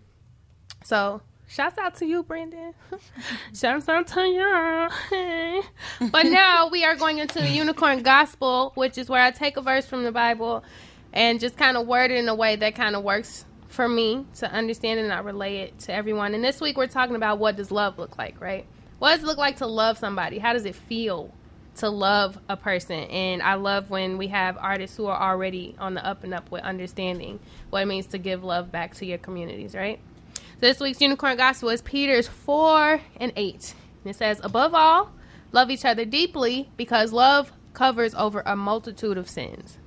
So, 0.85 1.21
shouts 1.49 1.79
out 1.79 1.97
to 1.97 2.07
you, 2.07 2.23
Brandon. 2.23 2.75
shouts 3.55 3.89
out 3.89 4.07
to 4.09 4.23
you. 4.23 5.63
But 6.11 6.27
now 6.27 6.69
we 6.69 6.85
are 6.85 6.97
going 6.97 7.19
into 7.19 7.41
the 7.41 7.49
unicorn 7.49 8.03
gospel, 8.03 8.73
which 8.75 8.99
is 8.99 9.09
where 9.09 9.23
I 9.23 9.31
take 9.31 9.57
a 9.57 9.63
verse 9.63 9.87
from 9.87 10.05
the 10.05 10.13
Bible 10.13 10.65
and 11.13 11.41
just 11.41 11.57
kind 11.57 11.77
of 11.77 11.87
word 11.87 12.11
it 12.11 12.19
in 12.19 12.29
a 12.29 12.35
way 12.35 12.57
that 12.57 12.75
kind 12.75 12.97
of 12.97 13.03
works 13.03 13.45
for 13.69 13.89
me 13.89 14.27
to 14.35 14.51
understand 14.53 15.01
and 15.01 15.09
not 15.09 15.25
relay 15.25 15.59
it 15.59 15.79
to 15.81 15.95
everyone. 15.95 16.35
And 16.35 16.45
this 16.45 16.61
week 16.61 16.77
we're 16.77 16.87
talking 16.87 17.17
about 17.17 17.39
what 17.39 17.57
does 17.57 17.71
love 17.71 17.99
look 17.99 18.19
like, 18.19 18.41
right? 18.41 18.67
What 18.99 19.15
does 19.15 19.23
it 19.23 19.27
look 19.27 19.39
like 19.39 19.57
to 19.57 19.67
love 19.67 19.99
somebody? 19.99 20.39
How 20.39 20.53
does 20.53 20.67
it 20.67 20.75
feel 20.75 21.33
to 21.77 21.89
love 21.89 22.39
a 22.49 22.57
person? 22.57 23.01
And 23.05 23.43
I 23.43 23.55
love 23.55 23.91
when 23.91 24.19
we 24.19 24.29
have 24.29 24.57
artists 24.59 24.97
who 24.97 25.07
are 25.07 25.21
already 25.21 25.75
on 25.79 25.95
the 25.95 26.07
up 26.07 26.23
and 26.23 26.35
up 26.35 26.51
with 26.51 26.63
understanding 26.63 27.41
what 27.71 27.83
it 27.83 27.87
means 27.87 28.07
to 28.09 28.19
give 28.19 28.45
love 28.45 28.71
back 28.71 28.95
to 28.97 29.07
your 29.07 29.19
communities, 29.19 29.75
right? 29.75 29.99
So 30.35 30.43
this 30.61 30.79
week's 30.79 31.01
Unicorn 31.01 31.37
Gospel 31.37 31.71
is 31.71 31.83
Peter's 31.83 32.29
4 32.29 33.01
and 33.17 33.33
8. 33.35 33.75
And 34.05 34.11
it 34.11 34.17
says, 34.17 34.41
Above 34.45 34.75
all, 34.75 35.13
love 35.51 35.71
each 35.71 35.85
other 35.85 36.05
deeply 36.05 36.71
because 36.77 37.13
love 37.13 37.53
covers 37.73 38.15
over 38.15 38.43
a 38.45 38.55
multitude 38.55 39.17
of 39.17 39.29
sins. 39.29 39.79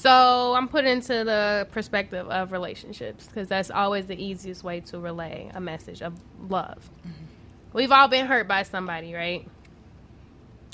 So 0.00 0.54
I'm 0.54 0.66
put 0.66 0.86
into 0.86 1.24
the 1.24 1.68
perspective 1.72 2.26
of 2.30 2.52
relationships 2.52 3.26
because 3.26 3.48
that's 3.48 3.70
always 3.70 4.06
the 4.06 4.18
easiest 4.18 4.64
way 4.64 4.80
to 4.80 4.98
relay 4.98 5.50
a 5.52 5.60
message 5.60 6.00
of 6.00 6.14
love. 6.48 6.88
Mm-hmm. 7.00 7.24
We've 7.74 7.92
all 7.92 8.08
been 8.08 8.24
hurt 8.24 8.48
by 8.48 8.62
somebody, 8.62 9.12
right? 9.12 9.46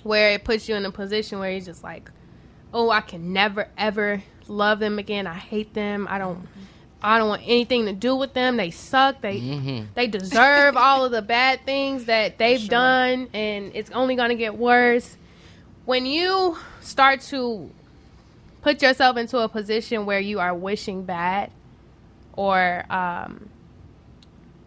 Where 0.04 0.30
it 0.30 0.44
puts 0.44 0.68
you 0.68 0.76
in 0.76 0.86
a 0.86 0.92
position 0.92 1.40
where 1.40 1.50
you're 1.50 1.60
just 1.60 1.82
like, 1.82 2.08
oh, 2.72 2.90
I 2.90 3.00
can 3.00 3.32
never 3.32 3.66
ever 3.76 4.22
love 4.46 4.78
them 4.78 5.00
again. 5.00 5.26
I 5.26 5.34
hate 5.34 5.74
them. 5.74 6.06
I 6.08 6.18
don't. 6.18 6.38
Mm-hmm. 6.38 6.60
I 7.02 7.18
don't 7.18 7.28
want 7.28 7.42
anything 7.44 7.86
to 7.86 7.92
do 7.92 8.14
with 8.14 8.32
them. 8.32 8.56
They 8.56 8.70
suck. 8.70 9.20
They 9.22 9.40
mm-hmm. 9.40 9.86
they 9.94 10.06
deserve 10.06 10.76
all 10.76 11.04
of 11.04 11.10
the 11.10 11.20
bad 11.20 11.66
things 11.66 12.04
that 12.04 12.38
they've 12.38 12.60
sure. 12.60 12.68
done, 12.68 13.28
and 13.34 13.72
it's 13.74 13.90
only 13.90 14.14
going 14.14 14.28
to 14.28 14.36
get 14.36 14.56
worse. 14.56 15.16
When 15.84 16.06
you 16.06 16.56
start 16.80 17.22
to 17.22 17.72
put 18.66 18.82
yourself 18.82 19.16
into 19.16 19.38
a 19.38 19.48
position 19.48 20.06
where 20.06 20.18
you 20.18 20.40
are 20.40 20.52
wishing 20.52 21.04
bad, 21.04 21.52
or 22.32 22.84
um, 22.90 23.48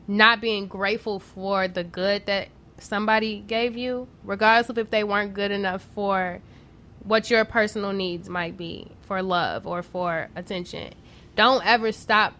not 0.08 0.40
being 0.40 0.68
grateful 0.68 1.20
for 1.20 1.68
the 1.68 1.84
good 1.84 2.26
that 2.26 2.48
somebody 2.78 3.42
gave 3.42 3.76
you, 3.76 4.08
regardless 4.24 4.70
of 4.70 4.78
if 4.78 4.90
they 4.90 5.04
weren't 5.04 5.34
good 5.34 5.52
enough 5.52 5.82
for 5.94 6.40
what 7.04 7.30
your 7.30 7.44
personal 7.44 7.92
needs 7.92 8.30
might 8.30 8.56
be 8.56 8.88
for 9.02 9.22
love 9.22 9.68
or 9.68 9.82
for 9.82 10.30
attention 10.36 10.94
don't 11.40 11.66
ever 11.66 11.90
stop 11.94 12.34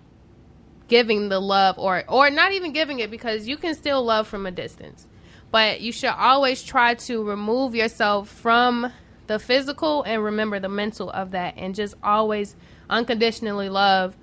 giving 0.90 1.30
the 1.30 1.40
love 1.40 1.80
or 1.80 2.04
or 2.10 2.30
not 2.30 2.52
even 2.52 2.74
giving 2.74 3.00
it 3.00 3.10
because 3.10 3.48
you 3.48 3.56
can 3.56 3.74
still 3.74 4.04
love 4.04 4.28
from 4.28 4.46
a 4.46 4.52
distance. 4.52 5.08
But 5.52 5.80
you 5.80 5.94
should 5.94 6.10
always 6.10 6.62
try 6.62 6.96
to 6.96 7.24
remove 7.24 7.76
yourself 7.76 8.28
from 8.28 8.92
the 9.30 9.38
physical 9.38 10.02
and 10.04 10.24
remember 10.24 10.60
the 10.60 10.68
mental 10.68 11.12
of 11.12 11.32
that 11.32 11.54
and 11.56 11.76
just 11.76 11.94
always 12.02 12.56
unconditionally 12.90 13.70
love 13.70 14.18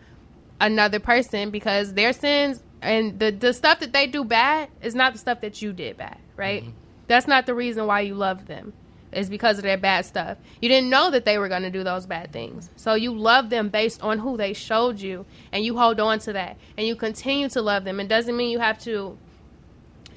another 0.61 0.99
person 0.99 1.51
because 1.51 1.95
their 1.95 2.13
sins 2.13 2.61
and 2.83 3.21
the 3.21 3.31
the 3.31 3.53
stuff 3.53 3.79
that 3.79 3.93
they 3.93 4.09
do 4.09 4.25
bad 4.25 4.69
is 4.83 4.97
not 4.97 5.13
the 5.13 5.19
stuff 5.21 5.41
that 5.43 5.63
you 5.63 5.73
did 5.73 5.97
bad, 5.97 6.19
right? 6.35 6.63
Mm-hmm. 6.63 6.73
That's 7.07 7.29
not 7.29 7.47
the 7.47 7.55
reason 7.55 7.87
why 7.87 8.01
you 8.01 8.17
love 8.17 8.49
them 8.49 8.73
It's 9.13 9.29
because 9.29 9.59
of 9.59 9.63
their 9.63 9.79
bad 9.79 10.07
stuff. 10.07 10.39
You 10.61 10.69
didn't 10.69 10.91
know 10.91 11.13
that 11.13 11.25
they 11.25 11.39
were 11.39 11.49
going 11.49 11.63
to 11.63 11.71
do 11.71 11.85
those 11.85 12.05
bad 12.05 12.33
things. 12.33 12.69
So 12.75 12.95
you 12.95 13.17
love 13.17 13.49
them 13.49 13.69
based 13.69 14.03
on 14.03 14.19
who 14.19 14.37
they 14.37 14.55
showed 14.55 14.99
you 14.99 15.25
and 15.53 15.65
you 15.65 15.79
hold 15.79 16.01
on 16.01 16.19
to 16.21 16.33
that 16.33 16.57
and 16.77 16.85
you 16.85 16.97
continue 16.97 17.49
to 17.51 17.63
love 17.63 17.85
them. 17.85 18.01
It 18.01 18.09
doesn't 18.09 18.37
mean 18.37 18.51
you 18.51 18.59
have 18.59 18.81
to 18.81 19.17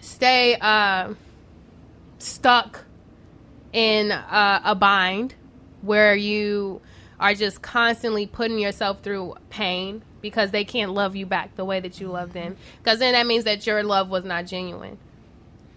stay 0.02 0.58
uh, 0.60 1.14
stuck 2.18 2.86
in 3.74 4.12
a 4.12 4.76
bind 4.76 5.36
where 5.82 6.16
you 6.16 6.82
are 7.20 7.34
just 7.34 7.62
constantly 7.62 8.26
putting 8.26 8.60
yourself 8.60 9.02
through 9.02 9.36
pain 9.50 10.02
because 10.22 10.52
they 10.52 10.64
can't 10.64 10.94
love 10.94 11.16
you 11.16 11.26
back 11.26 11.56
the 11.56 11.66
way 11.66 11.80
that 11.80 12.00
you 12.00 12.08
love 12.08 12.34
them. 12.34 12.58
Because 12.82 13.00
then 13.00 13.14
that 13.14 13.28
means 13.28 13.44
that 13.46 13.66
your 13.68 13.84
love 13.84 14.10
was 14.10 14.24
not 14.24 14.46
genuine. 14.46 14.98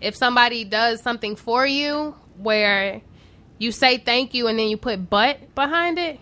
If 0.01 0.17
somebody 0.17 0.65
does 0.65 1.01
something 1.01 1.37
for 1.37 1.67
you 1.67 2.15
where 2.39 3.03
you 3.59 3.71
say 3.71 3.99
thank 3.99 4.35
you 4.35 4.49
and 4.49 4.59
then 4.59 4.69
you 4.69 4.77
put 4.77 5.09
but 5.09 5.55
behind 5.55 5.99
it, 5.99 6.19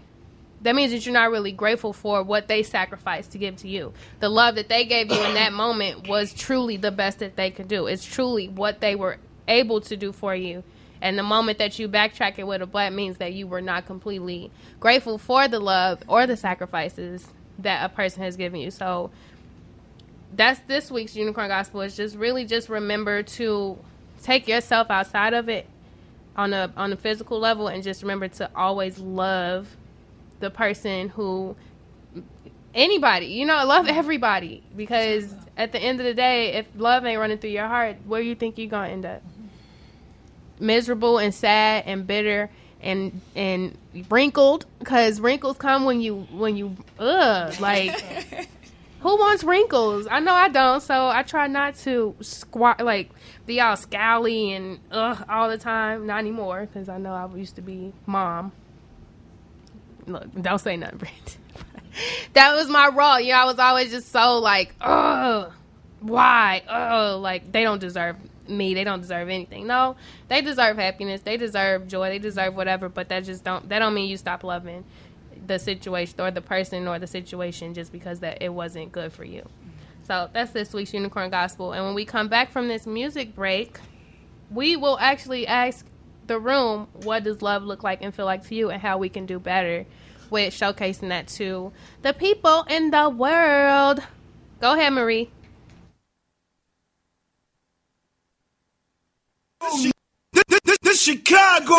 that 0.62 0.74
means 0.74 0.92
that 0.92 1.06
you're 1.06 1.14
not 1.14 1.30
really 1.30 1.52
grateful 1.52 1.94
for 1.94 2.22
what 2.22 2.46
they 2.46 2.62
sacrificed 2.62 3.32
to 3.32 3.38
give 3.38 3.56
to 3.56 3.68
you. 3.68 3.94
The 4.18 4.28
love 4.28 4.56
that 4.56 4.68
they 4.68 4.84
gave 4.84 5.10
you 5.10 5.22
in 5.22 5.34
that 5.34 5.54
moment 5.54 6.06
was 6.06 6.34
truly 6.34 6.76
the 6.76 6.90
best 6.90 7.20
that 7.20 7.36
they 7.36 7.50
could 7.50 7.68
do. 7.68 7.86
It's 7.86 8.04
truly 8.04 8.48
what 8.48 8.80
they 8.80 8.94
were 8.94 9.16
able 9.48 9.80
to 9.82 9.96
do 9.96 10.12
for 10.12 10.34
you. 10.34 10.62
And 11.02 11.18
the 11.18 11.22
moment 11.22 11.58
that 11.58 11.78
you 11.78 11.88
backtrack 11.88 12.38
it 12.38 12.46
with 12.46 12.62
a 12.62 12.66
but 12.66 12.92
means 12.92 13.16
that 13.18 13.32
you 13.32 13.46
were 13.46 13.62
not 13.62 13.86
completely 13.86 14.50
grateful 14.78 15.18
for 15.18 15.48
the 15.48 15.58
love 15.58 16.02
or 16.08 16.26
the 16.26 16.36
sacrifices 16.36 17.26
that 17.58 17.84
a 17.84 17.94
person 17.94 18.22
has 18.22 18.36
given 18.36 18.60
you. 18.60 18.70
So 18.70 19.10
that's 20.34 20.60
this 20.60 20.90
week's 20.90 21.16
unicorn 21.16 21.48
gospel. 21.48 21.80
Is 21.80 21.96
just 21.96 22.16
really 22.16 22.44
just 22.44 22.68
remember 22.68 23.22
to 23.22 23.78
take 24.22 24.46
yourself 24.46 24.90
outside 24.90 25.32
of 25.32 25.48
it 25.48 25.66
on 26.36 26.52
a 26.52 26.72
on 26.76 26.92
a 26.92 26.96
physical 26.96 27.38
level 27.38 27.68
and 27.68 27.82
just 27.82 28.02
remember 28.02 28.28
to 28.28 28.50
always 28.54 28.98
love 28.98 29.76
the 30.40 30.50
person 30.50 31.08
who 31.10 31.56
anybody 32.74 33.26
you 33.26 33.46
know 33.46 33.64
love 33.64 33.88
everybody. 33.88 34.62
Because 34.76 35.32
at 35.56 35.72
the 35.72 35.78
end 35.78 36.00
of 36.00 36.06
the 36.06 36.14
day 36.14 36.52
if 36.54 36.66
love 36.76 37.04
ain't 37.04 37.18
running 37.18 37.38
through 37.38 37.50
your 37.50 37.68
heart 37.68 37.96
where 38.06 38.20
you 38.20 38.34
think 38.34 38.58
you're 38.58 38.68
gonna 38.68 38.88
end 38.88 39.06
up 39.06 39.22
miserable 40.60 41.18
and 41.18 41.34
sad 41.34 41.84
and 41.86 42.06
bitter 42.06 42.50
and 42.82 43.20
and 43.34 43.76
wrinkled 44.08 44.66
because 44.78 45.20
wrinkles 45.20 45.56
come 45.58 45.84
when 45.84 46.00
you 46.00 46.26
when 46.32 46.56
you 46.56 46.76
ugh 46.98 47.60
like 47.60 48.00
Who 49.00 49.16
wants 49.16 49.42
wrinkles? 49.44 50.06
I 50.10 50.20
know 50.20 50.34
I 50.34 50.48
don't, 50.48 50.82
so 50.82 51.08
I 51.08 51.22
try 51.22 51.46
not 51.46 51.74
to 51.76 52.14
squat 52.20 52.84
like 52.84 53.10
be 53.46 53.58
all 53.58 53.76
scowly 53.76 54.54
and 54.54 54.78
ugh 54.90 55.24
all 55.28 55.48
the 55.48 55.56
time. 55.56 56.06
Not 56.06 56.18
anymore, 56.18 56.66
because 56.66 56.90
I 56.90 56.98
know 56.98 57.14
I 57.14 57.26
used 57.34 57.56
to 57.56 57.62
be 57.62 57.94
mom. 58.04 58.52
Look, 60.06 60.26
don't 60.40 60.58
say 60.58 60.76
nothing, 60.76 60.98
Brent. 60.98 61.38
that 62.34 62.54
was 62.54 62.68
my 62.68 62.88
role. 62.88 63.18
You 63.18 63.32
know, 63.32 63.38
I 63.38 63.44
was 63.46 63.58
always 63.58 63.90
just 63.90 64.12
so 64.12 64.38
like, 64.38 64.74
ugh, 64.82 65.50
why? 66.00 66.62
Ugh, 66.68 67.20
like 67.22 67.50
they 67.50 67.62
don't 67.62 67.80
deserve 67.80 68.16
me. 68.50 68.74
They 68.74 68.84
don't 68.84 69.00
deserve 69.00 69.28
anything. 69.28 69.66
No, 69.66 69.96
they 70.28 70.42
deserve 70.42 70.76
happiness. 70.76 71.22
They 71.22 71.36
deserve 71.36 71.88
joy. 71.88 72.08
They 72.08 72.18
deserve 72.18 72.54
whatever. 72.54 72.88
But 72.88 73.08
that 73.08 73.24
just 73.24 73.44
don't. 73.44 73.68
That 73.68 73.78
don't 73.78 73.94
mean 73.94 74.08
you 74.08 74.16
stop 74.16 74.44
loving 74.44 74.84
the 75.46 75.58
situation 75.58 76.20
or 76.20 76.30
the 76.30 76.40
person 76.40 76.86
or 76.86 76.98
the 76.98 77.06
situation 77.06 77.74
just 77.74 77.92
because 77.92 78.20
that 78.20 78.42
it 78.42 78.50
wasn't 78.50 78.92
good 78.92 79.12
for 79.12 79.24
you. 79.24 79.48
So 80.06 80.28
that's 80.32 80.50
this 80.52 80.72
week's 80.72 80.92
Unicorn 80.92 81.30
Gospel. 81.30 81.72
And 81.72 81.84
when 81.84 81.94
we 81.94 82.04
come 82.04 82.28
back 82.28 82.50
from 82.50 82.68
this 82.68 82.86
music 82.86 83.34
break, 83.34 83.78
we 84.50 84.76
will 84.76 84.98
actually 84.98 85.46
ask 85.46 85.86
the 86.26 86.38
room 86.38 86.88
what 87.02 87.24
does 87.24 87.42
love 87.42 87.62
look 87.62 87.82
like 87.82 88.02
and 88.02 88.14
feel 88.14 88.26
like 88.26 88.46
to 88.48 88.54
you 88.54 88.70
and 88.70 88.80
how 88.80 88.98
we 88.98 89.08
can 89.08 89.26
do 89.26 89.38
better 89.38 89.86
with 90.30 90.54
showcasing 90.54 91.08
that 91.08 91.26
to 91.26 91.72
the 92.02 92.12
people 92.12 92.64
in 92.68 92.90
the 92.90 93.08
world. 93.08 94.00
Go 94.60 94.74
ahead, 94.74 94.92
Marie. 94.92 95.30
This, 99.60 101.02
Chicago. 101.02 101.74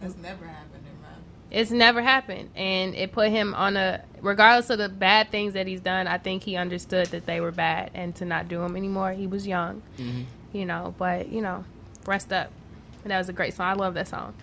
It's 0.00 0.16
never 0.16 0.46
happened 0.46 0.84
in 0.86 1.02
my. 1.02 1.08
It's 1.50 1.70
never 1.70 2.02
happened, 2.02 2.50
and 2.54 2.94
it 2.94 3.12
put 3.12 3.30
him 3.30 3.54
on 3.54 3.76
a. 3.76 4.04
Regardless 4.20 4.70
of 4.70 4.78
the 4.78 4.88
bad 4.88 5.30
things 5.30 5.54
that 5.54 5.66
he's 5.66 5.80
done, 5.80 6.06
I 6.06 6.18
think 6.18 6.42
he 6.42 6.56
understood 6.56 7.08
that 7.08 7.26
they 7.26 7.40
were 7.40 7.52
bad 7.52 7.90
and 7.94 8.14
to 8.16 8.24
not 8.24 8.48
do 8.48 8.58
them 8.60 8.76
anymore. 8.76 9.12
He 9.12 9.26
was 9.26 9.46
young, 9.46 9.82
mm-hmm. 9.96 10.22
you 10.52 10.66
know. 10.66 10.94
But 10.98 11.28
you 11.30 11.40
know, 11.40 11.64
rest 12.06 12.32
up. 12.32 12.50
And 13.02 13.10
that 13.10 13.18
was 13.18 13.28
a 13.28 13.32
great 13.32 13.54
song. 13.54 13.66
I 13.66 13.74
love 13.74 13.94
that 13.94 14.08
song. 14.08 14.34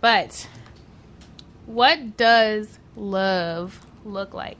But 0.00 0.48
what 1.66 2.16
does 2.16 2.78
love 2.96 3.84
look 4.04 4.34
like? 4.34 4.56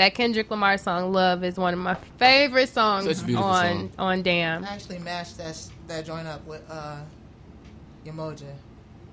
That 0.00 0.14
Kendrick 0.14 0.50
Lamar 0.50 0.78
song 0.78 1.12
"Love" 1.12 1.44
is 1.44 1.58
one 1.58 1.74
of 1.74 1.80
my 1.80 1.94
favorite 2.16 2.70
songs 2.70 3.22
on 3.22 3.34
song. 3.34 3.92
on 3.98 4.22
Damn. 4.22 4.64
I 4.64 4.68
actually 4.68 4.98
matched 4.98 5.36
that 5.36 5.60
that 5.88 6.06
joint 6.06 6.26
up 6.26 6.46
with 6.46 6.64
uh, 6.70 7.00
Umoja 8.06 8.54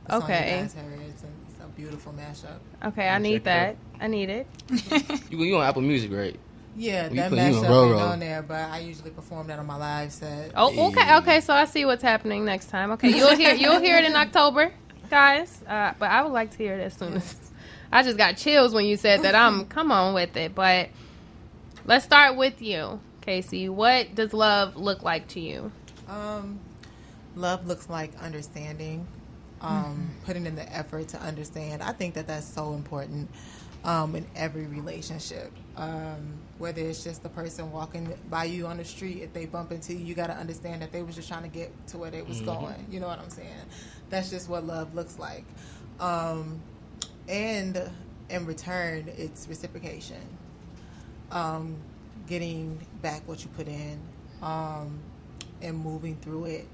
okay. 0.09 0.61
It's 0.63 0.75
a, 0.75 0.79
it's 1.09 1.23
a, 1.61 1.67
beautiful 1.75 2.13
mashup. 2.13 2.59
Okay, 2.85 3.07
I 3.07 3.17
need 3.19 3.43
that. 3.43 3.75
I 3.99 4.07
need 4.07 4.29
it. 4.29 4.47
you 5.29 5.43
you 5.43 5.57
on 5.57 5.63
Apple 5.63 5.81
Music, 5.81 6.11
right? 6.11 6.39
Yeah, 6.75 7.09
that 7.09 7.31
mashup 7.31 7.63
ain't 7.63 8.01
on 8.01 8.19
there, 8.19 8.41
but 8.41 8.69
I 8.69 8.79
usually 8.79 9.11
perform 9.11 9.47
that 9.47 9.59
on 9.59 9.65
my 9.65 9.77
live 9.77 10.11
set. 10.11 10.51
Oh, 10.55 10.89
okay, 10.89 11.17
okay. 11.17 11.41
So 11.41 11.53
I 11.53 11.65
see 11.65 11.85
what's 11.85 12.03
happening 12.03 12.45
next 12.45 12.69
time. 12.69 12.91
Okay, 12.91 13.09
you'll 13.09 13.35
hear 13.35 13.53
you'll 13.53 13.79
hear 13.79 13.97
it 13.97 14.05
in 14.05 14.15
October, 14.25 14.71
guys. 15.09 15.61
Uh, 15.67 15.93
but 15.99 16.09
I 16.09 16.23
would 16.23 16.33
like 16.33 16.51
to 16.51 16.57
hear 16.57 16.75
it 16.75 16.81
as 16.81 16.93
soon 16.93 17.15
as. 17.15 17.46
I 17.91 18.03
just 18.03 18.17
got 18.17 18.37
chills 18.37 18.73
when 18.73 18.85
you 18.85 18.97
said 18.97 19.23
that. 19.23 19.35
I'm 19.35 19.65
come 19.77 19.91
on 19.91 20.13
with 20.13 20.35
it, 20.37 20.53
but 20.55 20.89
let's 21.85 22.05
start 22.05 22.35
with 22.35 22.61
you, 22.61 22.99
Casey. 23.21 23.69
What 23.69 24.15
does 24.15 24.33
love 24.33 24.75
look 24.75 25.03
like 25.03 25.27
to 25.29 25.39
you? 25.39 25.71
Um, 26.07 26.59
love 27.35 27.67
looks 27.67 27.89
like 27.89 28.11
understanding 28.21 29.07
um, 29.61 29.83
mm-hmm. 29.83 30.25
putting 30.25 30.45
in 30.45 30.55
the 30.55 30.75
effort 30.75 31.09
to 31.09 31.19
understand. 31.19 31.81
I 31.81 31.91
think 31.91 32.13
that 32.15 32.27
that's 32.27 32.47
so 32.47 32.73
important. 32.73 33.29
um, 33.83 34.15
in 34.15 34.25
every 34.35 34.65
relationship. 34.65 35.51
Um, 35.75 36.39
whether 36.57 36.81
it's 36.81 37.03
just 37.03 37.23
the 37.23 37.29
person 37.29 37.71
walking 37.71 38.13
by 38.29 38.45
you 38.45 38.65
on 38.67 38.77
the 38.77 38.85
street, 38.85 39.21
if 39.21 39.33
they 39.33 39.45
bump 39.45 39.71
into 39.71 39.93
you, 39.93 40.05
you 40.05 40.15
got 40.15 40.27
to 40.27 40.33
understand 40.33 40.81
that 40.81 40.91
they 40.91 41.03
was 41.03 41.15
just 41.15 41.27
trying 41.27 41.43
to 41.43 41.49
get 41.49 41.71
to 41.87 41.97
where 41.97 42.11
they 42.11 42.21
was 42.21 42.41
going. 42.41 42.85
You 42.89 42.99
know 42.99 43.07
what 43.07 43.19
I'm 43.19 43.29
saying? 43.29 43.47
That's 44.09 44.29
just 44.29 44.49
what 44.49 44.65
love 44.65 44.95
looks 44.95 45.19
like. 45.19 45.45
Um, 45.99 46.61
and 47.27 47.89
in 48.29 48.45
return, 48.45 49.05
it's 49.17 49.47
reciprocation. 49.47 50.21
Um, 51.31 51.77
getting 52.27 52.85
back 53.01 53.27
what 53.27 53.43
you 53.43 53.49
put 53.55 53.67
in 53.67 53.99
um, 54.41 54.99
and 55.61 55.77
moving 55.77 56.15
through 56.17 56.45
it 56.45 56.67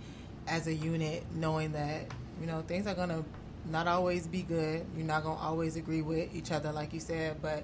as 0.47 0.67
a 0.67 0.73
unit, 0.73 1.23
knowing 1.35 1.71
that 1.73 2.05
you 2.41 2.47
know 2.47 2.61
things 2.67 2.87
are 2.87 2.95
gonna 2.95 3.23
not 3.71 3.87
always 3.87 4.27
be 4.27 4.43
good. 4.43 4.85
You're 4.97 5.05
not 5.07 5.23
gonna 5.23 5.39
always 5.39 5.75
agree 5.75 6.01
with 6.01 6.33
each 6.35 6.51
other, 6.51 6.71
like 6.71 6.93
you 6.93 6.99
said, 6.99 7.41
but 7.41 7.63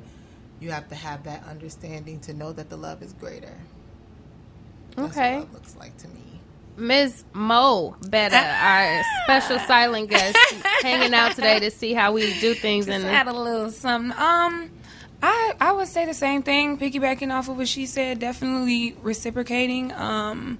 you 0.60 0.72
have 0.72 0.90
to 0.90 0.96
have 0.96 1.24
that 1.26 1.44
understanding 1.46 2.20
to 2.22 2.34
know 2.34 2.54
that 2.54 2.70
the 2.70 2.78
love 2.78 3.04
is 3.04 3.14
greater. 3.14 3.56
That's 5.00 5.18
Okay. 5.18 5.46
looks 5.54 5.76
like 5.78 5.98
to 6.00 6.08
me. 6.10 6.22
Ms. 6.80 7.24
Mo 7.34 7.96
Better, 8.08 8.36
our 8.36 9.04
special 9.26 9.60
silent 9.68 10.10
guest, 10.10 10.38
hanging 10.82 11.14
out 11.14 11.36
today 11.36 11.60
to 11.60 11.72
see 11.72 11.94
how 11.94 12.14
we 12.14 12.40
do 12.40 12.54
things 12.54 12.88
in 12.88 12.94
Just 12.94 13.06
the 13.06 13.12
add 13.12 13.28
a 13.28 13.34
little 13.34 13.70
something. 13.72 14.12
Um, 14.18 14.72
I 15.22 15.54
I 15.60 15.72
would 15.74 15.88
say 15.88 16.06
the 16.06 16.14
same 16.14 16.42
thing. 16.44 16.78
Piggybacking 16.78 17.34
off 17.34 17.50
of 17.50 17.58
what 17.58 17.68
she 17.68 17.86
said, 17.86 18.20
definitely 18.20 18.96
reciprocating. 19.02 19.92
Um, 19.94 20.58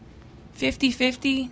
50-50. 0.58 1.50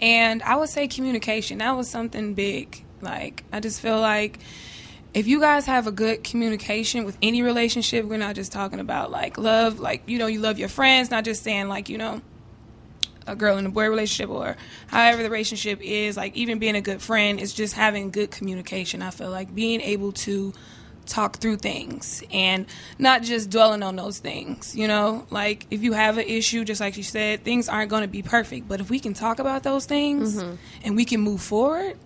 and 0.00 0.42
I 0.42 0.56
would 0.56 0.68
say 0.68 0.88
communication. 0.88 1.58
That 1.58 1.76
was 1.76 1.88
something 1.88 2.34
big. 2.34 2.84
Like 3.00 3.44
I 3.52 3.60
just 3.60 3.80
feel 3.80 4.00
like 4.00 4.40
if 5.14 5.26
you 5.28 5.40
guys 5.40 5.66
have 5.66 5.86
a 5.86 5.92
good 5.92 6.24
communication 6.24 7.04
with 7.04 7.16
any 7.22 7.42
relationship, 7.42 8.04
we're 8.04 8.18
not 8.18 8.34
just 8.34 8.50
talking 8.52 8.80
about 8.80 9.10
like 9.12 9.38
love, 9.38 9.78
like 9.78 10.02
you 10.06 10.18
know, 10.18 10.26
you 10.26 10.40
love 10.40 10.58
your 10.58 10.68
friends, 10.68 11.10
not 11.10 11.24
just 11.24 11.44
saying 11.44 11.68
like 11.68 11.88
you 11.88 11.96
know 11.96 12.20
a 13.28 13.36
girl 13.36 13.56
and 13.56 13.66
a 13.66 13.70
boy 13.70 13.88
relationship 13.88 14.30
or 14.30 14.56
however 14.88 15.22
the 15.22 15.30
relationship 15.30 15.80
is 15.82 16.16
like 16.16 16.34
even 16.34 16.58
being 16.58 16.74
a 16.74 16.80
good 16.80 17.00
friend 17.00 17.38
is 17.38 17.52
just 17.52 17.74
having 17.74 18.10
good 18.10 18.30
communication 18.30 19.02
i 19.02 19.10
feel 19.10 19.30
like 19.30 19.54
being 19.54 19.80
able 19.80 20.12
to 20.12 20.52
talk 21.06 21.38
through 21.38 21.56
things 21.56 22.22
and 22.30 22.66
not 22.98 23.22
just 23.22 23.50
dwelling 23.50 23.82
on 23.82 23.96
those 23.96 24.18
things 24.18 24.76
you 24.76 24.86
know 24.86 25.26
like 25.30 25.66
if 25.70 25.82
you 25.82 25.92
have 25.92 26.18
an 26.18 26.26
issue 26.26 26.64
just 26.64 26.80
like 26.80 26.96
you 26.96 27.02
said 27.02 27.42
things 27.44 27.68
aren't 27.68 27.90
going 27.90 28.02
to 28.02 28.08
be 28.08 28.22
perfect 28.22 28.68
but 28.68 28.80
if 28.80 28.90
we 28.90 29.00
can 29.00 29.14
talk 29.14 29.38
about 29.38 29.62
those 29.62 29.86
things 29.86 30.36
mm-hmm. 30.36 30.54
and 30.84 30.96
we 30.96 31.04
can 31.04 31.20
move 31.20 31.40
forward 31.40 31.96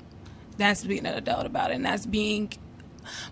that's 0.57 0.85
being 0.85 1.05
an 1.07 1.15
adult 1.15 1.47
about 1.47 1.71
it 1.71 1.75
and 1.75 1.85
that's 1.85 2.07
being 2.07 2.53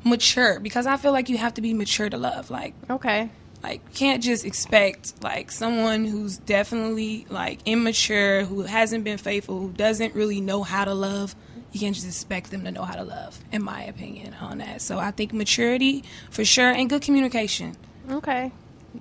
mature 0.05 0.59
because 0.59 0.87
i 0.87 0.97
feel 0.97 1.13
like 1.13 1.29
you 1.29 1.39
have 1.39 1.55
to 1.55 1.61
be 1.61 1.73
mature 1.73 2.09
to 2.11 2.19
love 2.19 2.51
like 2.51 2.75
okay. 2.91 3.31
Like 3.63 3.83
you 3.91 3.95
can't 3.95 4.23
just 4.23 4.45
expect 4.45 5.23
like 5.23 5.51
someone 5.51 6.05
who's 6.05 6.39
definitely 6.39 7.27
like 7.29 7.61
immature 7.67 8.45
who 8.45 8.63
hasn't 8.63 9.05
been 9.05 9.19
faithful 9.19 9.59
who 9.59 9.73
doesn't 9.73 10.15
really 10.15 10.41
know 10.41 10.63
how 10.63 10.85
to 10.85 10.95
love 10.95 11.35
you 11.73 11.81
can't 11.81 11.95
just 11.95 12.07
expect 12.07 12.51
them 12.51 12.65
to 12.65 12.71
know 12.71 12.83
how 12.83 12.95
to 12.95 13.05
love 13.05 13.39
in 13.53 13.63
my 13.63 13.83
opinion 13.85 14.35
on 14.41 14.59
that 14.59 14.81
so 14.81 14.99
i 14.99 15.11
think 15.11 15.33
maturity 15.33 16.05
for 16.31 16.45
sure 16.45 16.71
and 16.71 16.89
good 16.89 17.03
communication 17.03 17.77
Okay. 18.11 18.53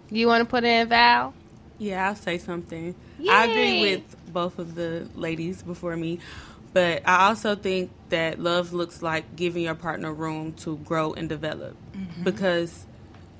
You 0.10 0.28
want 0.28 0.41
to 0.41 0.45
put 0.45 0.64
in 0.64 0.88
Val? 0.88 1.34
Yeah, 1.78 2.10
I'll 2.10 2.16
say 2.16 2.38
something. 2.38 2.95
I 3.28 3.45
agree 3.45 3.82
with 3.82 4.34
both 4.34 4.60
of 4.60 4.76
the 4.76 5.07
ladies 5.16 5.64
before 5.64 5.95
me, 5.95 6.20
but 6.74 7.01
I 7.07 7.28
also 7.28 7.55
think 7.55 7.91
that 8.10 8.39
love 8.39 8.74
looks 8.74 9.01
like 9.01 9.36
giving 9.36 9.64
your 9.64 9.76
partner 9.76 10.14
room 10.14 10.53
to 10.53 10.78
grow 10.78 11.14
and 11.14 11.30
develop. 11.30 11.76
Mm-hmm. 11.93 12.24
Because 12.24 12.86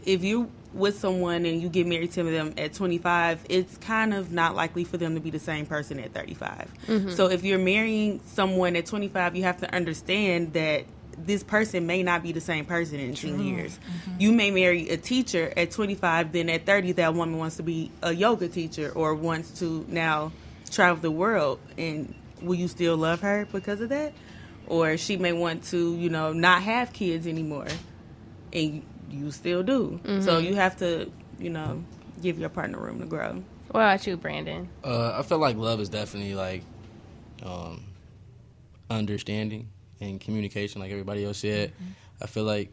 if 0.06 0.24
you 0.24 0.52
with 0.74 1.00
someone 1.00 1.46
and 1.46 1.62
you 1.62 1.70
get 1.70 1.88
married 1.88 2.12
to 2.12 2.24
them 2.24 2.54
at 2.58 2.74
25, 2.74 3.46
it's 3.50 3.78
kind 3.78 4.14
of 4.14 4.32
not 4.32 4.56
likely 4.56 4.84
for 4.84 4.98
them 4.98 5.16
to 5.16 5.22
be 5.22 5.30
the 5.30 5.40
same 5.40 5.66
person 5.66 6.00
at 6.00 6.14
35. 6.14 6.72
Mm-hmm. 6.88 7.10
So 7.12 7.28
if 7.30 7.44
you're 7.44 7.58
marrying 7.58 8.22
someone 8.26 8.76
at 8.76 8.86
25, 8.86 9.36
you 9.36 9.44
have 9.44 9.60
to 9.62 9.74
understand 9.74 10.54
that 10.54 10.86
this 11.18 11.44
person 11.44 11.86
may 11.86 12.04
not 12.04 12.24
be 12.24 12.32
the 12.32 12.42
same 12.42 12.66
person 12.66 13.00
in 13.00 13.14
10 13.14 13.40
years. 13.42 13.78
Mm-hmm. 13.78 14.22
You 14.22 14.32
may 14.32 14.52
marry 14.52 14.90
a 14.90 14.98
teacher 14.98 15.52
at 15.58 15.72
25, 15.72 16.32
then 16.32 16.50
at 16.50 16.66
30, 16.66 16.94
that 16.94 17.14
woman 17.14 17.38
wants 17.38 17.58
to 17.58 17.64
be 17.64 17.92
a 18.02 18.14
yoga 18.14 18.48
teacher 18.48 18.92
or 18.92 19.16
wants 19.16 19.60
to 19.60 19.86
now 19.90 20.32
travel 20.70 21.02
the 21.02 21.12
world. 21.12 21.60
And 21.78 22.14
will 22.42 22.56
you 22.56 22.68
still 22.68 22.96
love 22.96 23.22
her 23.22 23.48
because 23.52 23.82
of 23.82 23.90
that? 23.90 24.14
Or 24.68 24.98
she 24.98 25.18
may 25.18 25.34
want 25.34 25.64
to, 25.66 25.96
you 25.96 26.10
know, 26.10 26.32
not 26.32 26.62
have 26.62 26.94
kids 26.94 27.26
anymore. 27.28 27.68
And 28.54 28.84
you 29.10 29.32
still 29.32 29.64
do. 29.64 30.00
So 30.22 30.38
you 30.38 30.56
have 30.56 30.78
to, 30.78 31.12
you 31.40 31.50
know, 31.50 31.84
give 32.22 32.40
your 32.40 32.50
partner 32.50 32.80
room 32.80 33.00
to 33.00 33.06
grow. 33.06 33.44
What 33.72 33.82
about 33.82 34.06
you, 34.08 34.18
Brandon? 34.18 34.68
Uh, 34.84 35.20
I 35.20 35.22
feel 35.24 35.38
like 35.38 35.56
love 35.56 35.80
is 35.80 35.90
definitely 35.90 36.36
like 36.36 36.64
um, 37.44 37.84
understanding 38.90 39.70
and 40.02 40.20
communication, 40.20 40.82
like 40.82 40.92
everybody 40.92 41.24
else 41.26 41.40
said. 41.40 41.74
I 42.22 42.28
feel 42.28 42.44
like 42.44 42.72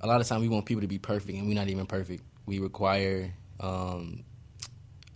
a 0.00 0.06
lot 0.06 0.20
of 0.20 0.26
times 0.26 0.42
we 0.42 0.48
want 0.48 0.66
people 0.66 0.80
to 0.82 0.88
be 0.88 0.98
perfect, 0.98 1.38
and 1.38 1.46
we're 1.46 1.54
not 1.54 1.68
even 1.68 1.86
perfect. 1.86 2.22
We 2.46 2.58
require. 2.58 3.32
Um, 3.60 4.24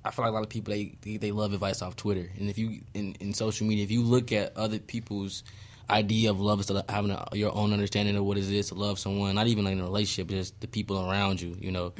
I 0.05 0.11
feel 0.11 0.24
like 0.26 0.32
a 0.32 0.35
lot 0.35 0.43
of 0.43 0.51
people 0.51 0.74
they, 0.74 0.97
they 1.01 1.16
they 1.16 1.32
love 1.32 1.55
advice 1.55 1.80
off 1.82 1.97
Twitter, 1.97 2.30
and 2.39 2.51
if 2.51 2.59
you 2.59 2.82
in, 2.93 3.16
in 3.20 3.32
social 3.32 3.66
media, 3.66 3.85
if 3.85 3.91
you 3.91 4.03
look 4.03 4.32
at 4.32 4.57
other 4.57 4.78
people's 4.78 5.43
idea 5.91 6.30
of 6.30 6.41
love 6.41 6.61
is 6.61 6.66
to 6.66 6.85
having 6.89 7.11
a, 7.11 7.26
your 7.32 7.55
own 7.55 7.72
understanding 7.72 8.16
of 8.16 8.24
what 8.24 8.39
it 8.39 8.45
is 8.51 8.68
to 8.68 8.74
love 8.74 8.99
someone, 8.99 9.35
not 9.35 9.47
even 9.47 9.64
like 9.64 9.72
in 9.72 9.80
a 9.80 9.85
relationship, 9.85 10.28
just 10.28 10.59
the 10.61 10.66
people 10.66 11.09
around 11.11 11.41
you. 11.41 11.57
You 11.61 11.72
know, 11.72 11.93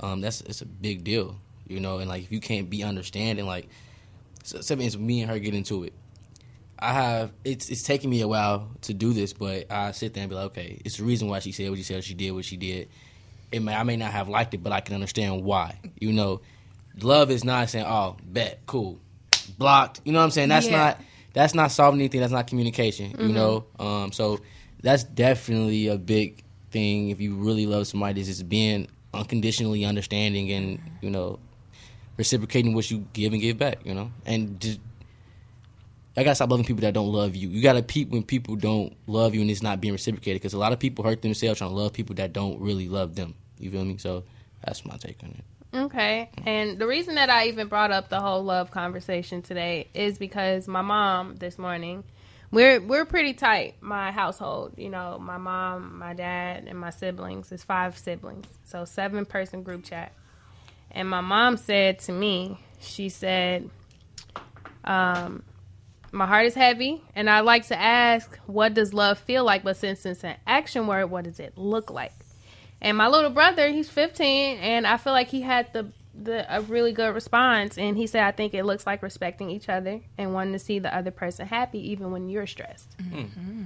um, 0.00 0.20
that's 0.20 0.40
it's 0.42 0.60
a 0.62 0.66
big 0.66 1.04
deal. 1.04 1.36
You 1.66 1.80
know, 1.80 1.98
and 1.98 2.08
like 2.08 2.22
if 2.24 2.32
you 2.32 2.40
can't 2.40 2.68
be 2.68 2.82
understanding, 2.82 3.46
like 3.46 3.68
so, 4.44 4.60
something 4.60 4.86
is 4.86 4.98
me 4.98 5.22
and 5.22 5.30
her 5.30 5.38
get 5.38 5.54
into 5.54 5.84
it. 5.84 5.92
I 6.78 6.92
have 6.92 7.30
it's 7.44 7.68
it's 7.70 7.82
taking 7.82 8.10
me 8.10 8.20
a 8.22 8.28
while 8.28 8.70
to 8.82 8.94
do 8.94 9.12
this, 9.12 9.32
but 9.32 9.70
I 9.70 9.92
sit 9.92 10.14
there 10.14 10.22
and 10.22 10.30
be 10.30 10.34
like, 10.36 10.46
okay, 10.46 10.80
it's 10.84 10.96
the 10.96 11.04
reason 11.04 11.28
why 11.28 11.38
she 11.38 11.52
said 11.52 11.68
what 11.70 11.78
she 11.78 11.84
said, 11.84 12.02
she 12.04 12.14
did 12.14 12.32
what 12.32 12.44
she 12.44 12.56
did. 12.56 12.88
It 13.52 13.60
may 13.60 13.74
I 13.74 13.82
may 13.84 13.96
not 13.96 14.10
have 14.12 14.28
liked 14.28 14.52
it, 14.54 14.62
but 14.62 14.72
I 14.72 14.80
can 14.80 14.94
understand 14.94 15.44
why. 15.44 15.78
You 16.00 16.12
know, 16.12 16.40
love 17.00 17.30
is 17.30 17.44
not 17.44 17.70
saying, 17.70 17.86
oh, 17.86 18.16
bet, 18.24 18.60
cool, 18.66 18.98
blocked. 19.58 20.00
You 20.04 20.12
know 20.12 20.18
what 20.18 20.24
I'm 20.24 20.30
saying? 20.32 20.48
That's 20.48 20.66
Yeah. 20.66 20.76
not 20.76 21.00
that's 21.32 21.54
not 21.54 21.72
solving 21.72 22.00
anything. 22.00 22.20
That's 22.20 22.32
not 22.32 22.46
communication. 22.46 23.14
You 23.18 23.32
know, 23.32 23.64
um, 23.78 24.12
so 24.12 24.40
that's 24.82 25.04
definitely 25.04 25.88
a 25.88 25.96
big 25.96 26.42
thing. 26.70 27.10
If 27.10 27.20
you 27.20 27.34
really 27.36 27.66
love 27.66 27.86
somebody, 27.86 28.20
is 28.20 28.26
just 28.26 28.48
being 28.48 28.88
unconditionally 29.14 29.84
understanding 29.84 30.50
and 30.52 30.80
you 31.00 31.10
know 31.10 31.38
reciprocating 32.16 32.74
what 32.74 32.90
you 32.90 33.06
give 33.12 33.32
and 33.32 33.40
give 33.40 33.58
back. 33.58 33.84
You 33.84 33.94
know, 33.94 34.10
and 34.26 34.60
just 34.60 34.80
I 36.16 36.24
gotta 36.24 36.34
stop 36.34 36.50
loving 36.50 36.66
people 36.66 36.82
that 36.82 36.92
don't 36.92 37.10
love 37.10 37.34
you. 37.34 37.48
You 37.48 37.62
gotta 37.62 37.82
peep 37.82 38.10
when 38.10 38.22
people 38.22 38.56
don't 38.56 38.94
love 39.06 39.34
you 39.34 39.40
and 39.40 39.50
it's 39.50 39.62
not 39.62 39.80
being 39.80 39.92
reciprocated 39.92 40.42
because 40.42 40.52
a 40.52 40.58
lot 40.58 40.72
of 40.72 40.78
people 40.78 41.04
hurt 41.04 41.22
themselves 41.22 41.58
trying 41.58 41.70
to 41.70 41.76
love 41.76 41.92
people 41.92 42.14
that 42.16 42.32
don't 42.32 42.60
really 42.60 42.88
love 42.88 43.14
them. 43.14 43.34
You 43.58 43.70
feel 43.70 43.84
me? 43.84 43.96
So 43.96 44.24
that's 44.62 44.84
my 44.84 44.96
take 44.98 45.22
on 45.22 45.30
it. 45.30 45.44
Okay. 45.74 46.30
And 46.44 46.78
the 46.78 46.86
reason 46.86 47.14
that 47.14 47.30
I 47.30 47.46
even 47.48 47.68
brought 47.68 47.90
up 47.90 48.08
the 48.08 48.20
whole 48.20 48.44
love 48.44 48.70
conversation 48.70 49.42
today 49.42 49.88
is 49.94 50.18
because 50.18 50.68
my 50.68 50.82
mom 50.82 51.36
this 51.36 51.58
morning, 51.58 52.04
we're 52.50 52.80
we're 52.80 53.06
pretty 53.06 53.32
tight, 53.32 53.76
my 53.80 54.12
household. 54.12 54.74
You 54.76 54.90
know, 54.90 55.18
my 55.18 55.38
mom, 55.38 55.98
my 55.98 56.12
dad, 56.12 56.64
and 56.66 56.78
my 56.78 56.90
siblings. 56.90 57.50
It's 57.52 57.64
five 57.64 57.96
siblings. 57.96 58.46
So 58.64 58.84
seven 58.84 59.24
person 59.24 59.62
group 59.62 59.84
chat. 59.84 60.12
And 60.90 61.08
my 61.08 61.22
mom 61.22 61.56
said 61.56 62.00
to 62.00 62.12
me, 62.12 62.58
she 62.78 63.08
said, 63.08 63.70
um, 64.84 65.42
my 66.10 66.26
heart 66.26 66.44
is 66.44 66.54
heavy 66.54 67.02
and 67.16 67.30
I 67.30 67.40
like 67.40 67.68
to 67.68 67.80
ask, 67.80 68.38
what 68.46 68.74
does 68.74 68.92
love 68.92 69.18
feel 69.18 69.44
like? 69.44 69.64
But 69.64 69.78
since 69.78 70.04
it's 70.04 70.22
an 70.22 70.36
action 70.46 70.86
word, 70.86 71.06
what 71.06 71.24
does 71.24 71.40
it 71.40 71.56
look 71.56 71.90
like? 71.90 72.12
And 72.82 72.98
my 72.98 73.06
little 73.06 73.30
brother, 73.30 73.68
he's 73.70 73.88
15, 73.88 74.58
and 74.58 74.86
I 74.86 74.96
feel 74.98 75.12
like 75.12 75.28
he 75.28 75.40
had 75.40 75.72
the 75.72 75.86
the 76.14 76.44
a 76.54 76.60
really 76.60 76.92
good 76.92 77.14
response. 77.14 77.78
And 77.78 77.96
he 77.96 78.06
said, 78.06 78.24
I 78.24 78.32
think 78.32 78.52
it 78.54 78.64
looks 78.64 78.86
like 78.86 79.02
respecting 79.02 79.48
each 79.50 79.68
other 79.68 80.00
and 80.18 80.34
wanting 80.34 80.52
to 80.52 80.58
see 80.58 80.78
the 80.78 80.94
other 80.94 81.10
person 81.10 81.46
happy, 81.46 81.90
even 81.92 82.10
when 82.10 82.28
you're 82.28 82.46
stressed. 82.46 82.98
Mm-hmm. 82.98 83.62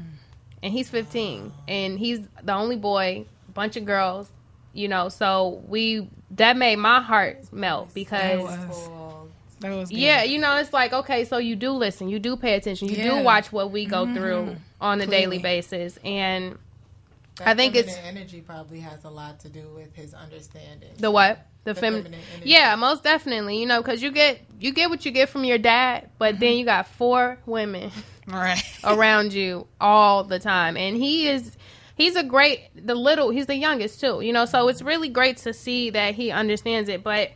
And 0.62 0.72
he's 0.72 0.88
15, 0.88 1.52
and 1.66 1.98
he's 1.98 2.20
the 2.42 2.52
only 2.52 2.76
boy, 2.76 3.26
bunch 3.52 3.76
of 3.76 3.84
girls, 3.84 4.28
you 4.72 4.86
know. 4.88 5.08
So 5.08 5.62
we 5.66 6.08
that 6.32 6.56
made 6.56 6.76
my 6.76 7.00
heart 7.00 7.52
melt 7.52 7.92
because. 7.94 8.42
Well, 8.42 9.28
that 9.60 9.72
was. 9.72 9.90
Yeah, 9.90 10.22
you 10.24 10.38
know, 10.38 10.56
it's 10.56 10.72
like 10.72 10.92
okay, 10.92 11.24
so 11.24 11.38
you 11.38 11.56
do 11.56 11.70
listen, 11.70 12.08
you 12.08 12.18
do 12.18 12.36
pay 12.36 12.54
attention, 12.54 12.88
you 12.88 12.96
Yeah. 12.96 13.18
do 13.18 13.24
watch 13.24 13.50
what 13.50 13.70
we 13.70 13.86
go 13.86 14.12
through 14.12 14.56
on 14.80 15.00
a 15.00 15.06
daily 15.06 15.38
basis, 15.38 15.98
and 16.04 16.58
that 17.36 17.48
I 17.48 17.54
think 17.54 17.74
it's- 17.74 17.98
energy 18.04 18.40
probably 18.40 18.80
has 18.80 19.04
a 19.04 19.10
lot 19.10 19.40
to 19.40 19.48
do 19.48 19.68
with 19.74 19.94
his 19.94 20.14
understanding. 20.14 20.90
the 20.98 21.10
what? 21.10 21.46
The, 21.64 21.74
The 21.74 21.80
feminine, 21.80 22.04
feminine 22.04 22.26
energy. 22.34 22.50
yeah, 22.50 22.76
most 22.76 23.02
definitely, 23.02 23.58
you 23.58 23.66
know, 23.66 23.82
because 23.82 24.00
you 24.00 24.12
get 24.12 24.40
you 24.60 24.72
get 24.72 24.88
what 24.88 25.04
you 25.04 25.10
get 25.10 25.28
from 25.28 25.44
your 25.44 25.58
dad, 25.58 26.10
but 26.16 26.38
then 26.38 26.50
mm-hmm. 26.50 26.58
you 26.58 26.64
got 26.64 26.86
four 26.86 27.38
women 27.44 27.90
right. 28.28 28.62
around 28.84 29.32
you 29.32 29.66
all 29.80 30.22
the 30.22 30.38
time, 30.38 30.76
and 30.76 30.96
he 30.96 31.28
is 31.28 31.56
he's 31.96 32.14
a 32.14 32.22
great 32.22 32.60
the 32.74 32.94
little 32.94 33.30
he's 33.30 33.46
the 33.46 33.56
youngest 33.56 34.00
too 34.00 34.20
you 34.20 34.32
know 34.32 34.44
so 34.44 34.68
it's 34.68 34.78
mm-hmm. 34.80 34.88
really 34.88 35.08
great 35.08 35.38
to 35.38 35.52
see 35.52 35.90
that 35.90 36.14
he 36.14 36.30
understands 36.30 36.88
it 36.88 37.02
but 37.02 37.30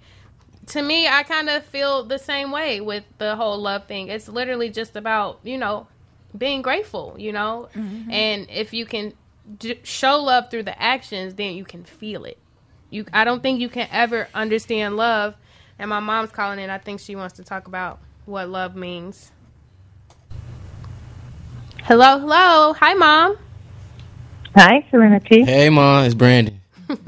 to 0.66 0.82
me 0.82 1.08
i 1.08 1.22
kind 1.22 1.48
of 1.48 1.64
feel 1.64 2.04
the 2.04 2.18
same 2.18 2.50
way 2.52 2.80
with 2.80 3.04
the 3.18 3.34
whole 3.34 3.58
love 3.58 3.86
thing. 3.86 4.08
It's 4.08 4.28
literally 4.28 4.70
just 4.70 4.94
about 4.96 5.40
you 5.42 5.58
know 5.58 5.86
being 6.36 6.62
grateful 6.62 7.16
you 7.18 7.32
know? 7.32 7.68
Mm-hmm. 7.74 8.10
And 8.10 8.50
if 8.50 8.72
you 8.72 8.86
can 8.86 9.14
d- 9.58 9.80
show 9.84 10.18
love 10.18 10.50
through 10.50 10.62
the 10.64 10.80
actions 10.82 11.34
then 11.34 11.54
you 11.54 11.64
can 11.64 11.84
feel 11.84 12.24
it 12.24 12.38
you 12.90 13.04
i 13.12 13.24
don't 13.24 13.42
think 13.42 13.60
you 13.60 13.68
can 13.68 13.88
ever 13.92 14.28
understand 14.34 14.96
love 14.96 15.34
and 15.78 15.90
my 15.90 16.00
mom's 16.00 16.30
calling 16.30 16.58
in 16.58 16.70
i 16.70 16.78
think 16.78 17.00
she 17.00 17.16
wants 17.16 17.34
to 17.34 17.44
talk 17.44 17.66
about 17.68 18.00
what 18.26 18.48
love 18.48 18.76
means 18.76 19.32
hello 21.84 22.18
hello 22.20 22.72
hi 22.74 22.94
mom 22.94 23.36
Hi, 24.56 24.86
Serenity. 24.90 25.44
Hey, 25.44 25.70
mom, 25.70 26.04
it's 26.04 26.14
Brandon. 26.14 26.60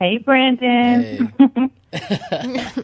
Hey, 0.00 0.18
Brandon. 0.18 1.08
Hey. 1.08 1.30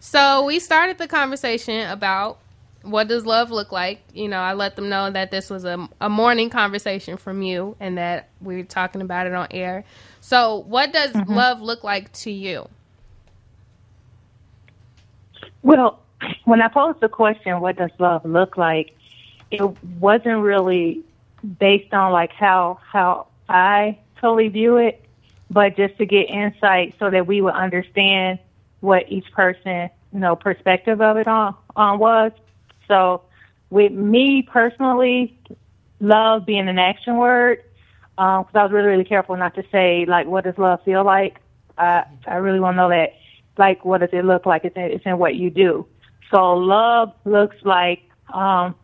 So 0.00 0.44
we 0.46 0.60
started 0.60 0.98
the 0.98 1.08
conversation 1.08 1.90
about 1.90 2.38
what 2.82 3.08
does 3.08 3.26
love 3.26 3.50
look 3.50 3.72
like. 3.72 4.00
You 4.12 4.28
know, 4.28 4.38
I 4.38 4.54
let 4.54 4.76
them 4.76 4.88
know 4.88 5.10
that 5.10 5.30
this 5.30 5.50
was 5.50 5.64
a, 5.64 5.88
a 6.00 6.08
morning 6.08 6.50
conversation 6.50 7.16
from 7.16 7.42
you 7.42 7.76
and 7.78 7.98
that 7.98 8.30
we 8.40 8.56
were 8.56 8.62
talking 8.62 9.02
about 9.02 9.26
it 9.26 9.34
on 9.34 9.48
air. 9.50 9.84
So 10.20 10.58
what 10.66 10.92
does 10.92 11.12
mm-hmm. 11.12 11.32
love 11.32 11.60
look 11.60 11.84
like 11.84 12.12
to 12.12 12.30
you? 12.30 12.68
Well, 15.62 16.00
when 16.44 16.62
I 16.62 16.68
posed 16.68 17.00
the 17.00 17.08
question, 17.08 17.60
what 17.60 17.76
does 17.76 17.90
love 17.98 18.24
look 18.24 18.56
like? 18.56 18.96
It 19.50 19.62
wasn't 19.98 20.40
really 20.40 21.02
based 21.58 21.92
on 21.92 22.12
like 22.12 22.32
how 22.32 22.78
how 22.86 23.26
I 23.48 23.98
totally 24.20 24.48
view 24.48 24.76
it, 24.76 25.04
but 25.50 25.76
just 25.76 25.98
to 25.98 26.06
get 26.06 26.30
insight 26.30 26.94
so 26.98 27.10
that 27.10 27.26
we 27.26 27.40
would 27.40 27.54
understand 27.54 28.38
what 28.80 29.10
each 29.10 29.30
person, 29.32 29.90
you 30.12 30.18
know, 30.18 30.36
perspective 30.36 31.00
of 31.00 31.16
it 31.16 31.26
on 31.26 31.54
on 31.76 31.98
was. 31.98 32.32
So, 32.90 33.22
with 33.70 33.92
me 33.92 34.42
personally, 34.42 35.38
love 36.00 36.44
being 36.44 36.68
an 36.68 36.78
action 36.78 37.16
word, 37.18 37.62
because 38.16 38.50
I 38.54 38.64
was 38.64 38.72
really 38.72 38.88
really 38.88 39.04
careful 39.04 39.36
not 39.36 39.54
to 39.54 39.62
say 39.70 40.04
like 40.06 40.26
what 40.26 40.44
does 40.44 40.58
love 40.58 40.82
feel 40.84 41.04
like. 41.04 41.38
I 41.78 42.04
I 42.26 42.34
really 42.36 42.58
want 42.60 42.74
to 42.74 42.76
know 42.78 42.88
that 42.90 43.14
like 43.56 43.84
what 43.84 44.00
does 44.00 44.10
it 44.12 44.24
look 44.24 44.44
like? 44.44 44.64
It's 44.64 44.76
in, 44.76 44.82
it's 44.82 45.06
in 45.06 45.18
what 45.18 45.36
you 45.36 45.50
do. 45.50 45.86
So 46.32 46.54
love 46.54 47.12
looks 47.24 47.56
like 47.64 48.02
um, 48.32 48.74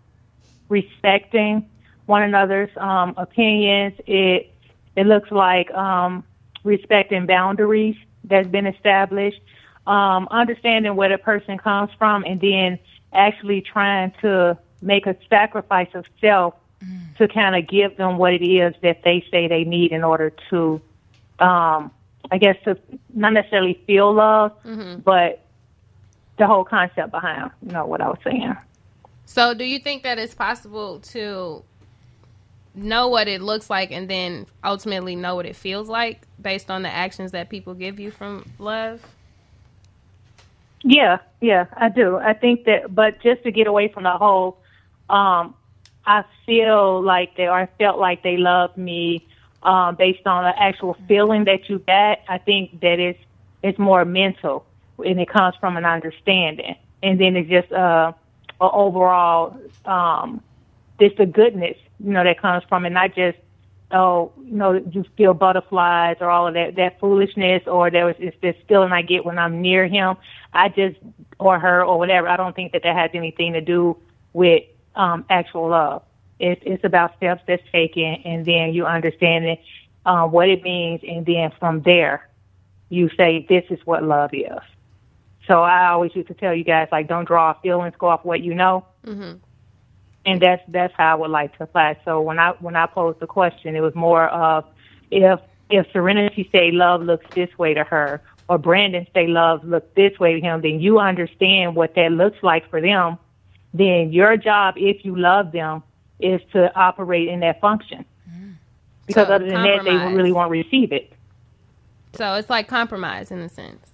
respecting 0.68 1.68
one 2.07 2.22
another's 2.22 2.70
um, 2.76 3.14
opinions. 3.16 3.94
It 4.07 4.52
it 4.94 5.07
looks 5.07 5.32
like 5.32 5.68
um, 5.72 6.22
respecting 6.62 7.26
boundaries 7.26 7.96
that's 8.24 8.48
been 8.48 8.66
established, 8.66 9.40
um, 9.86 10.28
understanding 10.30 10.94
where 10.96 11.09
the 11.09 11.18
person 11.18 11.59
comes 11.59 11.90
from, 11.98 12.24
and 12.24 12.40
then 12.40 12.78
actually 13.12 13.61
trying 13.61 14.12
to 14.20 14.59
make 14.82 15.07
a 15.07 15.16
sacrifice 15.28 15.88
of 15.94 16.04
self 16.20 16.54
to 17.18 17.26
kind 17.26 17.57
of 17.57 17.66
give 17.66 17.96
them 17.96 18.18
what 18.18 18.34
it 18.34 18.44
is 18.44 18.74
that 18.82 19.02
they 19.02 19.24
say 19.30 19.48
they 19.48 19.64
need 19.64 19.92
in 19.92 20.04
order 20.04 20.30
to, 20.50 20.80
um, 21.38 21.90
I 22.30 22.38
guess, 22.38 22.57
to 22.64 22.78
not 23.14 23.32
necessarily 23.32 23.80
feel 23.86 24.12
love, 24.12 24.52
but 25.02 25.42
the 26.38 26.46
whole 26.46 26.64
concept 26.64 27.11
behind, 27.11 27.50
you 27.62 27.72
know, 27.72 27.86
what 27.86 28.00
I 28.00 28.09
was 28.09 28.18
saying. 28.22 28.54
So 29.24 29.54
do 29.54 29.64
you 29.64 29.78
think 29.78 30.02
that 30.02 30.18
it's 30.18 30.34
possible 30.34 31.00
to 31.00 31.64
know 32.74 33.09
what 33.09 33.26
it 33.26 33.40
looks 33.40 33.70
like 33.70 33.90
and 33.90 34.09
then 34.09 34.46
ultimately 34.62 35.16
know 35.16 35.34
what 35.34 35.46
it 35.46 35.57
feels 35.57 35.88
like 35.88 36.20
based 36.40 36.70
on 36.70 36.82
the 36.82 36.90
actions 36.90 37.32
that 37.32 37.48
people 37.48 37.74
give 37.74 37.98
you 37.98 38.11
from 38.11 38.48
love? 38.59 39.00
Yeah, 40.89 41.18
yeah, 41.41 41.66
I 41.76 41.89
do. 41.89 42.16
I 42.16 42.32
think 42.32 42.64
that, 42.66 42.95
but 42.95 43.20
just 43.20 43.43
to 43.43 43.51
get 43.51 43.66
away 43.66 43.89
from 43.89 44.05
the 44.05 44.12
whole, 44.12 44.59
um, 45.11 45.57
I 46.07 46.24
feel 46.47 47.03
like 47.03 47.37
they 47.37 47.49
or 47.49 47.59
I 47.59 47.66
felt 47.78 47.99
like 47.99 48.22
they 48.22 48.37
loved 48.37 48.76
me 48.76 49.26
um, 49.64 49.97
based 49.97 50.24
on 50.28 50.45
the 50.45 50.57
actual 50.57 50.97
feeling 51.09 51.45
that 51.47 51.68
you 51.68 51.80
get. 51.80 52.22
I 52.28 52.39
think 52.39 52.80
that 52.82 53.01
it's 53.01 53.18
it's 53.64 53.80
more 53.80 54.05
mental 54.05 54.64
and 55.05 55.20
it 55.20 55.28
comes 55.28 55.57
from 55.57 55.76
an 55.76 55.84
understanding, 55.84 56.76
and 57.03 57.20
then 57.20 57.34
it's 57.34 57.51
just 57.51 57.72
uh, 57.72 58.12
a 58.61 58.70
overall 58.70 59.59
um, 59.87 60.41
just 61.01 61.16
the 61.16 61.26
goodness 61.26 61.76
you 61.99 62.12
know 62.12 62.22
that 62.22 62.41
comes 62.41 62.62
from 62.68 62.87
it, 62.87 62.91
not 62.91 63.12
just 63.16 63.39
oh 63.93 64.32
you 64.43 64.55
know 64.55 64.72
you 64.72 65.05
feel 65.16 65.34
butterflies 65.34 66.16
or 66.20 66.28
all 66.28 66.49
of 66.49 66.55
that 66.55 66.74
that 66.76 66.99
foolishness 66.99 67.62
or 67.66 67.91
there 67.91 68.07
was 68.07 68.16
it's 68.18 68.37
this 68.41 68.57
feeling 68.68 68.93
I 68.93 69.03
get 69.03 69.24
when 69.24 69.39
I'm 69.39 69.61
near 69.61 69.87
him. 69.87 70.16
I 70.53 70.68
just 70.68 70.97
or 71.39 71.59
her 71.59 71.84
or 71.84 71.99
whatever. 71.99 72.28
I 72.28 72.37
don't 72.37 72.57
think 72.57 72.72
that 72.72 72.82
that 72.82 72.97
has 72.97 73.11
anything 73.14 73.53
to 73.53 73.61
do 73.61 73.97
with 74.32 74.64
um, 74.95 75.24
actual 75.30 75.68
love. 75.68 76.03
It's 76.39 76.61
it's 76.64 76.84
about 76.84 77.16
steps 77.16 77.43
that's 77.47 77.62
taken, 77.72 78.05
and 78.24 78.45
then 78.45 78.74
you 78.74 78.87
understand 78.87 79.47
it, 79.47 79.61
uh, 80.05 80.26
what 80.26 80.49
it 80.49 80.62
means, 80.62 81.01
and 81.07 81.24
then 81.24 81.53
from 81.59 81.82
there, 81.82 82.28
you 82.89 83.09
say 83.16 83.47
this 83.49 83.64
is 83.70 83.78
what 83.84 84.03
love 84.03 84.34
is. 84.34 84.49
So 85.47 85.62
I 85.62 85.89
always 85.89 86.14
used 86.14 86.28
to 86.28 86.34
tell 86.34 86.53
you 86.53 86.64
guys 86.64 86.89
like 86.91 87.09
don't 87.09 87.24
draw 87.24 87.53
feelings, 87.61 87.95
go 87.99 88.09
off 88.09 88.24
what 88.24 88.41
you 88.41 88.55
know, 88.55 88.84
Mm-hmm. 89.07 89.39
And 90.27 90.43
that's 90.43 90.62
that's 90.68 90.93
how 90.97 91.12
I 91.12 91.14
would 91.14 91.31
like 91.31 91.57
to 91.57 91.64
apply. 91.64 91.99
So 92.05 92.20
when 92.20 92.39
I 92.39 92.51
when 92.61 92.77
I 92.77 92.87
posed 92.87 93.20
the 93.20 93.27
question, 93.27 93.77
it 93.77 93.81
was 93.81 93.95
more 93.95 94.29
of 94.29 94.64
if 95.11 95.41
if 95.70 95.87
Serenity 95.93 96.49
say 96.53 96.72
love 96.72 97.03
looks 97.03 97.24
this 97.35 97.57
way 97.57 97.74
to 97.74 97.85
her, 97.85 98.20
or 98.49 98.59
Brandon 98.59 99.07
say 99.14 99.29
love 99.29 99.64
looks 99.64 99.87
this 99.95 100.18
way 100.18 100.35
to 100.35 100.41
him, 100.41 100.61
then 100.61 100.81
you 100.81 100.99
understand 100.99 101.77
what 101.77 101.95
that 101.95 102.12
looks 102.12 102.43
like 102.43 102.68
for 102.68 102.81
them. 102.81 103.18
Then 103.72 104.12
your 104.12 104.37
job, 104.37 104.74
if 104.77 105.05
you 105.05 105.16
love 105.16 105.53
them, 105.53 105.83
is 106.18 106.41
to 106.53 106.74
operate 106.74 107.29
in 107.29 107.41
that 107.41 107.61
function. 107.61 108.05
Mm. 108.29 108.55
Because 109.07 109.29
So, 109.29 109.35
other 109.35 109.47
than 109.47 109.62
that, 109.62 109.85
they 109.85 109.97
really 110.14 110.33
won't 110.33 110.51
receive 110.51 110.93
it. 110.93 111.12
So 112.14 112.35
it's 112.35 112.49
like 112.49 112.66
compromise 112.66 113.31
in 113.31 113.39
a 113.41 113.49
sense. 113.49 113.87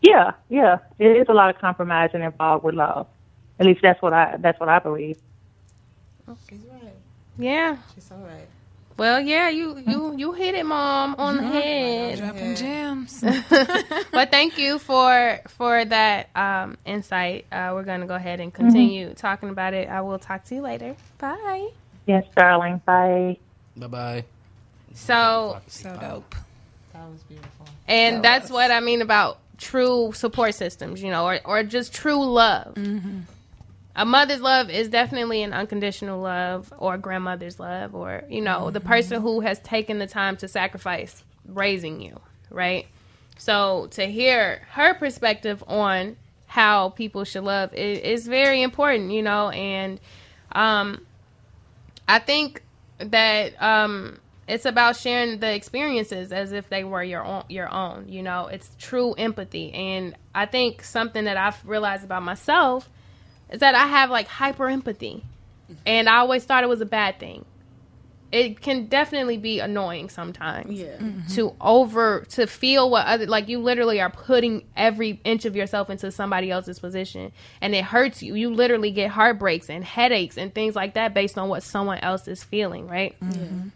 Yeah, 0.00 0.32
yeah, 0.48 0.78
there 0.98 1.20
is 1.20 1.26
a 1.28 1.34
lot 1.34 1.50
of 1.50 1.60
compromising 1.60 2.22
involved 2.22 2.64
with 2.64 2.74
love. 2.74 3.08
At 3.58 3.66
least 3.66 3.80
that's 3.82 4.00
what 4.02 4.12
I 4.12 4.36
that's 4.38 4.58
what 4.60 4.68
I 4.68 4.78
believe. 4.78 5.18
She's 6.48 6.58
right. 6.70 6.92
Yeah. 7.38 7.76
She's 7.94 8.10
all 8.10 8.18
right. 8.18 8.48
Well, 8.98 9.20
yeah, 9.20 9.50
you 9.50 9.78
you 9.86 10.14
you 10.16 10.32
hit 10.32 10.54
it, 10.54 10.64
mom, 10.64 11.16
on 11.18 11.36
the 11.36 11.42
head. 11.42 12.18
Dropping 12.18 12.54
gems. 12.56 13.20
but 14.10 14.30
thank 14.30 14.56
you 14.56 14.78
for 14.78 15.38
for 15.48 15.84
that 15.84 16.30
um, 16.34 16.78
insight. 16.86 17.44
Uh, 17.52 17.72
we're 17.74 17.82
gonna 17.82 18.06
go 18.06 18.14
ahead 18.14 18.40
and 18.40 18.52
continue 18.52 19.12
talking 19.12 19.50
about 19.50 19.74
it. 19.74 19.88
I 19.90 20.00
will 20.00 20.18
talk 20.18 20.44
to 20.46 20.54
you 20.54 20.62
later. 20.62 20.96
Bye. 21.18 21.68
Yes, 22.06 22.24
darling. 22.34 22.80
Bye. 22.86 23.36
Bye 23.76 23.86
bye. 23.86 24.24
So, 24.94 25.60
so 25.66 25.90
dope. 26.00 26.34
That 26.94 27.06
was 27.10 27.22
beautiful. 27.24 27.66
and 27.86 28.24
that's 28.24 28.48
what 28.50 28.70
I 28.70 28.80
mean 28.80 29.02
about 29.02 29.38
true 29.58 30.12
support 30.14 30.54
systems, 30.54 31.02
you 31.02 31.10
know, 31.10 31.26
or 31.26 31.38
or 31.44 31.62
just 31.64 31.92
true 31.94 32.24
love. 32.24 32.78
A 33.98 34.04
mother's 34.04 34.42
love 34.42 34.68
is 34.68 34.90
definitely 34.90 35.42
an 35.42 35.54
unconditional 35.54 36.20
love, 36.20 36.70
or 36.76 36.94
a 36.94 36.98
grandmother's 36.98 37.58
love, 37.58 37.94
or 37.94 38.24
you 38.28 38.42
know, 38.42 38.70
the 38.70 38.80
person 38.80 39.22
who 39.22 39.40
has 39.40 39.58
taken 39.60 39.98
the 39.98 40.06
time 40.06 40.36
to 40.36 40.48
sacrifice 40.48 41.24
raising 41.46 42.02
you, 42.02 42.20
right? 42.50 42.86
So 43.38 43.88
to 43.92 44.06
hear 44.06 44.60
her 44.72 44.92
perspective 44.94 45.64
on 45.66 46.16
how 46.46 46.90
people 46.90 47.24
should 47.24 47.44
love 47.44 47.72
is, 47.72 47.98
is 48.00 48.28
very 48.28 48.62
important, 48.62 49.12
you 49.12 49.22
know, 49.22 49.48
and 49.48 49.98
um, 50.52 51.06
I 52.06 52.18
think 52.18 52.62
that 52.98 53.60
um, 53.62 54.18
it's 54.46 54.66
about 54.66 54.96
sharing 54.96 55.38
the 55.38 55.54
experiences 55.54 56.32
as 56.32 56.52
if 56.52 56.68
they 56.68 56.84
were 56.84 57.02
your 57.02 57.24
own. 57.24 57.44
Your 57.48 57.72
own, 57.72 58.10
you 58.10 58.22
know, 58.22 58.48
it's 58.48 58.70
true 58.78 59.14
empathy, 59.14 59.72
and 59.72 60.14
I 60.34 60.44
think 60.44 60.82
something 60.82 61.24
that 61.24 61.38
I've 61.38 61.66
realized 61.66 62.04
about 62.04 62.22
myself 62.22 62.90
is 63.50 63.60
that 63.60 63.74
I 63.74 63.86
have 63.86 64.10
like 64.10 64.26
hyper 64.28 64.68
empathy, 64.68 65.24
mm-hmm. 65.70 65.80
and 65.86 66.08
I 66.08 66.18
always 66.18 66.44
thought 66.44 66.64
it 66.64 66.68
was 66.68 66.80
a 66.80 66.86
bad 66.86 67.18
thing. 67.18 67.44
It 68.32 68.60
can 68.60 68.86
definitely 68.86 69.38
be 69.38 69.60
annoying 69.60 70.08
sometimes 70.08 70.80
Yeah. 70.80 70.96
Mm-hmm. 70.96 71.28
to 71.34 71.54
over 71.60 72.26
to 72.30 72.48
feel 72.48 72.90
what 72.90 73.06
other 73.06 73.26
like 73.26 73.48
you 73.48 73.60
literally 73.60 74.00
are 74.00 74.10
putting 74.10 74.66
every 74.76 75.20
inch 75.22 75.44
of 75.44 75.54
yourself 75.54 75.90
into 75.90 76.10
somebody 76.10 76.50
else's 76.50 76.80
position. 76.80 77.30
And 77.60 77.72
it 77.72 77.84
hurts 77.84 78.24
you. 78.24 78.34
You 78.34 78.50
literally 78.50 78.90
get 78.90 79.12
heartbreaks 79.12 79.70
and 79.70 79.84
headaches 79.84 80.36
and 80.36 80.52
things 80.52 80.74
like 80.74 80.94
that 80.94 81.14
based 81.14 81.38
on 81.38 81.48
what 81.48 81.62
someone 81.62 81.98
else 81.98 82.26
is 82.26 82.42
feeling 82.42 82.88
right? 82.88 83.18
Mm-hmm. 83.20 83.68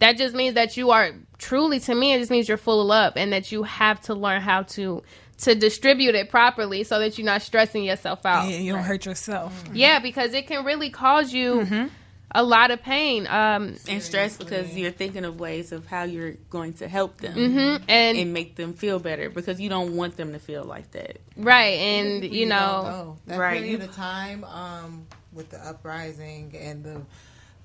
That 0.00 0.18
just 0.18 0.34
means 0.34 0.54
that 0.54 0.76
you 0.76 0.90
are 0.90 1.12
truly 1.38 1.78
to 1.80 1.94
me 1.94 2.12
it 2.12 2.18
just 2.18 2.30
means 2.30 2.48
you're 2.48 2.58
full 2.58 2.80
of 2.80 2.88
love 2.88 3.12
and 3.16 3.32
that 3.32 3.52
you 3.52 3.62
have 3.62 4.00
to 4.00 4.14
learn 4.14 4.40
how 4.40 4.62
to 4.62 5.02
to 5.42 5.54
distribute 5.54 6.14
it 6.14 6.28
properly 6.30 6.82
so 6.84 6.98
that 6.98 7.16
you're 7.18 7.24
not 7.24 7.42
stressing 7.42 7.84
yourself 7.84 8.24
out 8.26 8.48
Yeah, 8.48 8.56
you 8.58 8.72
don't 8.72 8.82
hurt 8.82 9.06
yourself. 9.06 9.64
yeah, 9.72 9.98
because 10.00 10.34
it 10.34 10.46
can 10.46 10.64
really 10.64 10.90
cause 10.90 11.32
you 11.32 11.88
a 12.34 12.42
lot 12.42 12.70
of 12.70 12.82
pain. 12.82 13.26
Um, 13.26 13.76
and 13.86 14.02
stress 14.02 14.38
because 14.38 14.74
you're 14.74 14.90
thinking 14.90 15.24
of 15.26 15.38
ways 15.38 15.70
of 15.70 15.84
how 15.86 16.04
you're 16.04 16.32
going 16.48 16.72
to 16.74 16.88
help 16.88 17.18
them 17.18 17.34
mhm, 17.36 17.82
and 17.88 18.16
and 18.18 18.32
make 18.32 18.56
them 18.56 18.72
feel 18.72 18.98
better 18.98 19.28
because 19.28 19.60
you 19.60 19.68
don't 19.68 19.94
want 19.96 20.16
them 20.16 20.32
to 20.32 20.38
feel 20.38 20.64
like 20.64 20.90
that. 20.92 21.18
right, 21.36 21.78
and 21.78 22.24
you 22.24 22.48
don't 22.48 22.58
know, 22.58 23.18
that 23.26 23.38
right, 23.38 23.60
period 23.60 23.80
you- 23.82 23.86
of 23.86 23.94
time 23.94 24.44
um, 24.44 25.06
with 25.34 25.50
the 25.50 25.58
uprising 25.58 26.54
and 26.58 26.82
the 26.82 27.02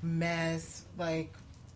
mass 0.01 0.84
like 0.97 1.34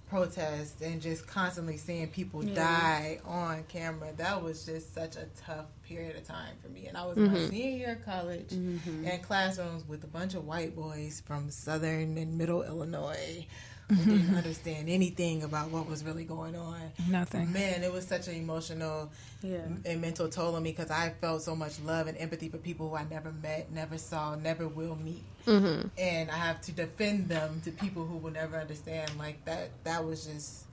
protests 0.09 0.81
and 0.81 1.01
just 1.01 1.25
constantly 1.25 1.77
seeing 1.77 2.07
people 2.07 2.41
die 2.41 3.17
on 3.25 3.63
camera 3.69 4.09
that 4.17 4.43
was 4.43 4.65
just 4.65 4.93
such 4.93 5.15
a 5.15 5.25
tough 5.45 5.67
period 5.91 6.15
of 6.15 6.23
time 6.23 6.53
for 6.61 6.69
me 6.69 6.87
and 6.87 6.97
i 6.97 7.05
was 7.05 7.17
in 7.17 7.25
my 7.25 7.37
mm-hmm. 7.37 7.49
senior 7.49 7.77
year 7.77 7.91
of 7.93 8.05
college 8.05 8.49
mm-hmm. 8.49 9.05
in 9.05 9.19
classrooms 9.21 9.87
with 9.87 10.03
a 10.03 10.07
bunch 10.07 10.33
of 10.33 10.45
white 10.45 10.75
boys 10.75 11.21
from 11.25 11.49
southern 11.49 12.17
and 12.17 12.37
middle 12.37 12.63
illinois 12.63 13.45
who 13.89 13.95
mm-hmm. 13.95 14.11
didn't 14.11 14.35
understand 14.37 14.87
anything 14.87 15.43
about 15.43 15.69
what 15.69 15.87
was 15.89 16.03
really 16.03 16.23
going 16.23 16.55
on 16.55 16.79
Nothing. 17.09 17.51
man 17.51 17.83
it 17.83 17.91
was 17.91 18.07
such 18.07 18.27
an 18.29 18.35
emotional 18.35 19.11
Yeah. 19.41 19.65
and 19.85 19.99
mental 20.01 20.29
toll 20.29 20.55
on 20.55 20.63
me 20.63 20.71
because 20.71 20.91
I 20.91 21.09
felt 21.19 21.41
so 21.41 21.55
much 21.55 21.79
love 21.81 22.07
and 22.07 22.17
empathy 22.17 22.47
for 22.47 22.57
people 22.57 22.89
who 22.89 22.95
I 22.95 23.05
never 23.09 23.31
met, 23.31 23.71
never 23.71 23.97
saw, 23.97 24.35
never 24.35 24.67
will 24.67 24.95
meet, 24.95 25.23
Mm-hmm. 25.47 25.87
and 25.97 26.29
I 26.29 26.35
have 26.35 26.61
to 26.61 26.71
defend 26.71 27.27
them 27.27 27.61
to 27.65 27.71
people 27.71 28.05
who 28.05 28.17
will 28.17 28.31
never 28.31 28.57
understand. 28.57 29.09
Like 29.17 29.43
that, 29.45 29.71
that 29.83 30.05
was 30.05 30.27
just 30.27 30.65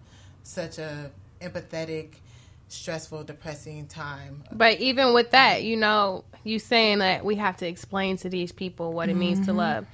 such 0.43 0.77
a 0.79 1.11
empathetic, 1.41 2.11
stressful, 2.69 3.25
depressing 3.25 3.87
time. 3.87 4.45
But 4.53 4.81
even 4.81 5.15
with 5.15 5.31
that, 5.33 5.63
you 5.63 5.77
know, 5.77 6.25
you 6.45 6.59
saying 6.59 7.01
that 7.01 7.25
we 7.25 7.37
have 7.37 7.57
to 7.59 7.67
explain 7.67 8.17
to 8.19 8.29
these 8.29 8.53
people 8.53 8.93
what 8.93 9.09
it 9.09 9.17
means 9.17 9.41
to 9.41 9.53
mm-hmm. 9.53 9.59
love. 9.59 9.87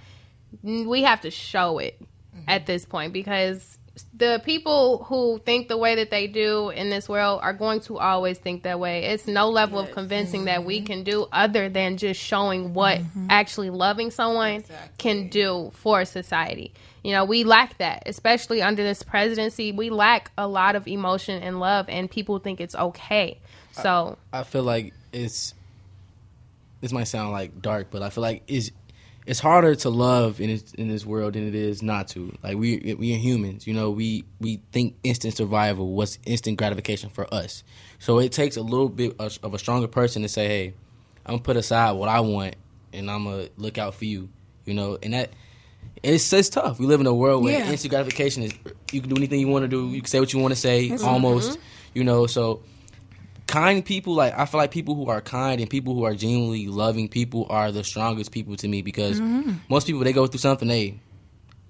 We 0.62 1.03
have 1.03 1.22
to 1.22 1.31
show 1.31 1.79
it 1.79 2.01
mm-hmm. 2.01 2.45
at 2.49 2.66
this 2.66 2.85
point 2.85 3.12
because 3.12 3.79
the 4.12 4.43
people 4.45 5.05
who 5.05 5.41
think 5.45 5.68
the 5.68 5.77
way 5.77 5.97
that 5.97 6.11
they 6.11 6.27
do 6.27 6.70
in 6.70 6.91
this 6.91 7.09
world 7.09 7.41
are 7.43 7.53
going 7.53 7.81
to 7.81 7.99
always 7.99 8.39
think 8.39 8.64
that 8.64 8.81
way. 8.81 9.05
It's 9.05 9.27
no 9.27 9.51
level 9.51 9.79
of 9.79 9.93
convincing 9.93 10.47
that 10.47 10.64
we 10.64 10.79
mm-hmm. 10.79 10.87
can 10.87 11.05
do 11.05 11.27
other 11.33 11.68
than 11.68 11.97
just 11.97 12.20
showing 12.20 12.75
what 12.75 13.01
actually 13.31 13.70
loving 13.70 14.11
someone 14.11 14.64
can 14.99 15.29
do 15.29 15.70
for 15.75 16.05
society. 16.05 16.72
You 17.05 17.13
know, 17.13 17.27
we 17.27 17.45
lack 17.45 17.77
that, 17.79 18.05
especially 18.07 18.63
under 18.63 18.83
this 18.83 19.03
presidency. 19.03 19.73
We 19.73 19.91
lack 19.91 20.31
a 20.39 20.49
lot 20.49 20.75
of 20.75 20.89
emotion 20.89 21.43
and 21.43 21.61
love, 21.61 21.87
and 21.91 22.11
people 22.11 22.39
think 22.39 22.63
it's 22.63 22.75
okay. 22.75 23.39
So, 23.73 24.17
I 24.33 24.43
feel 24.43 24.63
like 24.63 24.95
it's 25.13 25.53
this 26.81 26.93
might 26.93 27.05
sound 27.05 27.33
like 27.33 27.61
dark, 27.61 27.89
but 27.91 28.03
I 28.03 28.09
feel 28.09 28.23
like 28.23 28.43
it's 28.47 28.71
it's 29.27 29.41
harder 29.41 29.75
to 29.75 29.91
love 29.91 30.41
in 30.41 30.49
this, 30.49 30.75
in 30.75 30.89
this 30.89 31.05
world 31.05 31.35
than 31.35 31.47
it 31.47 31.55
is 31.55 31.83
not 31.83 32.09
to. 32.09 32.37
Like 32.43 32.57
we 32.57 32.95
we 32.99 33.15
are 33.15 33.19
humans, 33.19 33.67
you 33.67 33.75
know. 33.75 33.91
We 33.91 34.25
we 34.41 34.63
think 34.73 34.97
instant 35.05 35.37
survival, 35.37 35.93
what's 35.93 36.19
instant 36.25 36.57
gratification 36.57 37.11
for 37.11 37.33
us. 37.33 37.65
So 37.99 38.19
it 38.19 38.33
takes 38.33 38.57
a 38.57 38.63
little 38.63 38.89
bit 38.89 39.15
of 39.19 39.53
a 39.55 39.59
stronger 39.59 39.89
person 39.89 40.23
to 40.23 40.29
say, 40.29 40.47
"Hey, 40.47 40.75
I'm 41.27 41.35
gonna 41.35 41.43
put 41.43 41.59
aside 41.59 41.93
what 41.93 42.09
I 42.09 42.21
want, 42.21 42.57
and 42.95 43.11
I'm 43.11 43.25
gonna 43.25 43.49
look 43.59 43.77
out 43.77 43.95
for 43.95 44.07
you." 44.07 44.31
You 44.65 44.73
know, 44.73 44.97
and 45.03 45.13
that 45.13 45.31
it's 46.05 46.33
it's 46.33 46.49
tough. 46.49 46.79
We 46.79 46.87
live 46.87 47.01
in 47.01 47.07
a 47.07 47.15
world 47.15 47.43
where 47.43 47.59
Yeah. 47.59 47.71
instant 47.71 47.91
gratification 47.91 48.43
is 48.43 48.53
you 48.93 49.01
can 49.01 49.11
do 49.11 49.17
anything 49.17 49.41
you 49.41 49.49
want 49.49 49.65
to 49.65 49.69
do. 49.69 49.89
You 49.89 50.01
can 50.01 50.09
say 50.09 50.21
what 50.21 50.33
you 50.33 50.39
want 50.39 50.53
to 50.55 50.61
say, 50.61 50.91
almost. 51.03 51.53
Mm-hmm. 51.53 51.61
You 51.95 52.05
know, 52.05 52.27
so 52.27 52.63
kind 53.47 53.85
people 53.85 54.15
like 54.15 54.37
I 54.37 54.47
feel 54.47 54.59
like 54.59 54.71
people 54.71 54.95
who 54.95 55.09
are 55.09 55.21
kind 55.21 55.61
and 55.61 55.69
people 55.69 55.95
who 55.95 56.05
are 56.05 56.15
genuinely 56.15 56.67
loving 56.67 57.09
people 57.09 57.47
are 57.51 57.71
the 57.71 57.85
strongest 57.85 58.33
people 58.33 58.57
to 58.57 58.69
me 58.69 58.83
because 58.83 59.21
mm-hmm. 59.21 59.53
most 59.69 59.87
people 59.87 60.03
they 60.03 60.13
go 60.13 60.27
through 60.27 60.41
something 60.41 60.69
they 60.69 60.99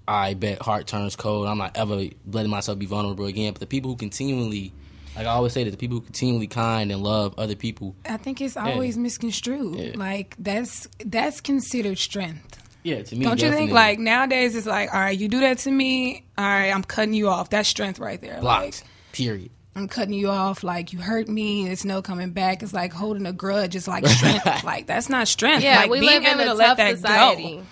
I 0.07 0.35
bet 0.35 0.61
heart 0.61 0.85
turns 0.85 1.15
cold. 1.15 1.47
I'm 1.47 1.57
not 1.57 1.75
ever 1.75 2.07
letting 2.31 2.51
myself 2.51 2.77
be 2.77 2.85
vulnerable 2.85 3.25
again. 3.25 3.53
But 3.53 3.59
the 3.59 3.67
people 3.67 3.91
who 3.91 3.97
continually 3.97 4.73
like 5.15 5.25
I 5.25 5.29
always 5.29 5.53
say 5.53 5.63
that 5.63 5.71
the 5.71 5.77
people 5.77 5.97
who 5.97 6.01
continually 6.01 6.47
kind 6.47 6.91
and 6.91 7.01
love 7.01 7.35
other 7.37 7.55
people 7.55 7.95
I 8.05 8.17
think 8.17 8.41
it's 8.41 8.57
always 8.57 8.97
misconstrued. 8.97 9.75
Yeah. 9.75 9.91
Like 9.95 10.35
that's 10.39 10.87
that's 11.05 11.41
considered 11.41 11.97
strength. 11.97 12.61
Yeah 12.85 13.01
to 13.03 13.15
me 13.15 13.25
Don't 13.25 13.41
you 13.41 13.51
think? 13.51 13.71
Like 13.71 13.99
nowadays, 13.99 14.55
it's 14.55 14.67
like, 14.67 14.93
all 14.93 14.99
right, 14.99 15.17
you 15.17 15.27
do 15.27 15.39
that 15.41 15.57
to 15.59 15.71
me, 15.71 16.25
all 16.37 16.45
right, 16.45 16.71
I'm 16.71 16.83
cutting 16.83 17.13
you 17.13 17.27
off. 17.29 17.49
That's 17.49 17.67
strength 17.67 17.99
right 17.99 18.21
there. 18.21 18.39
blocks 18.39 18.81
Like, 18.81 18.89
period. 19.11 19.51
I'm 19.75 19.89
cutting 19.89 20.13
you 20.13 20.29
off. 20.29 20.63
Like 20.63 20.93
you 20.93 20.99
hurt 20.99 21.27
me, 21.27 21.67
it's 21.67 21.83
no 21.83 22.01
coming 22.01 22.31
back. 22.31 22.63
It's 22.63 22.73
like 22.73 22.93
holding 22.93 23.25
a 23.25 23.33
grudge. 23.33 23.75
It's 23.75 23.87
like 23.89 24.07
strength. 24.07 24.45
like 24.63 24.87
that's 24.87 25.09
not 25.09 25.27
strength. 25.27 25.63
yeah, 25.63 25.79
like 25.79 25.89
we 25.89 25.99
being 25.99 26.23
live 26.23 26.23
in 26.23 26.39
able 26.39 26.41
a 26.41 26.45
to 26.45 26.53
let 26.53 26.77
that 26.77 26.97
society. 26.97 27.57
go 27.57 27.63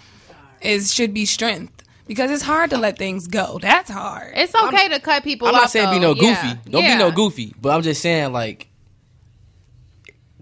is 0.61 0.93
should 0.93 1.13
be 1.13 1.25
strength 1.25 1.83
because 2.07 2.31
it's 2.31 2.43
hard 2.43 2.71
to 2.71 2.77
let 2.77 2.97
things 2.97 3.27
go. 3.27 3.59
That's 3.61 3.89
hard. 3.89 4.33
It's 4.35 4.53
okay 4.55 4.89
to 4.89 4.99
cut 4.99 5.23
people 5.23 5.47
off. 5.47 5.53
I'm 5.53 5.55
off. 5.57 5.63
not 5.63 5.69
saying 5.71 5.91
be 5.91 5.99
no 5.99 6.13
goofy. 6.13 6.47
Yeah. 6.47 6.55
Don't 6.69 6.83
Yeah. 6.83 6.95
be 6.95 6.99
no 6.99 7.11
goofy. 7.11 7.53
But 7.61 7.69
I'm 7.75 7.81
just 7.83 8.01
saying 8.01 8.33
like 8.33 8.67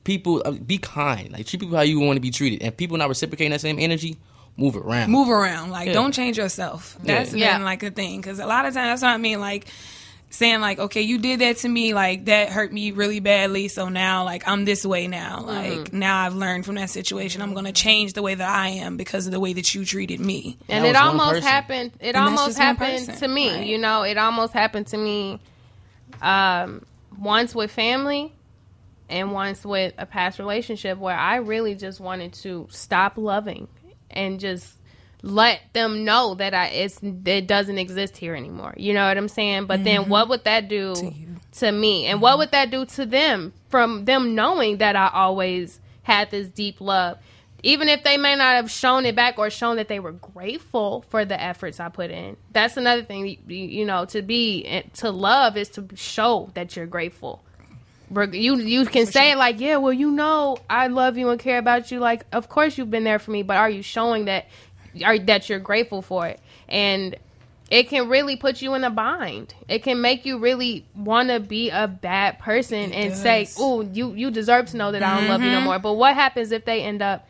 people 0.03 0.41
uh, 0.45 0.51
be 0.51 0.77
kind. 0.77 1.31
Like 1.31 1.45
treat 1.45 1.59
people 1.59 1.75
how 1.75 1.83
you 1.83 1.99
want 1.99 2.17
to 2.17 2.21
be 2.21 2.31
treated. 2.31 2.63
And 2.63 2.75
people 2.75 2.97
not 2.97 3.09
reciprocating 3.09 3.51
that 3.51 3.61
same 3.61 3.77
energy, 3.79 4.17
move 4.57 4.75
it 4.75 4.83
around. 4.83 5.09
move 5.11 5.29
around. 5.29 5.69
Like, 5.71 5.87
Yeah. 5.87 5.93
don't 5.93 6.13
change 6.13 6.37
yourself. 6.37 6.97
That's 7.03 7.33
Yeah. 7.33 7.55
been 7.57 7.63
like 7.65 7.83
a 7.83 7.91
thing. 7.91 8.21
Because 8.21 8.39
a 8.39 8.45
lot 8.45 8.65
of 8.65 8.73
times, 8.73 8.87
that's 8.87 9.01
what 9.01 9.09
I 9.13 9.17
mean. 9.17 9.39
Like, 9.39 9.65
saying, 10.33 10.61
like, 10.61 10.79
okay, 10.79 11.01
you 11.01 11.17
did 11.17 11.39
that 11.41 11.57
to 11.57 11.67
me. 11.67 11.93
Like, 11.93 12.25
that 12.25 12.49
hurt 12.49 12.71
me 12.71 12.91
really 12.91 13.19
badly. 13.19 13.67
So 13.67 13.89
now, 13.89 14.23
like, 14.23 14.47
I'm 14.47 14.63
this 14.63 14.85
way 14.85 15.07
now. 15.07 15.41
Like, 15.45 15.71
Mm-hmm. 15.73 15.99
now 15.99 16.21
I've 16.25 16.35
learned 16.35 16.65
from 16.65 16.75
that 16.75 16.89
situation. 16.89 17.41
I'm 17.41 17.51
going 17.53 17.65
to 17.65 17.73
change 17.73 18.13
the 18.13 18.21
way 18.21 18.33
that 18.35 18.49
I 18.49 18.69
am 18.69 18.95
because 18.95 19.25
of 19.25 19.33
the 19.33 19.41
way 19.41 19.51
that 19.53 19.75
you 19.75 19.83
treated 19.83 20.21
me. 20.21 20.57
And 20.69 20.85
That 20.85 20.89
it 20.91 20.95
almost 20.95 21.31
person. 21.31 21.43
happened. 21.43 21.91
It 21.99 22.15
And 22.15 22.25
almost 22.25 22.57
happened 22.57 23.07
person, 23.07 23.15
to 23.17 23.27
me. 23.27 23.49
right. 23.49 23.65
You 23.67 23.77
know, 23.77 24.03
it 24.03 24.17
almost 24.17 24.53
happened 24.53 24.87
to 24.87 24.97
me 24.97 25.39
um, 26.21 26.85
once 27.19 27.53
with 27.55 27.71
family 27.71 28.31
and 29.09 29.33
once 29.33 29.65
with 29.65 29.93
a 29.97 30.05
past 30.05 30.39
relationship 30.39 30.97
where 30.97 31.17
I 31.17 31.37
really 31.37 31.75
just 31.75 31.99
wanted 31.99 32.33
to 32.35 32.67
stop 32.69 33.17
loving 33.17 33.67
and 34.13 34.39
just 34.39 34.77
let 35.23 35.61
them 35.73 36.03
know 36.03 36.35
that 36.35 36.53
I 36.53 36.67
it's 36.67 36.99
it 37.01 37.47
doesn't 37.47 37.77
exist 37.77 38.17
here 38.17 38.35
anymore. 38.35 38.73
You 38.77 38.93
know 38.93 39.07
what 39.07 39.17
I'm 39.17 39.27
saying? 39.27 39.65
But 39.65 39.83
then 39.83 40.01
mm-hmm. 40.01 40.11
what 40.11 40.29
would 40.29 40.43
that 40.45 40.67
do 40.67 40.95
to, 40.95 41.05
you. 41.65 41.71
me? 41.71 42.07
And 42.07 42.21
what 42.21 42.37
would 42.37 42.51
that 42.51 42.71
do 42.71 42.85
to 42.85 43.05
them 43.05 43.53
from 43.69 44.05
them 44.05 44.35
knowing 44.35 44.77
that 44.77 44.95
I 44.95 45.09
always 45.13 45.79
had 46.03 46.31
this 46.31 46.47
deep 46.47 46.81
love? 46.81 47.17
Even 47.63 47.89
if 47.89 48.03
they 48.03 48.17
may 48.17 48.35
not 48.35 48.55
have 48.55 48.71
shown 48.71 49.05
it 49.05 49.15
back 49.15 49.37
or 49.37 49.51
shown 49.51 49.75
that 49.75 49.87
they 49.87 49.99
were 49.99 50.13
grateful 50.13 51.05
for 51.09 51.25
the 51.25 51.39
efforts 51.39 51.79
I 51.79 51.89
put 51.89 52.09
in. 52.09 52.35
That's 52.51 52.75
another 52.75 53.03
thing 53.03 53.27
you, 53.27 53.37
you 53.55 53.85
know, 53.85 54.05
to 54.05 54.23
be 54.23 54.65
eh, 54.65 54.81
to 54.95 55.11
love 55.11 55.55
is 55.57 55.69
to 55.69 55.87
show 55.93 56.49
that 56.55 56.75
you're 56.75 56.87
grateful. 56.87 57.43
You 58.11 58.57
you 58.57 58.85
can 58.85 59.05
say 59.05 59.31
it 59.31 59.37
like, 59.37 59.59
yeah, 59.59 59.77
well, 59.77 59.93
you 59.93 60.11
know, 60.11 60.57
I 60.69 60.87
love 60.87 61.17
you 61.17 61.29
and 61.29 61.39
care 61.39 61.57
about 61.57 61.91
you. 61.91 61.99
Like, 61.99 62.25
of 62.33 62.49
course 62.49 62.77
you've 62.77 62.91
been 62.91 63.05
there 63.05 63.19
for 63.19 63.31
me, 63.31 63.43
but 63.43 63.57
are 63.57 63.69
you 63.69 63.81
showing 63.81 64.25
that 64.25 64.47
are 65.03 65.17
that 65.17 65.49
you're 65.49 65.59
grateful 65.59 66.01
for 66.01 66.27
it? 66.27 66.39
And 66.67 67.15
it 67.69 67.87
can 67.87 68.09
really 68.09 68.35
put 68.35 68.61
you 68.61 68.73
in 68.73 68.83
a 68.83 68.89
bind. 68.89 69.53
It 69.69 69.83
can 69.83 70.01
make 70.01 70.25
you 70.25 70.39
really 70.39 70.85
want 70.93 71.29
to 71.29 71.39
be 71.39 71.69
a 71.69 71.87
bad 71.87 72.37
person 72.39 72.91
and 72.91 73.15
say, 73.15 73.47
"Oh, 73.57 73.81
you 73.81 74.13
you 74.13 74.29
deserve 74.29 74.65
to 74.67 74.77
know 74.77 74.91
that 74.91 75.01
I 75.01 75.19
don't 75.19 75.29
love 75.29 75.41
you 75.41 75.51
no 75.51 75.61
more." 75.61 75.79
But 75.79 75.93
what 75.93 76.13
happens 76.13 76.51
if 76.51 76.65
they 76.65 76.81
end 76.83 77.01
up 77.01 77.25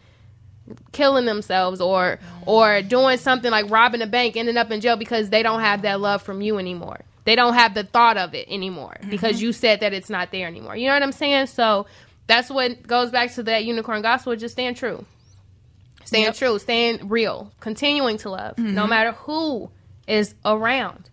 killing 0.91 1.25
themselves 1.25 1.79
or 1.79 2.19
or 2.47 2.81
doing 2.81 3.17
something 3.17 3.51
like 3.51 3.69
robbing 3.69 4.01
a 4.01 4.07
bank, 4.07 4.35
ending 4.35 4.57
up 4.57 4.71
in 4.71 4.81
jail 4.81 4.97
because 4.97 5.29
they 5.29 5.43
don't 5.43 5.59
have 5.61 5.83
that 5.83 5.99
love 6.01 6.23
from 6.23 6.41
you 6.41 6.57
anymore. 6.57 7.01
They 7.23 7.35
don't 7.35 7.53
have 7.53 7.73
the 7.73 7.83
thought 7.83 8.17
of 8.17 8.33
it 8.33 8.47
anymore 8.49 8.97
because 9.09 9.41
you 9.41 9.53
said 9.53 9.81
that 9.81 9.93
it's 9.93 10.09
not 10.09 10.31
there 10.31 10.47
anymore. 10.47 10.75
You 10.75 10.87
know 10.87 10.93
what 10.95 11.03
I'm 11.03 11.11
saying? 11.11 11.47
So 11.47 11.85
that's 12.27 12.49
what 12.49 12.81
goes 12.87 13.11
back 13.11 13.33
to 13.35 13.43
that 13.43 13.63
unicorn 13.65 14.01
gospel. 14.01 14.35
Just 14.35 14.53
stand 14.53 14.75
true, 14.77 15.05
staying 16.05 16.25
Yep. 16.25 16.35
true, 16.35 16.59
staying 16.59 17.09
real, 17.09 17.51
continuing 17.59 18.17
to 18.19 18.29
love, 18.31 18.57
no 18.57 18.87
matter 18.87 19.11
who 19.11 19.69
is 20.07 20.33
around. 20.45 21.09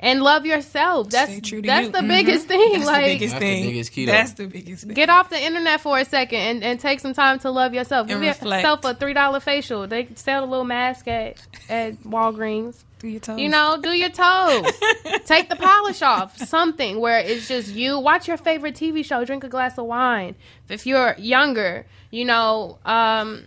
And 0.00 0.22
love 0.22 0.44
yourself. 0.44 1.08
That's 1.10 1.30
Stay 1.30 1.40
true 1.40 1.62
to 1.62 1.66
that's 1.66 1.86
you. 1.86 1.92
the 1.92 1.98
Mhm. 2.00 2.08
biggest 2.08 2.46
thing. 2.48 2.72
That's 2.72 2.84
like 2.86 3.04
the 3.04 3.12
biggest 3.12 3.32
That's 3.32 3.40
the 3.40 3.46
thing. 3.46 3.66
biggest 3.70 3.92
key. 3.92 4.04
That's 4.06 4.32
the 4.32 4.46
biggest 4.48 4.84
thing. 4.84 4.94
get 4.94 5.08
off 5.08 5.30
the 5.30 5.40
internet 5.42 5.80
for 5.80 5.98
a 5.98 6.04
second 6.04 6.40
and, 6.40 6.64
and 6.64 6.80
take 6.80 6.98
some 7.00 7.14
time 7.14 7.38
to 7.38 7.50
love 7.50 7.72
yourself. 7.74 8.10
And 8.10 8.20
Give 8.20 8.28
reflect. 8.28 8.62
yourself 8.64 8.84
a 8.84 8.94
three 8.94 9.14
dollar 9.14 9.38
facial. 9.40 9.86
They 9.86 10.08
sell 10.16 10.44
a 10.44 10.46
little 10.46 10.64
mask 10.64 11.06
at 11.08 11.36
at 11.70 11.94
Walgreens. 12.02 12.82
Do 13.04 13.10
your 13.10 13.20
toes. 13.20 13.38
You 13.38 13.50
know, 13.50 13.78
do 13.82 13.90
your 13.90 14.08
toes. 14.08 14.64
Take 15.26 15.50
the 15.50 15.56
polish 15.56 16.00
off. 16.00 16.38
Something 16.38 17.00
where 17.00 17.18
it's 17.18 17.46
just 17.48 17.68
you. 17.74 17.98
Watch 17.98 18.26
your 18.26 18.38
favorite 18.38 18.74
TV 18.74 19.04
show. 19.04 19.22
Drink 19.26 19.44
a 19.44 19.48
glass 19.50 19.76
of 19.76 19.84
wine. 19.84 20.36
If 20.70 20.86
you're 20.86 21.14
younger, 21.18 21.84
you 22.10 22.24
know, 22.24 22.78
um, 22.86 23.44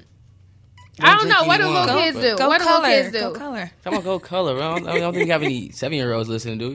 I 1.00 1.18
don't 1.18 1.28
know 1.28 1.46
what 1.46 1.58
do 1.58 1.64
any 1.64 1.74
little 1.74 1.96
wine, 1.96 2.04
kids 2.04 2.18
but- 2.18 2.22
do. 2.22 2.38
Go 2.38 2.48
what 2.50 2.60
do 2.60 2.66
color. 2.66 2.88
little 2.88 3.04
kids 3.04 3.18
Go 3.20 3.34
do? 3.34 3.40
color. 3.40 3.72
Come 3.84 3.94
on, 3.96 4.04
go 4.04 4.20
color. 4.20 4.58
I 4.62 4.78
don't, 4.78 4.88
I 4.90 5.00
don't 5.00 5.14
think 5.16 5.26
you 5.26 5.32
have 5.32 5.42
any 5.42 5.72
seven 5.72 5.98
year 5.98 6.14
olds 6.14 6.30
listening 6.30 6.60
do 6.60 6.72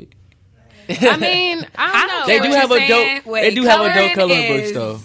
it. 0.88 1.02
I 1.02 1.16
mean, 1.18 1.64
I 1.76 2.06
don't 2.08 2.20
know. 2.20 2.26
They 2.26 2.40
do 2.40 2.52
have 2.52 2.72
a 2.72 2.88
dope. 2.88 3.26
Wait, 3.26 3.42
they 3.42 3.54
do 3.54 3.62
have 3.62 3.80
a 3.82 3.94
dope 3.94 4.14
coloring 4.16 4.42
color 4.48 4.58
books 4.58 4.72
though. 4.72 5.00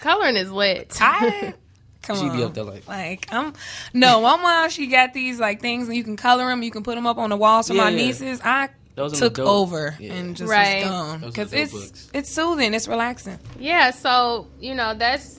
Coloring 0.00 0.36
is 0.36 0.50
lit. 0.50 0.98
I 1.00 1.54
Come 2.02 2.16
She 2.16 2.28
on. 2.28 2.36
be 2.36 2.42
up 2.44 2.54
there 2.54 2.64
like- 2.64 2.88
like 2.88 3.28
I'm 3.32 3.52
no, 3.92 4.22
my 4.22 4.36
mom. 4.36 4.70
She 4.70 4.86
got 4.86 5.12
these 5.12 5.38
like 5.38 5.60
things, 5.60 5.86
and 5.88 5.96
you 5.96 6.02
can 6.04 6.16
color 6.16 6.46
them. 6.48 6.62
You 6.62 6.70
can 6.70 6.82
put 6.82 6.94
them 6.94 7.06
up 7.06 7.18
on 7.18 7.30
the 7.30 7.36
walls 7.36 7.68
for 7.68 7.74
Yeah, 7.74 7.84
my 7.84 7.90
yeah. 7.90 7.96
nieces. 7.96 8.40
I 8.42 8.70
Those 8.94 9.18
took 9.18 9.34
dope. 9.34 9.46
over 9.46 9.96
Yeah. 10.00 10.14
and 10.14 10.34
just 10.36 10.50
Right. 10.50 10.82
was 10.82 10.90
gone 10.90 11.20
because 11.20 11.52
it's 11.52 11.72
books. 11.72 12.10
it's 12.14 12.30
soothing. 12.30 12.72
It's 12.74 12.88
relaxing. 12.88 13.38
Yeah, 13.58 13.90
so 13.90 14.46
you 14.60 14.74
know 14.74 14.94
that's. 14.94 15.38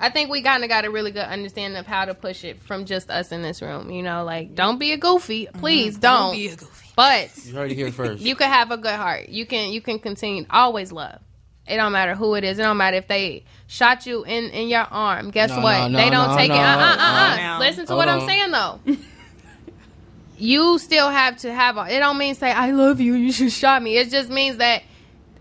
I 0.00 0.10
think 0.10 0.30
we 0.30 0.42
kind 0.42 0.62
of 0.62 0.68
got 0.68 0.84
a 0.84 0.90
really 0.90 1.10
good 1.10 1.24
understanding 1.26 1.76
of 1.76 1.84
how 1.86 2.04
to 2.04 2.14
push 2.14 2.44
it 2.44 2.62
from 2.62 2.84
just 2.84 3.10
us 3.10 3.32
in 3.32 3.42
this 3.42 3.60
room. 3.62 3.90
You 3.90 4.02
know, 4.02 4.24
like 4.24 4.54
don't 4.54 4.78
be 4.78 4.92
a 4.92 4.96
goofy, 4.96 5.46
mm-hmm. 5.46 5.58
please 5.60 5.96
don't. 5.96 6.34
be 6.34 6.48
a 6.48 6.56
goofy. 6.56 6.88
But 6.96 7.30
You 7.44 7.54
heard 7.54 7.70
it 7.70 7.74
here 7.76 7.92
first. 7.92 8.20
you 8.20 8.34
can 8.36 8.48
have 8.50 8.70
a 8.72 8.76
good 8.76 8.94
heart. 8.96 9.28
You 9.28 9.46
can 9.46 9.70
you 9.72 9.80
can 9.80 9.98
continue 10.00 10.44
always 10.50 10.90
love. 10.92 11.20
It 11.68 11.76
don't 11.76 11.92
matter 11.92 12.14
who 12.14 12.34
it 12.34 12.44
is. 12.44 12.58
It 12.58 12.62
don't 12.62 12.76
matter 12.76 12.96
if 12.96 13.08
they 13.08 13.44
shot 13.66 14.06
you 14.06 14.24
in 14.24 14.44
in 14.50 14.68
your 14.68 14.86
arm. 14.90 15.30
Guess 15.30 15.50
No, 15.50 15.60
what? 15.60 15.90
no, 15.90 15.98
they 15.98 16.10
don't 16.10 16.30
no, 16.30 16.36
take 16.36 16.50
it. 16.50 16.54
Uh 16.56 16.58
uh 16.58 16.96
uh 16.98 17.38
uh. 17.40 17.58
Listen 17.58 17.86
to 17.86 17.92
Hold 17.92 17.98
what 17.98 18.08
I'm 18.08 18.26
saying 18.26 18.50
though. 18.50 18.80
you 20.38 20.78
still 20.78 21.10
have 21.10 21.36
to 21.38 21.52
have. 21.52 21.76
A, 21.76 21.94
it 21.94 21.98
don't 21.98 22.18
mean 22.18 22.34
say 22.34 22.50
I 22.50 22.70
love 22.70 23.00
you. 23.00 23.14
You 23.14 23.32
should 23.32 23.52
shot 23.52 23.82
me. 23.82 23.96
It 23.96 24.10
just 24.10 24.30
means 24.30 24.58
that 24.58 24.82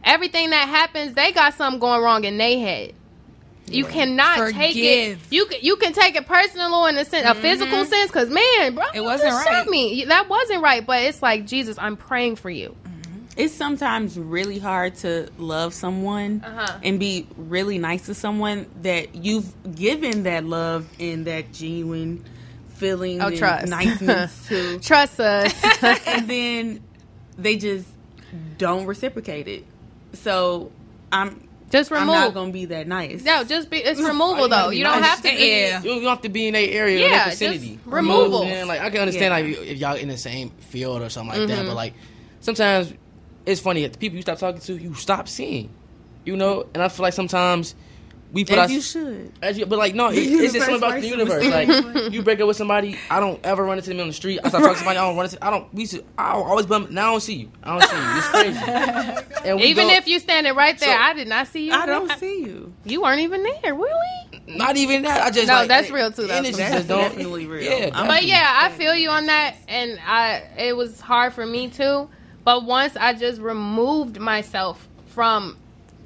everything 0.03 0.49
that 0.51 0.67
happens, 0.67 1.13
they 1.13 1.31
got 1.31 1.53
something 1.53 1.79
going 1.79 2.01
wrong 2.01 2.23
in 2.23 2.37
their 2.37 2.59
head. 2.59 2.93
You 3.69 3.85
cannot 3.85 4.53
take 4.53 4.75
it. 4.77 5.19
You 5.29 5.45
can 5.45 5.59
you 5.61 5.75
can 5.75 5.91
take 5.93 6.15
it 6.15 6.25
personal 6.25 6.85
in 6.85 6.97
a 6.97 7.03
sense, 7.03 7.27
a 7.27 7.35
physical 7.35 7.83
sense, 7.85 8.09
because 8.09 8.29
man, 8.29 8.75
bro, 8.75 8.85
It 8.93 8.95
you 8.95 9.03
wasn't 9.03 9.31
just 9.31 9.45
shot 9.45 9.53
right. 9.53 9.67
Me 9.69 10.05
that 10.05 10.29
wasn't 10.29 10.63
right. 10.63 10.85
But 10.85 11.03
it's 11.03 11.21
like 11.21 11.45
Jesus, 11.45 11.77
I'm 11.77 11.97
praying 11.97 12.37
for 12.37 12.49
you. 12.49 12.75
It's 13.37 13.53
sometimes 13.53 14.17
really 14.19 14.59
hard 14.59 14.95
to 14.95 15.29
love 15.37 15.73
someone 15.73 16.41
Uh-huh. 16.45 16.79
and 16.83 16.99
be 16.99 17.27
really 17.37 17.77
nice 17.77 18.07
to 18.07 18.13
someone 18.13 18.65
that 18.81 19.15
you've 19.15 19.53
given 19.75 20.23
that 20.23 20.43
love 20.43 20.87
and 20.99 21.25
that 21.25 21.53
genuine 21.53 22.25
feeling 22.69 23.21
Oh, 23.21 23.27
and 23.27 23.37
trust. 23.37 23.67
niceness 23.69 24.47
to 24.47 24.79
Trust 24.79 25.19
us. 25.19 25.53
and 26.07 26.27
then 26.27 26.81
they 27.37 27.55
just 27.57 27.87
don't 28.57 28.85
reciprocate 28.85 29.47
it 29.47 29.63
so 30.13 30.71
i'm 31.11 31.47
just 31.69 31.91
i'm 31.91 32.07
not 32.07 32.33
gonna 32.33 32.51
be 32.51 32.65
that 32.65 32.87
nice 32.87 33.23
no, 33.23 33.43
just 33.43 33.69
be. 33.69 33.77
It's 33.77 33.99
removal 34.13 34.43
you 34.43 34.49
though. 34.49 34.69
be 34.69 34.77
You 34.77 34.83
don't 34.83 35.01
nice? 35.01 35.09
have 35.09 35.21
to. 35.23 35.29
Be, 35.29 35.49
Yeah. 35.49 35.81
You 35.83 35.95
don't 35.95 36.03
have 36.03 36.21
to 36.21 36.29
be 36.29 36.47
in 36.47 36.53
their 36.53 36.69
area, 36.69 36.99
Yeah, 36.99 37.05
yeah, 37.07 37.25
just 37.25 37.39
vicinity. 37.39 37.79
removal. 37.85 38.45
Man, 38.45 38.67
like 38.69 38.79
I 38.81 38.89
can 38.89 39.01
understand 39.01 39.25
Yeah. 39.47 39.57
like 39.59 39.67
if 39.67 39.77
y'all 39.77 39.95
in 39.97 40.07
the 40.07 40.17
same 40.17 40.49
field 40.49 41.01
or 41.01 41.09
something 41.09 41.37
like 41.39 41.49
Mm-hmm. 41.49 41.57
that, 41.57 41.65
but 41.67 41.75
like 41.75 41.93
sometimes 42.39 42.93
it's 43.47 43.61
funny 43.61 43.81
that 43.83 43.93
the 43.93 43.97
people 43.97 44.17
you 44.17 44.21
stop 44.21 44.37
talking 44.37 44.61
to, 44.61 44.73
you 44.77 44.93
stop 44.93 45.27
seeing. 45.27 45.69
You 46.25 46.35
know, 46.35 46.67
and 46.73 46.83
I 46.83 46.89
feel 46.89 47.03
like 47.03 47.13
sometimes 47.13 47.73
we 48.33 48.43
put 48.43 48.57
as 48.57 48.69
our 48.69 48.73
you 48.75 48.81
should 48.81 49.31
As 49.41 49.57
you, 49.57 49.65
but 49.65 49.79
like 49.79 49.95
no, 49.95 50.07
it, 50.11 50.15
The 50.15 50.19
it's 50.21 50.53
just 50.53 50.65
something 50.65 50.75
about 50.75 50.99
the 50.99 51.07
universe. 51.07 51.45
Like 51.45 52.11
you 52.11 52.21
break 52.21 52.41
up 52.41 52.47
with 52.47 52.57
somebody, 52.57 52.97
I 53.09 53.21
don't 53.21 53.39
ever 53.45 53.63
run 53.63 53.77
into 53.77 53.89
them 53.91 54.01
on 54.01 54.07
the 54.07 54.13
street. 54.13 54.41
I 54.43 54.49
start 54.49 54.63
talking 54.63 54.73
to 54.75 54.79
somebody, 54.79 54.97
I 54.99 55.07
don't 55.07 55.15
run 55.15 55.25
into. 55.25 55.45
I 55.45 55.49
don't. 55.49 55.73
We 55.73 55.81
used 55.83 55.93
to, 55.93 56.03
I 56.17 56.31
always 56.33 56.65
bump. 56.65 56.91
Now 56.91 57.07
I 57.07 57.11
don't 57.11 57.21
see 57.21 57.35
you. 57.35 57.51
I 57.63 57.79
don't 57.79 57.89
see 57.89 57.95
you. 57.95 58.17
It's 58.17 58.27
crazy. 58.27 59.47
And 59.47 59.57
we 59.61 59.67
Even 59.67 59.87
go- 59.87 59.93
if 59.93 60.07
you 60.09 60.19
standing 60.19 60.53
right 60.55 60.77
there, 60.77 60.97
So- 60.97 61.01
I 61.01 61.13
did 61.13 61.29
not 61.29 61.47
see 61.47 61.67
you. 61.67 61.73
i 61.73 61.85
don't 61.85 62.11
see 62.19 62.41
you 62.41 62.73
You 62.83 63.01
weren't 63.01 63.21
even 63.21 63.43
there, 63.43 63.73
really. 63.73 64.43
not 64.47 64.75
even 64.75 65.03
that, 65.03 65.21
I 65.25 65.31
just 65.31 65.47
No, 65.47 65.53
like, 65.53 65.69
that's 65.69 65.87
the 65.87 65.93
real, 65.93 66.11
too, 66.11 66.23
though. 66.23 66.27
That's 66.27 66.57
just 66.57 66.87
definitely 66.89 67.47
real. 67.47 67.63
Yeah, 67.63 67.91
I'm- 67.93 68.07
But 68.07 68.25
yeah, 68.25 68.45
I 68.61 68.71
feel 68.71 68.93
you 68.93 69.09
on 69.09 69.27
that, 69.27 69.55
and 69.69 69.97
I 70.05 70.43
it 70.57 70.75
was 70.75 70.99
hard 70.99 71.31
for 71.31 71.45
me 71.45 71.69
too. 71.69 72.09
But 72.47 72.63
once 72.63 72.95
I 72.95 73.11
just 73.11 73.41
removed 73.41 74.21
myself 74.21 74.87
from 75.07 75.57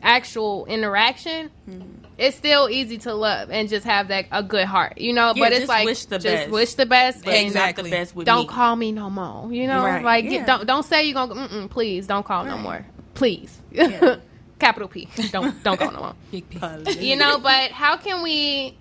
actual 0.01 0.65
interaction, 0.65 1.51
mm-hmm. 1.69 2.03
it's 2.17 2.35
still 2.35 2.67
easy 2.67 2.97
to 2.97 3.13
love 3.13 3.51
and 3.51 3.69
just 3.69 3.85
have 3.85 4.07
that 4.07 4.25
a 4.31 4.41
good 4.41 4.65
heart, 4.65 4.97
you 4.97 5.13
know. 5.13 5.33
Yeah, 5.35 5.43
but 5.43 5.51
it's 5.51 5.59
just 5.59 5.69
like 5.69 5.85
wish 5.85 6.05
the 6.05 6.17
just 6.17 6.25
best. 6.25 6.49
wish 6.49 6.73
the 6.73 6.87
best. 6.87 7.23
but 7.25 7.35
Exactly. 7.35 7.83
not 7.83 7.89
the 7.91 7.95
best 7.95 8.15
with 8.15 8.25
Don't 8.25 8.47
me. 8.47 8.55
call 8.55 8.75
me 8.75 8.91
no 8.91 9.11
more. 9.11 9.53
You 9.53 9.67
know, 9.67 9.83
Right, 9.83 10.03
like 10.03 10.25
yeah. 10.25 10.43
don't 10.43 10.65
don't 10.65 10.81
say 10.81 11.03
you're 11.03 11.13
gonna. 11.13 11.35
Mm-mm, 11.35 11.69
please 11.69 12.07
don't 12.07 12.25
call 12.25 12.43
no 12.43 12.57
more. 12.57 12.87
Please, 13.13 13.61
Yeah. 13.71 14.15
capital 14.57 14.87
P. 14.87 15.09
Don't 15.31 15.61
don't 15.61 15.77
call 15.77 15.91
no 15.91 15.99
more. 15.99 16.13
Big 16.31 16.49
P. 16.89 17.07
You 17.07 17.17
know, 17.17 17.37
but 17.37 17.69
how 17.69 17.97
can 17.97 18.23
we 18.23 18.75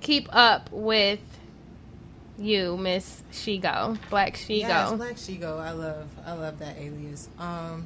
keep 0.00 0.28
up 0.30 0.68
with 0.70 1.20
you, 2.42 2.76
Miss 2.76 3.22
Shego, 3.32 3.98
Black 4.10 4.34
Shego? 4.34 4.58
Yes, 4.60 4.92
Black 4.92 5.14
Shego. 5.16 5.60
I 5.60 5.70
love, 5.72 6.06
I 6.26 6.32
love 6.34 6.58
that 6.58 6.76
alias. 6.78 7.28
Um, 7.38 7.84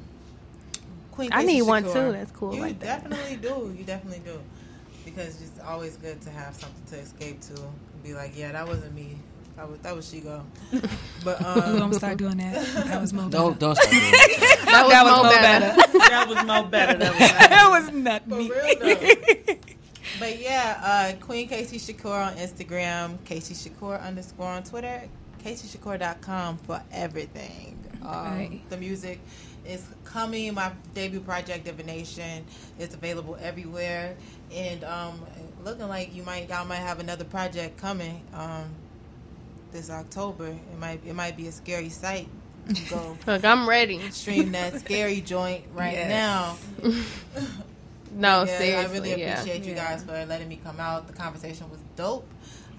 Queen. 1.11 1.31
I 1.33 1.41
Casey 1.41 1.53
need 1.55 1.61
one, 1.63 1.83
too, 1.83 2.11
that's 2.11 2.31
cool 2.31 2.53
You 2.53 2.61
like 2.61 2.79
that. 2.79 3.03
definitely 3.09 3.37
do. 3.37 3.73
You 3.77 3.83
definitely 3.83 4.21
do, 4.25 4.39
because 5.05 5.41
it's 5.41 5.59
always 5.65 5.97
good 5.97 6.21
to 6.21 6.29
have 6.29 6.53
something 6.55 6.83
to 6.91 6.97
escape 7.03 7.41
to. 7.41 7.53
And 7.53 8.03
be 8.03 8.13
like, 8.13 8.37
yeah, 8.37 8.51
that 8.51 8.67
wasn't 8.67 8.93
me. 8.93 9.17
That 9.55 9.67
was 9.69 9.79
that 9.79 9.95
was 9.95 10.05
Shego. 10.13 10.43
But 11.25 11.41
Ooh, 11.41 11.45
I'm 11.45 11.81
um, 11.81 11.93
start 11.93 12.17
doing 12.17 12.37
that. 12.37 12.63
That 12.85 13.01
was 13.01 13.11
Mo. 13.11 13.27
Don't 13.29 13.59
Better. 13.59 13.73
don't 13.73 13.75
start 13.75 13.89
doing 13.89 14.11
that. 14.11 14.65
that 14.65 14.83
was, 14.85 14.91
That 14.91 15.03
was 15.03 15.15
Mo 15.17 15.23
Mo 15.23 15.29
better. 15.31 15.99
that 16.09 16.27
was 16.29 16.43
no 16.45 16.63
better 16.63 16.97
that 16.99 17.11
was 17.11 17.19
that 17.19 17.69
was 17.71 17.91
not 17.91 18.23
For 18.29 18.35
me. 18.35 18.51
real 18.51 18.75
though. 18.79 19.55
But 20.19 20.39
yeah, 20.39 20.79
uh, 21.19 21.25
Queen 21.25 21.47
Casey 21.47 21.77
Shakur 21.77 22.27
on 22.27 22.35
Instagram, 22.37 23.23
Casey 23.25 23.53
Shakur 23.53 24.01
underscore 24.01 24.47
on 24.47 24.63
Twitter, 24.63 25.03
CaseyShakur.com 25.43 26.57
for 26.59 26.81
everything. 26.91 27.77
Um, 28.03 28.09
Right. 28.37 28.61
The 28.69 28.77
music 28.77 29.19
is 29.65 29.85
coming. 30.05 30.53
My 30.53 30.71
debut 30.93 31.19
project, 31.19 31.65
Divination, 31.65 32.45
is 32.79 32.93
available 32.93 33.37
everywhere, 33.41 34.15
and 34.53 34.83
um, 34.83 35.21
looking 35.65 35.87
like 35.87 36.15
you 36.15 36.23
might 36.23 36.47
y'all 36.49 36.65
might 36.65 36.77
have 36.77 36.99
another 36.99 37.25
project 37.25 37.77
coming 37.77 38.21
um, 38.33 38.65
this 39.71 39.89
October. 39.89 40.47
It 40.47 40.79
might 40.79 41.01
it 41.05 41.13
might 41.15 41.35
be 41.35 41.47
a 41.47 41.51
scary 41.51 41.89
sight. 41.89 42.29
to 42.73 42.81
Go 42.89 43.17
Look, 43.27 43.43
I'm 43.45 43.67
ready. 43.67 43.99
stream 44.11 44.51
that 44.53 44.79
scary 44.79 45.19
joint 45.21 45.65
right 45.73 45.93
Yes. 45.93 46.57
now. 46.83 46.91
No, 48.17 48.43
Yeah, 48.43 48.57
seriously, 48.57 48.75
I 48.75 48.91
really 48.93 49.21
yeah. 49.21 49.33
appreciate 49.39 49.63
you 49.65 49.75
guys 49.75 50.03
for 50.03 50.25
letting 50.25 50.47
me 50.49 50.59
come 50.63 50.79
out. 50.79 51.07
The 51.07 51.13
conversation 51.13 51.69
was 51.69 51.79
dope. 51.95 52.27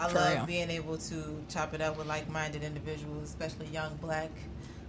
I 0.00 0.08
For 0.08 0.14
love 0.16 0.34
real. 0.36 0.46
being 0.46 0.70
able 0.70 0.96
to 0.98 1.44
chop 1.48 1.74
it 1.74 1.80
up 1.80 1.96
with 1.98 2.06
like-minded 2.06 2.62
individuals, 2.62 3.24
especially 3.24 3.66
young 3.66 3.96
black 3.96 4.30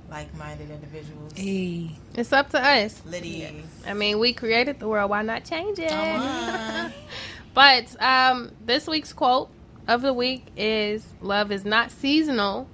like-minded 0.10 0.72
individuals. 0.72 1.34
Hey. 1.36 1.92
It's 2.16 2.34
up 2.34 2.50
to 2.52 2.64
us. 2.64 3.02
Liddy, 3.06 3.48
I 3.88 3.94
mean, 3.94 4.18
we 4.20 4.34
created 4.34 4.80
the 4.80 4.88
world. 4.88 5.10
Why 5.12 5.22
not 5.22 5.46
change 5.46 5.78
it? 5.80 5.90
Come 5.90 6.22
on. 6.22 6.94
but 7.54 8.02
um, 8.02 8.52
this 8.66 8.88
week's 8.88 9.14
quote 9.14 9.50
of 9.88 10.02
the 10.02 10.14
week 10.14 10.46
is 10.58 11.06
"Love 11.22 11.52
is 11.52 11.64
not 11.66 11.92
seasonal. 11.92 12.68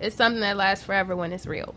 It's 0.00 0.16
something 0.16 0.40
that 0.42 0.56
lasts 0.58 0.84
forever 0.84 1.16
when 1.16 1.32
it's 1.32 1.46
real." 1.46 1.74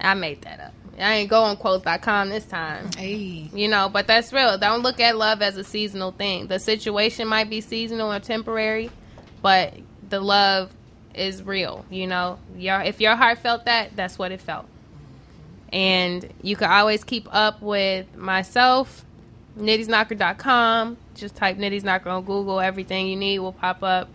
I 0.00 0.14
made 0.14 0.40
that 0.42 0.60
up. 0.60 0.72
I 1.00 1.14
ain't 1.14 1.30
go 1.30 1.42
on 1.42 1.56
quotes.com 1.56 2.28
this 2.28 2.44
time. 2.44 2.90
Hey. 2.96 3.48
You 3.52 3.68
know, 3.68 3.88
but 3.88 4.06
that's 4.06 4.32
real. 4.32 4.58
Don't 4.58 4.82
look 4.82 5.00
at 5.00 5.16
love 5.16 5.40
as 5.42 5.56
a 5.56 5.64
seasonal 5.64 6.12
thing. 6.12 6.46
The 6.46 6.58
situation 6.58 7.26
might 7.26 7.48
be 7.48 7.60
seasonal 7.60 8.12
or 8.12 8.20
temporary, 8.20 8.90
but 9.40 9.74
the 10.08 10.20
love 10.20 10.70
is 11.14 11.42
real. 11.42 11.84
You 11.90 12.06
know, 12.06 12.38
your 12.56 12.80
if 12.82 13.00
your 13.00 13.16
heart 13.16 13.38
felt 13.38 13.64
that, 13.64 13.96
that's 13.96 14.18
what 14.18 14.32
it 14.32 14.40
felt. 14.40 14.66
And 15.72 16.32
you 16.42 16.56
can 16.56 16.70
always 16.70 17.04
keep 17.04 17.28
up 17.30 17.62
with 17.62 18.14
myself, 18.16 19.04
nittiesknocker.com. 19.58 20.96
Just 21.14 21.36
type 21.36 21.56
Nitty's 21.56 21.84
Knocker 21.84 22.10
on 22.10 22.24
Google. 22.24 22.60
Everything 22.60 23.06
you 23.06 23.16
need 23.16 23.38
will 23.38 23.52
pop 23.52 23.82
up. 23.82 24.08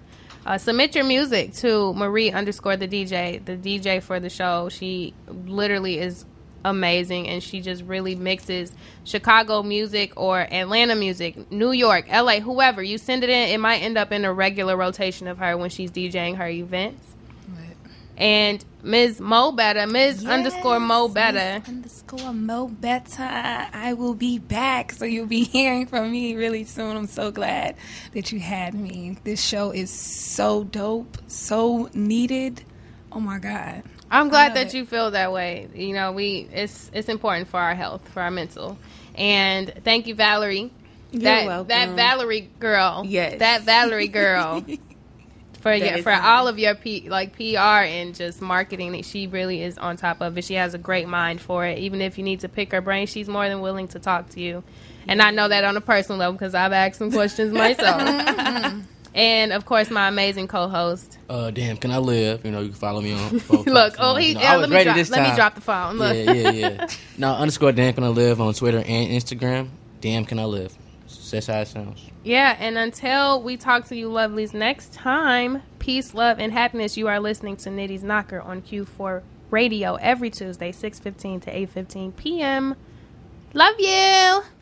Uh, 0.45 0.57
submit 0.59 0.93
your 0.93 1.05
music 1.05 1.53
to 1.53 1.93
Marie 1.93 2.29
underscore 2.31 2.77
the 2.77 2.87
DJ, 2.87 3.43
the 3.43 3.55
DJ 3.55 4.03
for 4.03 4.19
the 4.19 4.29
show. 4.29 4.69
She 4.69 5.13
literally 5.27 5.97
is 5.97 6.25
amazing 6.65 7.27
and 7.27 7.41
she 7.41 7.61
just 7.61 7.83
really 7.83 8.15
mixes 8.15 8.73
Chicago 9.03 9.63
music 9.63 10.11
or 10.17 10.39
Atlanta 10.39 10.95
music, 10.95 11.51
New 11.51 11.71
York, 11.71 12.07
LA, 12.09 12.39
whoever. 12.39 12.81
You 12.83 12.97
send 12.97 13.23
it 13.23 13.29
in, 13.29 13.49
it 13.49 13.59
might 13.59 13.77
end 13.77 13.97
up 13.97 14.11
in 14.11 14.25
a 14.25 14.33
regular 14.33 14.75
rotation 14.75 15.27
of 15.27 15.37
her 15.37 15.55
when 15.57 15.69
she's 15.69 15.91
DJing 15.91 16.37
her 16.37 16.49
events. 16.49 17.15
And 18.17 18.63
Ms. 18.81 19.19
Mo 19.19 19.51
Better, 19.51 19.85
Ms. 19.85 20.25
underscore 20.25 20.79
Mo 20.79 21.09
Better. 21.09 21.59
Miss 21.59 21.67
Underscore 21.67 22.33
Mo 22.33 22.67
Better. 22.69 23.23
I 23.23 23.93
will 23.93 24.13
be 24.13 24.39
back, 24.39 24.93
so 24.93 25.03
you'll 25.03 25.25
be 25.25 25.43
hearing 25.43 25.85
from 25.85 26.11
me 26.11 26.35
really 26.35 26.63
soon. 26.63 26.95
I'm 26.95 27.07
so 27.07 27.29
glad 27.29 27.75
that 28.13 28.31
you 28.31 28.39
had 28.39 28.73
me. 28.73 29.17
This 29.25 29.43
show 29.43 29.71
is 29.71 29.89
so 29.89 30.63
dope, 30.63 31.17
so 31.27 31.89
needed. 31.93 32.63
Oh 33.11 33.19
my 33.19 33.37
god. 33.37 33.83
I'm 34.09 34.29
glad 34.29 34.55
that 34.55 34.67
it. 34.67 34.73
you 34.73 34.85
feel 34.85 35.11
that 35.11 35.31
way. 35.31 35.67
You 35.73 35.93
know, 35.93 36.11
we 36.11 36.47
it's 36.51 36.91
it's 36.93 37.09
important 37.09 37.47
for 37.47 37.59
our 37.59 37.75
health, 37.75 38.07
for 38.09 38.21
our 38.21 38.31
mental. 38.31 38.77
And 39.15 39.73
thank 39.83 40.07
you, 40.07 40.15
Valerie. 40.15 40.71
You're 41.11 41.21
that 41.23 41.45
welcome. 41.45 41.67
that 41.69 41.89
Valerie 41.95 42.49
girl. 42.59 43.03
Yes. 43.05 43.39
That 43.39 43.63
Valerie 43.63 44.07
girl 44.07 44.65
for 45.61 45.73
yeah, 45.73 46.01
for 46.01 46.11
all 46.11 46.47
of 46.47 46.59
your 46.59 46.75
P, 46.75 47.09
like 47.09 47.35
PR 47.35 47.85
and 47.87 48.13
just 48.13 48.41
marketing. 48.41 48.91
That 48.91 49.05
she 49.05 49.27
really 49.27 49.63
is 49.63 49.77
on 49.77 49.97
top 49.97 50.21
of 50.21 50.37
it. 50.37 50.43
She 50.43 50.55
has 50.55 50.73
a 50.73 50.77
great 50.77 51.07
mind 51.07 51.41
for 51.41 51.65
it. 51.65 51.79
Even 51.79 52.01
if 52.01 52.17
you 52.17 52.23
need 52.23 52.41
to 52.41 52.49
pick 52.49 52.71
her 52.71 52.81
brain, 52.81 53.07
she's 53.07 53.27
more 53.27 53.47
than 53.47 53.61
willing 53.61 53.87
to 53.89 53.99
talk 53.99 54.29
to 54.31 54.41
you. 54.41 54.63
And 55.07 55.21
I 55.21 55.31
know 55.31 55.47
that 55.47 55.63
on 55.63 55.77
a 55.77 55.81
personal 55.81 56.19
level 56.19 56.33
because 56.33 56.53
I've 56.53 56.71
asked 56.71 56.97
some 56.97 57.11
questions 57.11 57.53
myself. 57.53 58.01
Mm-hmm. 58.55 58.81
And 59.15 59.53
of 59.53 59.65
course, 59.65 59.89
my 59.89 60.07
amazing 60.07 60.47
co-host. 60.47 61.17
Uh, 61.29 61.49
damn, 61.49 61.77
can 61.77 61.91
I 61.91 61.97
live? 61.97 62.45
You 62.45 62.51
know, 62.51 62.59
you 62.59 62.67
can 62.69 62.77
follow 62.77 63.01
me 63.01 63.13
on. 63.13 63.31
Look, 63.65 63.95
oh, 63.97 64.15
he 64.15 64.29
You 64.29 64.33
know, 64.35 64.41
yeah, 64.41 64.55
let 64.57 64.69
me 64.69 64.83
drop, 64.83 65.09
let 65.09 65.29
me 65.29 65.35
drop 65.35 65.55
the 65.55 65.61
phone. 65.61 65.97
Look. 65.97 66.15
Yeah, 66.15 66.31
yeah, 66.33 66.51
yeah. 66.51 66.87
now 67.17 67.35
underscore 67.35 67.71
damn 67.71 67.93
can 67.93 68.03
I 68.03 68.09
live 68.09 68.39
on 68.39 68.53
Twitter 68.53 68.79
and 68.79 69.11
Instagram. 69.11 69.69
Damn, 70.01 70.25
can 70.25 70.37
I 70.37 70.45
live? 70.45 70.77
That's 71.31 71.47
how 71.47 71.59
it 71.59 71.67
sounds. 71.67 72.01
Yeah, 72.23 72.55
and 72.59 72.77
until 72.77 73.41
we 73.41 73.57
talk 73.57 73.87
to 73.87 73.95
you 73.95 74.09
lovelies 74.09 74.53
next 74.53 74.93
time, 74.93 75.61
peace, 75.79 76.13
love, 76.13 76.39
and 76.39 76.51
happiness. 76.51 76.97
You 76.97 77.07
are 77.07 77.19
listening 77.19 77.57
to 77.57 77.69
Nitty's 77.69 78.03
Knocker 78.03 78.41
on 78.41 78.61
Q4 78.61 79.21
Radio 79.51 79.95
every 79.95 80.29
Tuesday, 80.29 80.71
6.15 80.71 81.41
to 81.43 81.51
8.15 81.51 82.15
p.m. 82.15 82.75
Love 83.53 83.75
you! 83.79 84.54